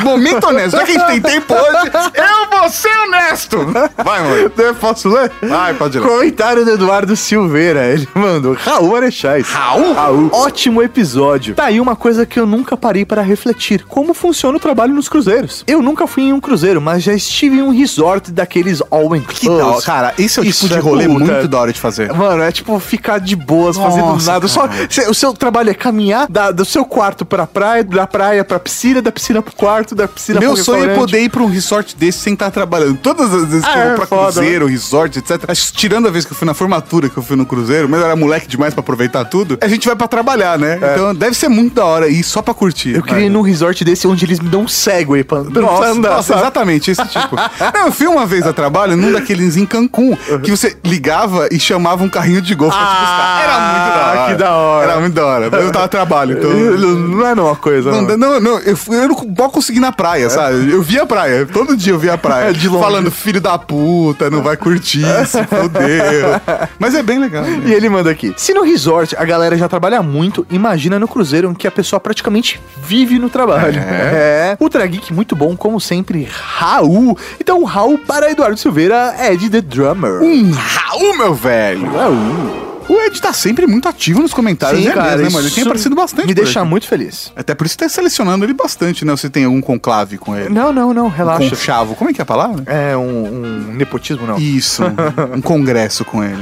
Momento 0.02 0.46
honesto. 0.48 0.76
Já 0.76 0.84
que 0.84 0.92
a 0.92 0.94
gente 0.94 1.06
tem 1.06 1.20
tempo 1.20 1.54
hoje, 1.54 1.90
eu 2.14 2.58
vou 2.58 2.68
ser 2.70 2.88
honesto. 3.10 3.58
Vai, 4.04 4.22
mano. 4.22 4.52
Eu 4.56 4.74
posso 4.74 5.08
ler? 5.08 5.30
Vai, 5.42 5.74
pode 5.74 5.98
lá. 5.98 6.06
Comentário 6.06 6.64
do 6.64 6.70
Eduardo 6.72 7.16
Silveira. 7.16 7.86
Ele 7.86 8.08
mandou 8.14 8.54
Raul 8.54 8.92
Marechais. 8.92 9.48
Raul? 9.48 9.92
Raul. 9.94 10.30
Ótimo 10.32 10.82
episódio. 10.82 11.54
Tá 11.54 11.64
aí 11.64 11.80
uma 11.80 11.96
coisa 11.96 12.24
que 12.24 12.38
eu 12.38 12.46
nunca 12.46 12.76
parei 12.76 13.04
para 13.04 13.22
refletir. 13.22 13.84
Como 13.84 14.14
funciona 14.14 14.56
o 14.56 14.60
trabalho 14.60 14.94
nos 14.94 15.08
cruzeiros? 15.08 15.64
Eu 15.66 15.82
nunca 15.82 16.06
fui 16.06 16.24
em 16.24 16.32
um 16.32 16.40
cruzeiro, 16.40 16.80
mas 16.80 17.02
já 17.02 17.12
estive 17.12 17.56
em 17.58 17.62
um 17.62 17.70
resort 17.70 18.30
daqueles 18.30 18.82
all 18.90 19.10
Que 19.10 19.48
da. 19.48 19.82
Cara, 19.82 20.14
esse 20.18 20.38
é 20.38 20.42
o 20.42 20.44
tipo 20.44 20.68
de 20.68 20.78
rolê 20.78 21.08
puta. 21.08 21.24
muito 21.24 21.48
da 21.48 21.60
hora 21.60 21.72
de 21.72 21.80
fazer. 21.80 22.12
Mano, 22.12 22.42
é 22.42 22.52
tipo 22.52 22.78
ficar 22.78 23.18
de 23.18 23.34
boas, 23.34 23.76
Nossa, 23.76 23.90
fazendo 23.90 24.24
nada. 24.24 24.46
Só, 24.48 24.68
cê- 24.88 25.08
o 25.08 25.14
seu 25.14 25.32
trabalho 25.32 25.70
é 25.70 25.74
caminhar 25.74 26.26
da- 26.28 26.50
do 26.50 26.64
seu 26.64 26.84
quarto 26.84 27.24
pra 27.24 27.46
praia, 27.46 27.82
da 27.82 28.06
praia 28.06 28.44
pra 28.44 28.58
piscina, 28.58 29.02
da 29.02 29.10
piscina 29.10 29.42
pro 29.42 29.54
quarto, 29.54 29.94
da 29.94 30.06
piscina 30.06 30.38
Meu 30.40 30.54
pro 30.54 30.62
sonho 30.64 30.90
é 30.90 30.94
poder 30.94 31.20
ir 31.22 31.28
pra 31.28 31.42
um 31.42 31.46
resort 31.46 31.96
desse 31.96 32.18
sem 32.18 32.34
estar 32.34 32.50
trabalhando. 32.50 32.98
Todas 33.02 33.32
as 33.32 33.44
vezes 33.48 33.64
que 33.64 33.70
Ah, 33.70 33.76
eu 33.78 33.82
é 33.82 33.86
vou 33.88 33.96
pra 33.96 34.06
foda, 34.06 34.32
cruzeiro, 34.32 34.66
resort, 34.66 35.18
etc. 35.18 35.46
Que 35.46 35.72
tirando 35.72 36.08
a 36.08 36.10
vez 36.10 36.24
que 36.24 36.32
eu 36.32 36.36
fui 36.36 36.46
na 36.46 36.54
formatura, 36.54 37.08
que 37.08 37.16
eu 37.16 37.22
fui 37.22 37.36
no 37.36 37.46
cruzeiro, 37.46 37.88
mas 37.88 38.00
eu 38.00 38.06
era 38.06 38.16
moleque 38.16 38.46
demais 38.46 38.74
pra 38.74 38.80
aproveitar 38.80 39.24
tudo, 39.24 39.58
a 39.60 39.68
gente 39.68 39.86
vai 39.86 39.96
pra 39.96 40.06
trabalhar, 40.08 40.58
né? 40.58 40.78
Então 40.92 41.14
deve 41.14 41.34
ser 41.34 41.48
muito 41.48 41.74
da 41.74 41.84
hora 41.84 42.08
ir 42.08 42.22
só 42.22 42.42
pra 42.42 42.52
curtir. 42.54 42.94
Eu 42.94 43.02
queria 43.02 43.26
ir 43.26 43.30
num 43.30 43.42
resort 43.42 43.84
desse 43.84 44.06
onde 44.06 44.24
eles 44.24 44.40
me 44.40 44.48
dão 44.48 44.62
um 44.62 44.68
Segway. 44.68 45.24
Pra... 45.24 45.38
Não 45.42 45.50
Nossa, 45.62 45.76
precisa 45.78 45.98
anda. 45.98 46.10
Nossa, 46.10 46.34
exatamente, 46.34 46.90
esse 46.90 47.04
tipo. 47.06 47.36
Não, 47.74 47.86
eu 47.86 47.92
fui 47.92 48.06
uma 48.06 48.26
vez 48.26 48.46
a 48.46 48.52
trabalho 48.52 48.96
num 48.96 49.12
daqueles 49.12 49.56
em 49.56 49.64
Cancún, 49.66 50.16
que 50.42 50.50
você 50.50 50.76
ligava 50.84 51.48
e 51.50 51.58
chamava 51.58 52.02
um 52.04 52.08
carrinho 52.08 52.40
de 52.42 52.54
golfe 52.54 52.76
pra 52.76 52.86
te 52.86 53.00
buscar. 53.00 53.42
Era 53.42 53.60
muito 53.60 53.94
da 53.94 54.06
hora. 54.20 54.30
que 54.32 54.38
da 54.38 54.50
hora. 54.54 54.90
Era 54.92 55.00
muito 55.00 55.14
da 55.14 55.26
hora. 55.26 55.44
Eu 55.46 55.72
tava 55.72 55.84
a 55.84 55.88
trabalho, 55.88 56.38
então... 56.38 56.50
Não 57.10 57.26
é 57.26 57.32
uma 57.32 57.56
coisa, 57.56 57.90
Não, 57.90 58.02
não. 58.02 58.16
não, 58.16 58.40
não, 58.40 58.58
eu, 58.60 58.76
fui- 58.76 58.96
eu 58.96 59.08
não 59.08 59.14
vou 59.36 59.50
conseguir 59.50 59.80
na 59.80 59.92
praia, 59.92 60.28
sabe? 60.30 60.70
Eu 60.70 60.82
via 60.82 61.02
a 61.02 61.06
praia, 61.06 61.46
todo 61.46 61.76
dia 61.76 61.92
eu 61.92 61.98
via 61.98 62.14
a 62.14 62.18
praia. 62.18 62.40
É, 62.50 62.52
de 62.52 62.68
longe. 62.68 62.80
Falando, 62.90 63.10
filho 63.10 63.40
da 63.40 63.56
puta, 63.56 64.28
não 64.28 64.42
vai 64.42 64.56
curtir, 64.56 65.04
se 65.26 65.44
fodeu. 65.44 66.40
Mas 66.78 66.94
é 66.94 67.02
bem 67.02 67.18
legal. 67.20 67.44
né? 67.44 67.62
E 67.66 67.72
ele 67.72 67.88
manda 67.88 68.10
aqui. 68.10 68.34
Se 68.36 68.52
no 68.52 68.62
resort 68.64 69.14
a 69.16 69.24
galera 69.24 69.56
já 69.56 69.68
trabalha 69.68 70.02
muito, 70.02 70.44
imagina 70.50 70.98
no 70.98 71.06
cruzeiro 71.06 71.48
em 71.50 71.54
que 71.54 71.66
a 71.68 71.70
pessoa 71.70 72.00
praticamente 72.00 72.60
vive 72.82 73.18
no 73.18 73.30
trabalho. 73.30 73.78
É. 73.78 74.56
Ultra 74.60 74.84
Geek, 74.86 75.12
muito 75.12 75.36
bom, 75.36 75.56
como 75.56 75.80
sempre, 75.80 76.28
Raul. 76.30 77.16
Então, 77.40 77.62
Raul 77.62 77.96
para 77.98 78.30
Eduardo 78.30 78.56
Silveira, 78.58 79.14
Ed 79.30 79.48
The 79.48 79.60
Drummer. 79.60 80.20
Um 80.22 80.50
Raul, 80.50 81.16
meu 81.16 81.34
velho. 81.34 81.92
Raul. 81.92 82.69
O 82.90 83.00
Ed 83.02 83.22
tá 83.22 83.32
sempre 83.32 83.68
muito 83.68 83.88
ativo 83.88 84.20
nos 84.20 84.34
comentários, 84.34 84.82
Sim, 84.82 84.88
é 84.88 84.92
cara, 84.92 85.10
mesmo, 85.10 85.22
né, 85.22 85.30
mano? 85.30 85.46
Ele 85.46 85.54
tem 85.54 85.62
aparecido 85.62 85.94
bastante. 85.94 86.26
Me 86.26 86.34
deixa 86.34 86.58
aqui. 86.58 86.68
muito 86.68 86.88
feliz. 86.88 87.32
Até 87.36 87.54
por 87.54 87.64
isso 87.64 87.78
tá 87.78 87.88
selecionando 87.88 88.44
ele 88.44 88.52
bastante, 88.52 89.04
né? 89.04 89.12
Você 89.12 89.30
tem 89.30 89.44
algum 89.44 89.60
conclave 89.60 90.18
com 90.18 90.36
ele. 90.36 90.48
Não, 90.48 90.72
não, 90.72 90.92
não, 90.92 91.06
relaxa. 91.06 91.44
Um 91.44 91.50
conchavo, 91.50 91.94
como 91.94 92.10
é 92.10 92.12
que 92.12 92.20
é 92.20 92.24
a 92.24 92.26
palavra? 92.26 92.64
É 92.66 92.96
um, 92.96 93.26
um 93.26 93.74
nepotismo, 93.74 94.26
não. 94.26 94.38
Isso, 94.38 94.82
um 95.32 95.40
congresso 95.40 96.04
com 96.04 96.24
ele. 96.24 96.40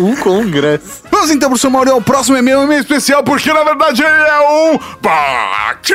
um 0.00 0.14
congresso. 0.14 1.02
Vamos 1.10 1.32
então 1.32 1.50
pro 1.50 1.58
seu 1.58 1.70
Mauro, 1.70 1.90
é 1.90 1.94
o 1.94 2.00
próximo 2.00 2.36
e-mail, 2.36 2.60
um 2.60 2.64
e-mail 2.64 2.82
especial, 2.82 3.24
porque 3.24 3.52
na 3.52 3.64
verdade 3.64 4.00
ele 4.00 4.12
é 4.12 4.40
um 4.48 4.78
batismo! 5.02 5.94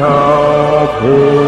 Raul, 0.00 1.41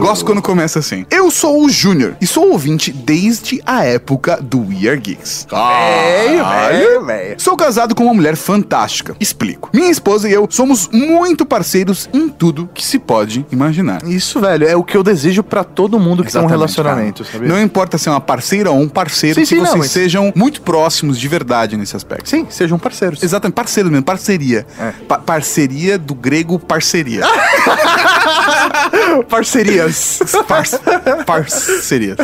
Gosto 0.00 0.24
quando 0.24 0.42
começa 0.42 0.78
assim. 0.78 1.04
Eu 1.10 1.30
sou 1.30 1.64
o 1.64 1.68
Júnior 1.68 2.16
e 2.20 2.26
sou 2.26 2.50
ouvinte 2.50 2.92
desde 2.92 3.60
a 3.66 3.84
época 3.84 4.38
do 4.40 4.60
We 4.60 4.88
Are 4.88 4.98
Geeks. 4.98 5.46
Velho, 5.50 6.38
Caralho. 6.42 6.78
velho, 6.78 7.04
velho. 7.04 7.19
Sou 7.40 7.56
casado 7.56 7.94
com 7.94 8.04
uma 8.04 8.12
mulher 8.12 8.36
fantástica. 8.36 9.16
Explico. 9.18 9.70
Minha 9.72 9.90
esposa 9.90 10.28
e 10.28 10.32
eu 10.34 10.46
somos 10.50 10.90
muito 10.92 11.46
parceiros 11.46 12.06
em 12.12 12.28
tudo 12.28 12.68
que 12.74 12.84
se 12.84 12.98
pode 12.98 13.46
imaginar. 13.50 14.02
Isso, 14.06 14.38
velho, 14.40 14.68
é 14.68 14.76
o 14.76 14.84
que 14.84 14.94
eu 14.94 15.02
desejo 15.02 15.42
pra 15.42 15.64
todo 15.64 15.98
mundo 15.98 16.22
que 16.22 16.30
tem 16.30 16.38
um 16.42 16.44
relacionamento, 16.46 17.22
cara. 17.24 17.32
sabia? 17.38 17.48
Não 17.48 17.58
importa 17.62 17.96
se 17.96 18.10
é 18.10 18.12
uma 18.12 18.20
parceira 18.20 18.70
ou 18.70 18.78
um 18.78 18.86
parceiro, 18.88 19.36
Sim, 19.36 19.40
que 19.40 19.46
sim, 19.46 19.56
vocês 19.56 19.70
não, 19.70 19.78
mas- 19.78 19.90
sejam 19.90 20.30
muito 20.36 20.60
próximos 20.60 21.18
de 21.18 21.26
verdade 21.28 21.78
nesse 21.78 21.96
aspecto. 21.96 22.28
Sim, 22.28 22.46
sejam 22.50 22.78
parceiros. 22.78 23.22
Exatamente, 23.22 23.54
parceiro 23.54 23.90
mesmo, 23.90 24.04
parceria. 24.04 24.66
É. 24.78 24.92
Pa- 25.08 25.18
parceria 25.18 25.98
do 25.98 26.14
grego 26.14 26.58
parceria. 26.58 27.22
Parcerias. 29.28 30.18
Par 30.46 30.64
parcerias. 31.24 32.16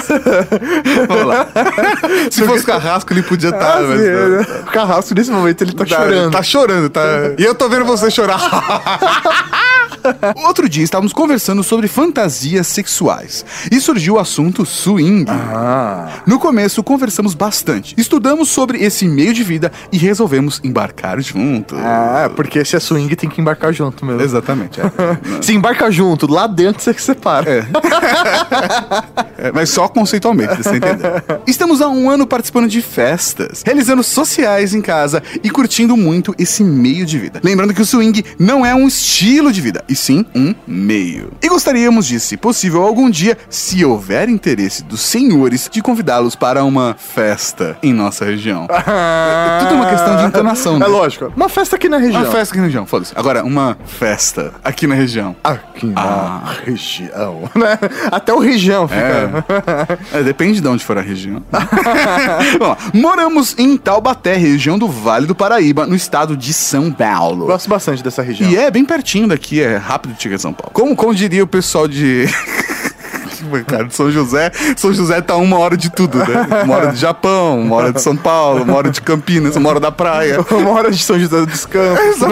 Vamos 1.08 1.26
lá. 1.26 1.48
Se 2.30 2.42
fosse 2.44 2.64
carrasco, 2.64 3.12
ele 3.12 3.22
podia 3.22 3.50
estar. 3.50 3.78
Ah, 3.78 3.80
sim, 3.80 4.02
né? 4.02 4.62
Nesse 5.14 5.30
momento, 5.30 5.62
ele 5.62 5.72
tá, 5.72 5.86
chorando. 5.86 6.32
Tá 6.32 6.42
chorando, 6.42 6.90
tá. 6.90 7.02
E 7.38 7.44
eu 7.44 7.54
tô 7.54 7.68
vendo 7.68 7.84
você 7.84 8.10
chorar. 8.10 8.40
Outro 10.36 10.68
dia 10.68 10.84
estávamos 10.84 11.12
conversando 11.12 11.62
sobre 11.62 11.88
fantasias 11.88 12.66
sexuais 12.66 13.44
e 13.70 13.80
surgiu 13.80 14.14
o 14.14 14.18
assunto 14.18 14.64
swing. 14.64 15.26
Ah. 15.28 16.22
No 16.26 16.38
começo 16.38 16.82
conversamos 16.82 17.34
bastante, 17.34 17.94
estudamos 17.96 18.48
sobre 18.48 18.82
esse 18.82 19.06
meio 19.06 19.32
de 19.32 19.42
vida 19.42 19.72
e 19.92 19.96
resolvemos 19.96 20.60
embarcar 20.62 21.20
juntos. 21.20 21.78
Ah, 21.80 22.30
porque 22.34 22.64
se 22.64 22.76
é 22.76 22.80
swing 22.80 23.14
tem 23.16 23.28
que 23.28 23.40
embarcar 23.40 23.72
junto 23.72 24.04
mesmo. 24.04 24.22
Exatamente. 24.22 24.80
É. 24.80 24.86
Se 25.40 25.52
embarca 25.52 25.90
junto, 25.90 26.30
lá 26.30 26.46
dentro 26.46 26.82
você 26.82 26.92
que 26.92 27.02
separa. 27.02 27.50
É. 27.50 27.66
É, 29.38 29.52
mas 29.52 29.68
só 29.68 29.86
conceitualmente, 29.86 30.56
você 30.56 30.76
entendeu? 30.76 31.10
Estamos 31.46 31.82
há 31.82 31.88
um 31.88 32.08
ano 32.08 32.26
participando 32.26 32.68
de 32.68 32.80
festas, 32.80 33.62
realizando 33.64 34.02
sociais 34.02 34.72
em 34.72 34.80
casa 34.80 35.22
e 35.42 35.50
curtindo 35.50 35.94
muito 35.94 36.34
esse 36.38 36.64
meio 36.64 37.04
de 37.04 37.18
vida. 37.18 37.40
Lembrando 37.44 37.74
que 37.74 37.82
o 37.82 37.84
swing 37.84 38.24
não 38.38 38.64
é 38.64 38.74
um 38.74 38.88
estilo 38.88 39.52
de 39.52 39.60
vida, 39.60 39.84
e 39.88 39.94
sim 39.96 40.24
um 40.34 40.54
meio. 40.66 41.32
E 41.42 41.48
gostaríamos 41.48 42.06
de, 42.06 42.20
se 42.20 42.36
possível, 42.36 42.82
algum 42.82 43.08
dia, 43.10 43.36
se 43.48 43.84
houver 43.84 44.28
interesse 44.28 44.82
dos 44.84 45.00
senhores, 45.00 45.68
de 45.72 45.80
convidá-los 45.82 46.34
para 46.36 46.64
uma 46.64 46.94
festa 46.98 47.76
em 47.82 47.92
nossa 47.92 48.24
região. 48.24 48.66
É 48.70 49.58
tudo 49.64 49.74
uma 49.74 49.86
questão 49.90 50.16
de 50.16 50.24
entonação, 50.24 50.78
né? 50.78 50.86
É 50.86 50.88
lógico. 50.88 51.32
Uma 51.36 51.48
festa 51.48 51.76
aqui 51.76 51.88
na 51.88 51.98
região. 51.98 52.22
Uma 52.22 52.30
festa 52.32 52.52
aqui 52.54 52.58
na 52.60 52.66
região, 52.66 52.86
foda-se. 52.86 53.12
Agora, 53.16 53.44
uma 53.44 53.76
festa 53.86 54.52
aqui 54.62 54.86
na 54.86 54.94
região. 54.94 55.34
Aqui 55.42 55.86
na 55.86 56.02
Ah. 56.02 56.54
região. 56.64 57.42
né? 57.54 57.78
Até 58.10 58.32
o 58.32 58.38
região 58.38 58.86
fica. 58.88 59.44
É, 60.12 60.22
depende 60.22 60.60
de 60.60 60.68
onde 60.68 60.84
for 60.84 60.98
a 60.98 61.00
região. 61.00 61.42
Lá. 62.60 62.76
Moramos 62.92 63.54
em 63.58 63.76
Taubaté, 63.76 64.36
região 64.36 64.78
do 64.78 64.88
Vale 64.88 65.26
do 65.26 65.34
Paraíba, 65.34 65.86
no 65.86 65.94
estado 65.94 66.36
de 66.36 66.52
São 66.52 66.92
Paulo. 66.92 67.46
Gosto 67.46 67.68
bastante 67.68 68.02
dessa 68.02 68.22
região. 68.22 68.50
E 68.50 68.56
é 68.56 68.70
bem 68.70 68.84
pertinho 68.84 69.28
daqui, 69.28 69.60
é 69.62 69.76
rápido 69.86 70.14
de 70.14 70.22
chegar 70.22 70.34
em 70.34 70.38
São 70.38 70.52
Paulo. 70.52 70.72
Como, 70.72 70.96
como 70.96 71.14
diria 71.14 71.44
o 71.44 71.46
pessoal 71.46 71.86
de. 71.86 72.26
Cara, 73.66 73.84
de 73.84 73.94
São 73.94 74.10
José, 74.10 74.50
São 74.76 74.92
José 74.92 75.20
tá 75.20 75.36
uma 75.36 75.56
hora 75.58 75.76
de 75.76 75.88
tudo, 75.88 76.18
né? 76.18 76.64
Uma 76.64 76.76
hora 76.76 76.92
de 76.92 76.98
Japão, 76.98 77.60
uma 77.60 77.76
hora 77.76 77.92
de 77.92 78.02
São 78.02 78.16
Paulo, 78.16 78.64
uma 78.64 78.74
hora 78.74 78.90
de 78.90 79.00
Campinas, 79.00 79.54
uma 79.54 79.68
hora 79.68 79.78
da 79.78 79.92
praia. 79.92 80.40
Uma 80.50 80.70
hora 80.70 80.90
de 80.90 81.00
São 81.00 81.16
José 81.16 81.46
dos 81.46 81.64
Campos. 81.64 82.16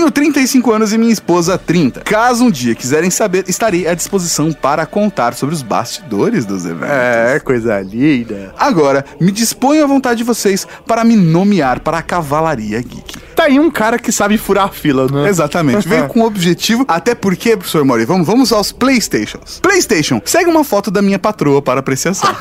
Tenho 0.00 0.10
35 0.10 0.72
anos 0.72 0.92
e 0.94 0.98
minha 0.98 1.12
esposa 1.12 1.58
30. 1.58 2.00
Caso 2.00 2.44
um 2.44 2.50
dia 2.50 2.74
quiserem 2.74 3.10
saber, 3.10 3.44
estarei 3.48 3.86
à 3.86 3.92
disposição 3.92 4.50
para 4.50 4.86
contar 4.86 5.34
sobre 5.34 5.54
os 5.54 5.60
bastidores 5.60 6.46
dos 6.46 6.64
eventos. 6.64 6.88
É, 6.88 7.38
coisa 7.38 7.78
linda. 7.82 8.54
Agora, 8.58 9.04
me 9.20 9.30
disponho 9.30 9.84
à 9.84 9.86
vontade 9.86 10.16
de 10.16 10.24
vocês 10.24 10.66
para 10.86 11.04
me 11.04 11.16
nomear 11.16 11.80
para 11.80 11.98
a 11.98 12.02
Cavalaria 12.02 12.80
Geek. 12.80 13.18
Tá 13.36 13.44
aí 13.44 13.60
um 13.60 13.70
cara 13.70 13.98
que 13.98 14.10
sabe 14.10 14.38
furar 14.38 14.64
a 14.64 14.68
fila, 14.70 15.06
né? 15.06 15.28
Exatamente, 15.28 15.86
veio 15.86 16.08
com 16.08 16.20
o 16.20 16.24
objetivo, 16.24 16.86
até 16.88 17.14
porque, 17.14 17.54
professor 17.54 17.84
Mori, 17.84 18.06
vamos, 18.06 18.26
vamos 18.26 18.54
aos 18.54 18.72
Playstations. 18.72 19.60
Playstation, 19.60 20.18
segue 20.24 20.48
uma 20.48 20.64
foto 20.64 20.90
da 20.90 21.02
minha 21.02 21.18
patroa 21.18 21.60
para 21.60 21.80
apreciação. 21.80 22.34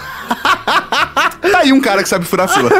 tá 1.51 1.59
aí 1.59 1.73
um 1.73 1.81
cara 1.81 2.03
que 2.03 2.09
sabe 2.09 2.25
furar 2.25 2.49
a 2.49 2.53
fila. 2.53 2.69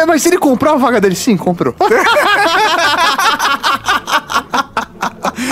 É, 0.00 0.06
mas 0.06 0.22
se 0.22 0.28
ele 0.28 0.38
comprou 0.38 0.74
a 0.74 0.76
vaga 0.76 1.00
dele, 1.00 1.14
sim, 1.14 1.36
comprou. 1.36 1.74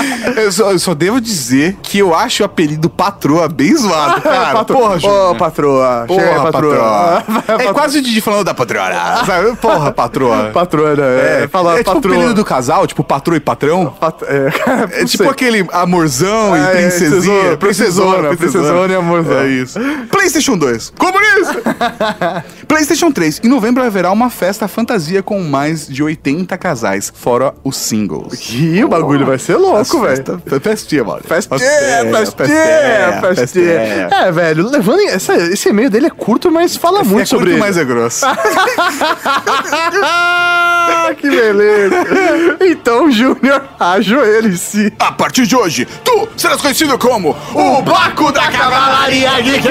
Eu 0.36 0.52
só, 0.52 0.70
eu 0.72 0.78
só 0.78 0.94
devo 0.94 1.20
dizer 1.20 1.76
que 1.82 1.98
eu 1.98 2.14
acho 2.14 2.42
o 2.42 2.46
apelido 2.46 2.88
patroa 2.88 3.48
bem 3.48 3.74
zoado, 3.76 4.20
cara. 4.22 4.52
Patro- 4.52 4.76
Porra, 4.76 4.94
Ô, 4.94 4.98
Júnior. 4.98 5.36
patroa. 5.36 6.04
Porra, 6.06 6.20
Chega, 6.26 6.42
patroa. 6.52 7.24
patroa. 7.26 7.58
É 7.68 7.72
quase 7.72 7.98
o 7.98 8.02
Didi 8.02 8.20
falando 8.20 8.44
da 8.44 8.54
patroa. 8.54 8.84
sabe? 9.26 9.56
Porra, 9.56 9.92
patroa. 9.92 10.50
Patroa, 10.52 10.94
né? 10.94 11.42
É, 11.44 11.48
fala 11.48 11.74
é 11.74 11.78
tipo 11.78 11.90
o 11.90 11.94
patroa. 11.94 12.14
apelido 12.14 12.34
do 12.34 12.44
casal, 12.44 12.86
tipo 12.86 13.02
patroa 13.02 13.36
e 13.36 13.40
patrão. 13.40 13.86
Pat- 13.98 14.22
É, 14.22 15.02
É 15.02 15.04
tipo 15.04 15.28
aquele 15.28 15.66
amorzão 15.72 16.54
É, 16.54 16.60
e 16.60 16.76
princesinha. 16.76 17.56
princesona, 17.56 18.28
princesona, 18.28 18.36
princesona 18.36 18.92
e 18.92 18.96
amorzão. 18.96 19.38
É 19.40 19.48
isso. 19.48 19.78
PlayStation 20.10 20.56
2. 20.56 20.92
Comunista! 20.96 21.62
PlayStation 22.66 23.10
3. 23.10 23.40
Em 23.44 23.48
novembro 23.48 23.82
haverá 23.82 24.10
uma 24.12 24.30
festa 24.30 24.68
fantasia 24.68 25.22
com 25.22 25.40
mais 25.42 25.86
de 25.86 26.02
80 26.02 26.56
casais, 26.58 27.12
fora 27.14 27.54
os 27.64 27.76
singles. 27.76 28.50
Ih, 28.50 28.84
o 28.84 28.88
bagulho 28.88 29.26
vai 29.26 29.38
ser 29.38 29.56
louco, 29.56 29.97
velho. 30.00 30.16
Festa- 30.16 30.60
Festinha, 30.60 31.04
mano. 31.04 31.20
Festinha, 31.26 31.58
festinha, 32.12 33.34
festinha. 33.34 34.08
É, 34.10 34.32
velho, 34.32 34.68
levando 34.68 35.00
essa- 35.08 35.34
esse 35.36 35.68
e-mail 35.68 35.90
dele 35.90 36.06
é 36.06 36.10
curto, 36.10 36.50
mas 36.50 36.76
fala 36.76 37.02
muito 37.04 37.22
é 37.22 37.26
sobre 37.26 37.50
curto, 37.50 37.56
ele. 37.56 37.60
mas 37.60 37.76
é 37.76 37.84
grosso. 37.84 38.24
Que 41.18 41.28
beleza. 41.30 41.96
Então, 42.60 43.10
Júnior, 43.10 43.62
ajoelhe-se. 43.78 44.92
A 44.98 45.10
partir 45.12 45.46
de 45.46 45.56
hoje, 45.56 45.86
tu 46.04 46.28
serás 46.36 46.60
conhecido 46.60 46.98
como 46.98 47.36
o 47.54 47.82
Bloco 47.82 48.30
da 48.32 48.48
Cavalaria 48.50 49.40
Geek! 49.40 49.68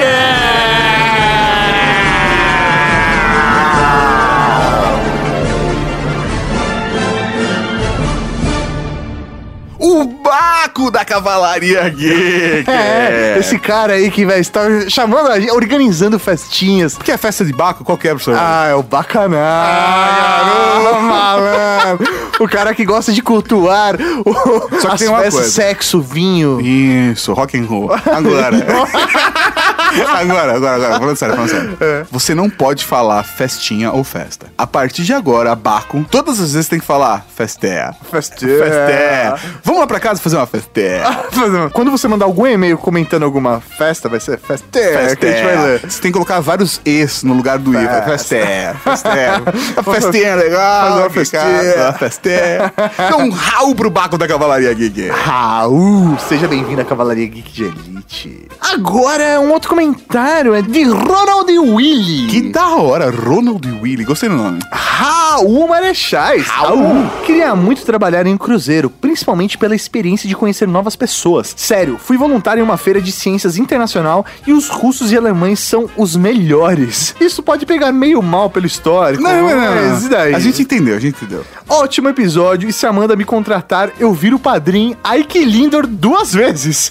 O 9.78 10.04
Baco 10.04 10.90
da 10.90 11.04
Cavalaria 11.04 11.88
Geek. 11.88 12.66
É, 12.68 13.36
esse 13.38 13.58
cara 13.58 13.94
aí 13.94 14.10
que 14.10 14.26
vai 14.26 14.40
estar 14.40 14.68
chamando 14.88 15.28
a 15.30 15.38
gente, 15.40 15.52
organizando 15.52 16.18
festinhas. 16.18 16.94
Porque 16.94 17.12
a 17.12 17.18
festa 17.18 17.44
de 17.44 17.52
Baco, 17.52 17.84
qual 17.84 17.96
que 17.96 18.06
é, 18.08 18.10
professor? 18.10 18.36
Ah, 18.38 18.66
é 18.68 18.74
o 18.74 18.82
bacanal. 18.82 19.38
Ah, 19.38 20.98
malandro. 21.00 22.08
O 22.40 22.48
cara 22.48 22.74
que 22.74 22.84
gosta 22.84 23.12
de 23.12 23.22
cultuar 23.22 23.96
o, 24.24 24.32
Só 24.80 24.88
que 24.88 24.94
as 24.94 25.00
tem 25.00 25.08
uma 25.08 25.18
festas, 25.18 25.34
coisa. 25.34 25.50
sexo, 25.50 26.00
vinho. 26.00 26.60
Isso, 26.60 27.32
rock 27.32 27.58
and 27.58 27.64
roll. 27.66 27.90
Agora. 27.92 28.56
agora, 29.88 30.54
agora, 30.54 30.74
agora, 30.74 30.98
falando 30.98 31.16
sério, 31.16 31.34
falando 31.34 31.50
sério. 31.50 31.78
É. 31.80 32.04
Você 32.10 32.34
não 32.34 32.50
pode 32.50 32.84
falar 32.84 33.22
festinha 33.22 33.92
ou 33.92 34.04
festa. 34.04 34.46
A 34.56 34.66
partir 34.66 35.02
de 35.02 35.12
agora, 35.12 35.54
Baco, 35.54 36.04
todas 36.10 36.40
as 36.40 36.52
vezes 36.52 36.68
tem 36.68 36.78
que 36.78 36.86
falar. 36.86 37.26
Festé. 37.34 37.90
Festé. 38.10 39.34
Vamos 39.62 39.80
lá 39.80 39.86
pra 39.86 40.00
casa 40.00 40.20
fazer 40.20 40.36
uma 40.36 40.46
festé. 40.46 41.02
Quando 41.72 41.90
você 41.90 42.08
mandar 42.08 42.26
algum 42.26 42.46
e-mail 42.46 42.78
comentando 42.78 43.22
alguma 43.22 43.60
festa, 43.60 44.08
vai 44.08 44.20
ser 44.20 44.38
festé, 44.38 45.14
que 45.16 45.26
a 45.26 45.30
gente 45.30 45.44
vai 45.44 45.64
ler. 45.64 45.80
Você 45.80 46.00
tem 46.00 46.10
que 46.10 46.12
colocar 46.12 46.40
vários 46.40 46.80
es 46.84 47.22
no 47.22 47.34
lugar 47.34 47.58
do 47.58 47.72
i. 47.72 47.86
Festa. 47.86 48.02
Festé. 48.04 48.74
Festé. 48.84 49.28
A 49.76 49.82
festinha 49.82 50.28
é 50.28 50.36
legal. 50.36 51.10
Fazer 51.10 51.38
uma 51.38 51.88
uma 51.88 51.92
festé. 51.92 52.72
Então, 53.06 53.20
um 53.20 53.30
rau 53.30 53.74
pro 53.74 53.90
Baco 53.90 54.18
da 54.18 54.26
Cavalaria 54.26 54.72
Geek. 54.72 55.08
Raul, 55.08 56.18
seja 56.28 56.46
bem-vindo 56.48 56.80
à 56.80 56.84
Cavalaria 56.84 57.26
Geek 57.26 57.52
de 57.52 57.64
Elite. 57.64 58.48
Agora, 58.60 59.40
um 59.40 59.52
outro 59.52 59.68
comentário 59.68 59.77
é 59.80 60.60
de 60.60 60.82
Ronald 60.82 61.56
Willy. 61.56 62.26
Que 62.26 62.42
da 62.50 62.74
hora, 62.74 63.12
Ronald 63.12 63.64
Willy. 63.80 64.02
Gostei 64.02 64.28
do 64.28 64.34
nome. 64.34 64.58
Raul 64.72 65.68
Marechais. 65.68 66.48
Raul. 66.48 67.08
Queria 67.24 67.54
muito 67.54 67.84
trabalhar 67.84 68.26
em 68.26 68.34
um 68.34 68.36
cruzeiro, 68.36 68.90
principalmente 68.90 69.56
pela 69.56 69.76
experiência 69.76 70.28
de 70.28 70.34
conhecer 70.34 70.66
novas 70.66 70.96
pessoas. 70.96 71.54
Sério, 71.56 71.96
fui 71.96 72.16
voluntário 72.16 72.60
em 72.60 72.64
uma 72.64 72.76
feira 72.76 73.00
de 73.00 73.12
ciências 73.12 73.56
internacional 73.56 74.26
e 74.44 74.52
os 74.52 74.68
russos 74.68 75.12
e 75.12 75.16
alemães 75.16 75.60
são 75.60 75.88
os 75.96 76.16
melhores. 76.16 77.14
Isso 77.20 77.40
pode 77.40 77.64
pegar 77.64 77.92
meio 77.92 78.20
mal 78.20 78.50
pelo 78.50 78.66
histórico. 78.66 79.22
Não, 79.22 79.48
não, 79.48 79.56
não, 79.56 80.04
e 80.04 80.08
daí? 80.08 80.34
A 80.34 80.40
gente 80.40 80.62
entendeu, 80.62 80.96
a 80.96 81.00
gente 81.00 81.22
entendeu. 81.22 81.44
Ótimo 81.68 82.08
episódio 82.08 82.68
e 82.68 82.72
se 82.72 82.84
a 82.84 82.88
Amanda 82.88 83.14
me 83.14 83.24
contratar, 83.24 83.92
eu 84.00 84.12
viro 84.12 84.36
o 84.36 84.40
padrinho 84.40 84.96
Ike 85.18 85.44
Lindor 85.44 85.86
duas 85.86 86.34
vezes. 86.34 86.90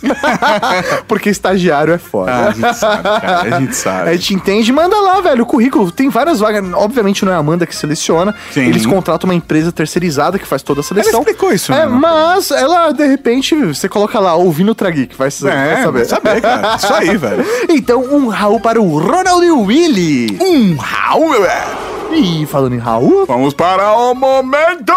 Porque 1.05 1.29
estagiário 1.29 1.93
é 1.93 1.97
foda. 1.97 2.31
Ah, 2.31 2.73
sabe, 2.77 3.03
cara, 3.03 3.41
a 3.55 3.59
gente 3.59 3.75
sabe. 3.75 4.09
A 4.09 4.13
gente 4.13 4.33
entende, 4.33 4.71
manda 4.71 4.99
lá, 4.99 5.21
velho. 5.21 5.43
O 5.43 5.45
currículo 5.45 5.91
tem 5.91 6.09
várias 6.09 6.39
vagas. 6.39 6.63
Obviamente 6.73 7.23
não 7.25 7.31
é 7.31 7.35
a 7.35 7.39
Amanda 7.39 7.65
que 7.65 7.75
seleciona. 7.75 8.33
Sim. 8.51 8.67
Eles 8.67 8.85
contratam 8.85 9.29
uma 9.29 9.35
empresa 9.35 9.71
terceirizada 9.71 10.37
que 10.39 10.45
faz 10.47 10.61
toda 10.61 10.81
a 10.81 10.83
seleção. 10.83 11.11
Ela 11.11 11.19
explicou 11.21 11.51
isso, 11.53 11.71
É, 11.73 11.85
né? 11.85 11.87
mas 11.87 12.51
ela, 12.51 12.91
de 12.91 13.05
repente, 13.07 13.55
você 13.55 13.87
coloca 13.89 14.19
lá, 14.19 14.35
ouvindo 14.35 14.71
o 14.71 14.75
Trageek, 14.75 15.15
vai, 15.15 15.29
vai 15.29 15.53
É, 15.53 15.75
saber. 15.83 15.91
vai 15.91 16.05
saber, 16.05 16.41
cara. 16.41 16.75
Isso 16.75 16.93
aí, 16.93 17.15
velho. 17.17 17.45
Então, 17.69 18.01
um 18.03 18.27
Raul 18.27 18.59
para 18.59 18.81
o 18.81 18.99
Ronald 18.99 19.49
Willy. 19.51 20.37
Um 20.41 20.75
Raul, 20.77 21.29
meu 21.29 21.41
velho. 21.41 21.87
E 22.13 22.45
falando 22.45 22.73
em 22.73 22.77
Raul, 22.79 23.25
Vamos 23.25 23.53
para 23.53 23.93
o 23.93 24.13
momento 24.15 24.93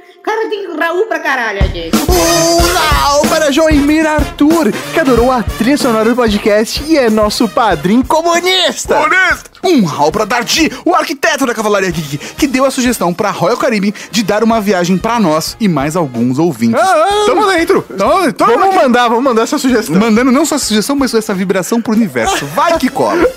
Cara, 0.23 0.49
tem 0.49 0.67
Raul 0.77 1.05
pra 1.07 1.19
caralho, 1.19 1.61
gente. 1.73 1.95
um 1.97 2.73
Raul 2.73 3.27
para 3.27 3.51
Joimir 3.51 4.05
Arthur, 4.05 4.71
que 4.93 4.99
adorou 4.99 5.31
a 5.31 5.41
trilha 5.41 5.77
sonora 5.77 6.09
do 6.09 6.15
podcast 6.15 6.83
e 6.87 6.97
é 6.97 7.09
nosso 7.09 7.47
padrinho 7.47 8.03
comunista. 8.05 8.99
Honesta. 8.99 9.49
Um 9.63 9.83
Raul 9.85 10.11
pra 10.11 10.25
Dardi, 10.25 10.71
o 10.85 10.95
arquiteto 10.95 11.45
da 11.45 11.53
Cavalaria 11.53 11.91
Geek, 11.91 12.17
que 12.35 12.47
deu 12.47 12.65
a 12.65 12.71
sugestão 12.71 13.13
pra 13.13 13.29
Royal 13.29 13.57
Caribbean 13.57 13.93
de 14.11 14.23
dar 14.23 14.43
uma 14.43 14.59
viagem 14.59 14.97
pra 14.97 15.19
nós 15.19 15.55
e 15.59 15.67
mais 15.67 15.95
alguns 15.95 16.39
ouvintes. 16.39 16.79
Ah, 16.81 17.07
ah, 17.09 17.23
Tamo 17.27 17.45
dentro. 17.47 17.81
Tamo, 17.83 18.33
tamo 18.33 18.51
Vamos 18.53 18.67
aqui. 18.67 18.75
mandar, 18.83 19.07
vamos 19.07 19.23
mandar 19.23 19.43
essa 19.43 19.57
sugestão. 19.59 19.95
Mandando 19.95 20.31
não 20.31 20.45
só 20.45 20.55
essa 20.55 20.65
sugestão, 20.65 20.95
mas 20.95 21.13
essa 21.13 21.33
vibração 21.33 21.79
pro 21.81 21.93
universo. 21.93 22.45
Vai 22.47 22.77
que 22.79 22.89
cola. 22.89 23.21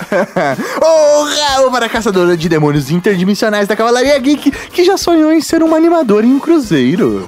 O 0.80 1.24
Raul 1.24 1.70
para 1.70 1.86
a 1.86 1.88
caçadora 1.88 2.36
de 2.36 2.48
demônios 2.48 2.90
interdimensionais 2.90 3.66
da 3.68 3.76
Cavalaria 3.76 4.18
Geek, 4.18 4.50
que 4.50 4.84
já 4.84 4.96
sonhou 4.96 5.32
em 5.32 5.40
ser 5.40 5.62
uma 5.62 5.76
animadora 5.76 6.24
em 6.26 6.32
um 6.34 6.38
cruzeiro. 6.40 6.73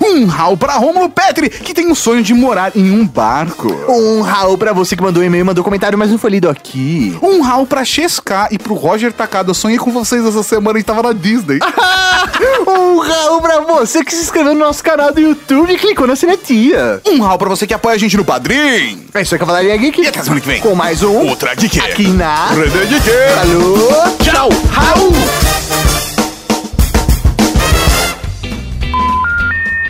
Um 0.03 0.27
Raul 0.27 0.57
pra 0.57 0.75
Rômulo 0.75 1.09
Petri, 1.09 1.49
que 1.49 1.75
tem 1.75 1.91
o 1.91 1.95
sonho 1.95 2.23
de 2.23 2.35
morar 2.35 2.73
em 2.77 2.91
um 2.91 3.07
barco. 3.07 3.69
Um 3.89 4.23
Raul 4.23 4.59
para 4.59 4.73
você 4.73 4.97
que 4.97 5.03
mandou 5.03 5.23
e-mail 5.23 5.43
e 5.43 5.45
mandou 5.45 5.63
comentário, 5.63 5.99
mas 5.99 6.11
não 6.11 6.19
foi 6.19 6.31
lido 6.31 6.49
aqui. 6.49 7.17
Um 7.23 7.41
Raul 7.41 7.67
pra 7.67 7.85
Chesca 7.85 8.49
e 8.51 8.59
pro 8.59 8.75
Roger 8.75 9.13
Takada. 9.13 9.51
Eu 9.51 9.55
sonhei 9.55 9.79
com 9.79 9.91
vocês 9.91 10.25
essa 10.25 10.43
semana 10.43 10.79
e 10.79 10.83
tava 10.83 11.03
na 11.03 11.13
Disney. 11.13 11.59
um 12.67 12.99
Raul 12.99 13.41
para 13.41 13.61
você 13.61 14.05
que 14.05 14.15
se 14.15 14.23
inscreveu 14.23 14.55
no 14.55 14.61
nosso 14.61 14.83
canal 14.83 15.13
do 15.13 15.21
YouTube 15.21 15.73
e 15.73 15.79
clicou 15.79 16.07
na 16.07 16.17
sinetia. 16.17 17.01
Um 17.07 17.21
Raul 17.21 17.39
pra 17.39 17.49
você 17.49 17.67
que 17.67 17.75
apoia 17.75 17.97
a 17.97 17.99
gente 17.99 18.17
no 18.17 18.25
Padrim. 18.25 19.07
É 19.15 19.23
isso 19.23 19.35
aí, 19.35 19.39
Cavalaria 19.39 19.77
Geek. 19.77 20.03
E 20.03 20.09
até 20.09 20.23
semana 20.23 20.41
que 20.41 20.47
vem. 20.49 20.61
Com 20.61 20.75
mais 20.75 21.03
um 21.03 21.29
Outra 21.29 21.55
Geek. 21.55 21.81
aqui 21.81 22.09
na... 22.09 22.49
Rede 22.49 22.87
Geek. 22.89 23.11
Falou, 23.35 24.17
tchau, 24.19 24.49
Raul. 24.71 25.96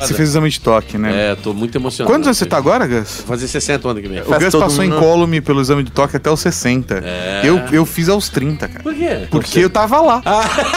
Você 0.00 0.14
fez 0.14 0.28
exame 0.28 0.48
de 0.50 0.60
toque, 0.60 0.98
né? 0.98 1.32
É, 1.32 1.34
tô 1.34 1.52
muito 1.54 1.76
emocionado. 1.76 2.12
Quantos 2.12 2.26
anos 2.26 2.38
você 2.38 2.46
tá 2.46 2.56
agora, 2.56 2.86
Gus? 2.86 3.18
Vou 3.18 3.26
fazer 3.28 3.48
60 3.48 3.88
ano 3.88 4.00
que 4.00 4.08
vem. 4.08 4.20
O 4.20 4.24
Gus 4.24 4.50
todo 4.52 4.60
passou 4.62 4.84
mundo- 4.84 4.96
incólume 4.96 5.40
pelo 5.40 5.60
exame 5.60 5.82
de 5.82 5.90
toque 5.90 6.16
até 6.16 6.30
os 6.30 6.40
60. 6.40 7.02
É. 7.04 7.40
Eu, 7.44 7.58
eu 7.72 7.86
fiz 7.86 8.08
aos 8.08 8.28
30, 8.28 8.68
cara. 8.68 8.82
Por 8.82 8.94
quê? 8.94 9.26
Porque 9.30 9.60
eu 9.60 9.70
tava 9.70 10.00
lá. 10.00 10.22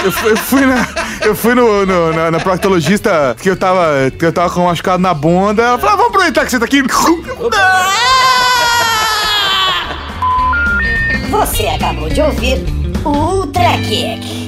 Eu, 0.04 0.12
fui, 0.12 0.32
eu 0.32 0.38
fui 0.38 0.66
na, 0.66 0.88
eu 1.26 1.36
fui 1.36 1.56
no, 1.56 1.86
no- 1.86 2.14
na, 2.14 2.32
na 2.32 2.40
proctologista 2.40 3.36
que 3.42 3.50
eu 3.50 3.56
tava, 3.58 4.12
que 4.18 4.26
eu 4.26 4.32
tava 4.34 4.50
com 4.54 4.66
machucado 4.66 5.02
na 5.02 5.14
bunda. 5.14 5.62
Ela 5.64 5.78
falou: 5.78 5.94
ah, 5.94 5.98
vamos 5.98 6.10
aproveitar 6.10 6.46
que 6.46 6.52
você 6.52 6.60
tá 6.60 6.66
aqui. 6.66 6.82
Você 11.30 11.68
acabou 11.68 12.10
de 12.10 12.22
ouvir 12.22 12.58
Ultra 13.06 13.78
Kick. 13.88 14.39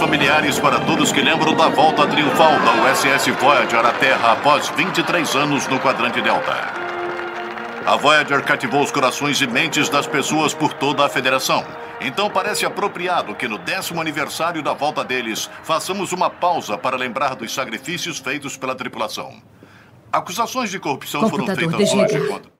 Familiares 0.00 0.58
para 0.58 0.80
todos 0.80 1.12
que 1.12 1.20
lembram 1.20 1.54
da 1.54 1.68
volta 1.68 2.06
triunfal 2.06 2.52
da 2.60 2.90
USS 2.90 3.28
Voyager 3.38 3.84
à 3.84 3.92
Terra 3.92 4.32
após 4.32 4.70
23 4.70 5.34
anos 5.36 5.68
no 5.68 5.78
quadrante 5.78 6.22
Delta. 6.22 6.56
A 7.84 7.96
Voyager 7.96 8.42
cativou 8.42 8.82
os 8.82 8.90
corações 8.90 9.42
e 9.42 9.46
mentes 9.46 9.90
das 9.90 10.06
pessoas 10.06 10.54
por 10.54 10.72
toda 10.72 11.04
a 11.04 11.08
Federação. 11.10 11.62
Então 12.00 12.30
parece 12.30 12.64
apropriado 12.64 13.34
que 13.34 13.46
no 13.46 13.58
décimo 13.58 14.00
aniversário 14.00 14.62
da 14.62 14.72
volta 14.72 15.04
deles, 15.04 15.50
façamos 15.62 16.12
uma 16.12 16.30
pausa 16.30 16.78
para 16.78 16.96
lembrar 16.96 17.36
dos 17.36 17.52
sacrifícios 17.52 18.18
feitos 18.18 18.56
pela 18.56 18.74
tripulação. 18.74 19.34
Acusações 20.10 20.70
de 20.70 20.78
corrupção 20.78 21.28
foram 21.28 21.44
feitas 21.44 21.92
hoje 21.92 22.26
contra. 22.26 22.59